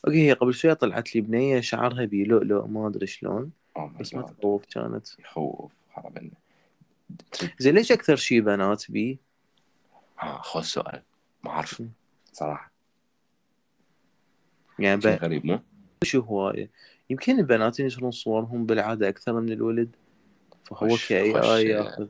okay 0.05 0.27
هي 0.27 0.33
قبل 0.33 0.53
شوية 0.53 0.73
طلعت 0.73 1.15
لي 1.15 1.21
بنية 1.21 1.59
شعرها 1.59 2.05
بلؤلؤ 2.05 2.65
ما 2.67 2.87
أدري 2.87 3.07
شلون 3.07 3.51
ماي 3.77 3.89
بس 3.99 4.13
ما. 4.13 4.21
تخوف 4.21 4.65
كانت 4.65 5.07
يخوف 5.19 5.71
حرام 5.89 6.31
زين 7.59 7.75
ليش 7.75 7.91
أكثر 7.91 8.15
شي 8.15 8.41
بنات 8.41 8.91
بي؟ 8.91 9.19
ها 10.19 10.37
خذ 10.41 10.61
سؤال 10.61 11.01
ما 11.43 11.51
أعرف. 11.51 11.81
صراحة 12.33 12.71
يعني 14.79 15.01
شيء 15.01 15.11
ب... 15.17 15.23
غريب 15.23 15.45
مو؟ 15.45 15.59
شو 16.03 16.19
هواية 16.19 16.69
يمكن 17.09 17.39
البنات 17.39 17.79
ينشرون 17.79 18.11
صورهم 18.11 18.65
بالعادة 18.65 19.09
أكثر 19.09 19.33
من 19.41 19.51
الولد 19.51 19.95
فهو 20.63 20.87
خش- 20.89 21.11
آي 21.11 21.29
ياخذ 21.69 22.07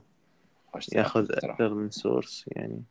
خوش 0.73 0.89
ياخذ. 0.93 1.27
أكثر 1.31 1.73
من 1.73 1.89
source 1.89 2.45
يعني 2.47 2.83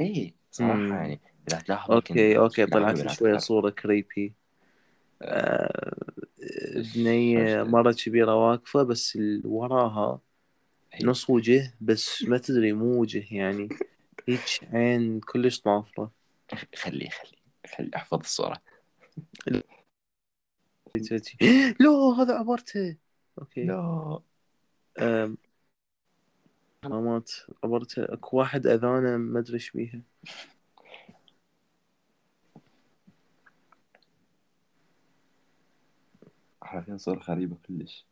اي 0.00 0.34
صراحة 0.50 0.74
مم. 0.74 0.92
يعني 0.92 1.20
إذا 1.48 1.58
تلاحظ 1.58 1.92
okay 1.92 2.38
okay 2.38 2.66
طلعت 2.66 3.00
أكثر. 3.00 3.38
صورة 3.38 3.70
creepy 3.70 4.32
آه، 5.22 5.96
إيش- 6.40 6.96
بنية 6.96 7.62
مرة 7.62 7.92
كبيرة 7.92 8.34
واقفة 8.34 8.82
بس 8.82 9.16
اللي 9.16 9.42
وراها 9.44 10.20
هي. 10.92 11.06
نص 11.06 11.30
وجه 11.30 11.74
بس 11.80 12.24
ما 12.24 12.38
تدري 12.38 12.72
مو 12.72 13.00
وجه 13.00 13.24
يعني. 13.30 13.68
هيك 14.28 14.40
عين 14.72 15.20
كلش 15.20 15.60
طافرة 15.60 16.10
خليه 16.76 17.08
خليه 17.10 17.38
خليه 17.76 17.90
أحفظ 17.96 18.18
الصورة. 18.18 18.62
لا 21.80 21.90
هذا 22.18 22.34
عبرته 22.34 22.96
okay. 23.38 23.64
لا. 23.64 24.20
عبرته 27.64 28.04
اكو 28.04 28.36
واحد 28.36 28.66
أذانه 28.66 29.16
ما 29.16 29.38
أدري 29.38 29.54
إيش 29.54 29.70
بيها. 29.70 30.02
حرفيا 36.74 36.96
صورة 36.96 37.18
غريبة 37.18 37.56
كلش 37.68 38.06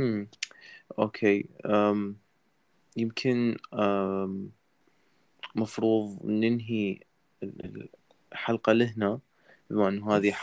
هم. 0.00 0.28
أوكي 0.98 1.48
أم. 1.66 2.16
يمكن 2.96 3.56
أم. 3.74 4.50
مفروض 5.54 6.24
ننهي 6.24 7.00
ال- 7.42 7.88
الحلقة 8.32 8.72
لهنا 8.72 9.20
بما 9.70 9.88
إنه 9.88 10.16
هذه 10.16 10.36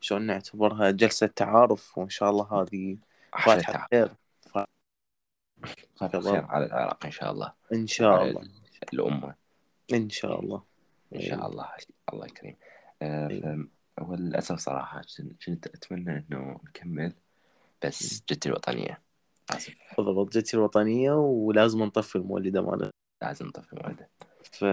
شلون 0.00 0.22
نعتبرها 0.22 0.90
جلسة 0.90 1.26
تعارف 1.26 1.98
وإن 1.98 2.08
شاء 2.08 2.30
الله 2.30 2.62
هذه 2.62 2.96
فاتحة. 3.44 3.88
خير. 3.90 4.14
خير 6.00 6.44
على 6.44 6.66
العراق 6.66 7.04
إن 7.04 7.10
شاء 7.10 7.32
الله 7.32 7.52
إن 7.72 7.86
شاء 7.86 8.22
الله 8.24 8.48
الأمة 8.92 9.41
إن 9.96 10.10
شاء 10.10 10.40
الله. 10.40 10.62
إن 11.14 11.20
شاء 11.20 11.46
الله. 11.50 11.68
الله 12.12 12.24
الكريم 12.24 12.56
آه،. 13.02 13.28
ف- 13.28 14.00
هو 14.02 14.14
للاسف 14.14 14.58
صراحة 14.58 15.02
كن- 15.16 15.36
كنت 15.46 15.66
أتمنى 15.66 16.26
إنه 16.30 16.60
نكمل 16.68 17.12
بس 17.84 18.22
جدتي 18.30 18.48
الوطنية. 18.48 19.02
آسف. 19.50 19.74
بالضبط 19.98 20.32
جتي 20.32 20.56
الوطنية 20.56 21.12
ولازم 21.12 21.82
نطفي 21.82 22.16
المولدة 22.16 22.62
مالها 22.62 22.90
لازم 23.22 23.46
نطفي 23.46 23.76
موعده 23.76 24.08
ف 24.42 24.64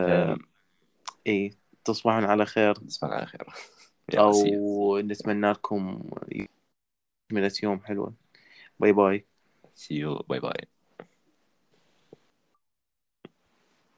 اي 1.28 1.54
تصبحون 1.86 2.24
على 2.24 2.46
خير. 2.46 2.74
تصبح 2.76 3.10
على 3.10 3.26
خير. 3.26 3.48
أو 4.20 5.00
نتمنى 5.00 5.52
لكم 5.52 6.10
يوم 7.64 7.80
حلوة. 7.80 8.14
باي 8.80 8.92
باي. 8.92 9.26
See 9.78 9.96
you. 9.96 10.24
باي 10.30 10.40
باي 10.40 10.79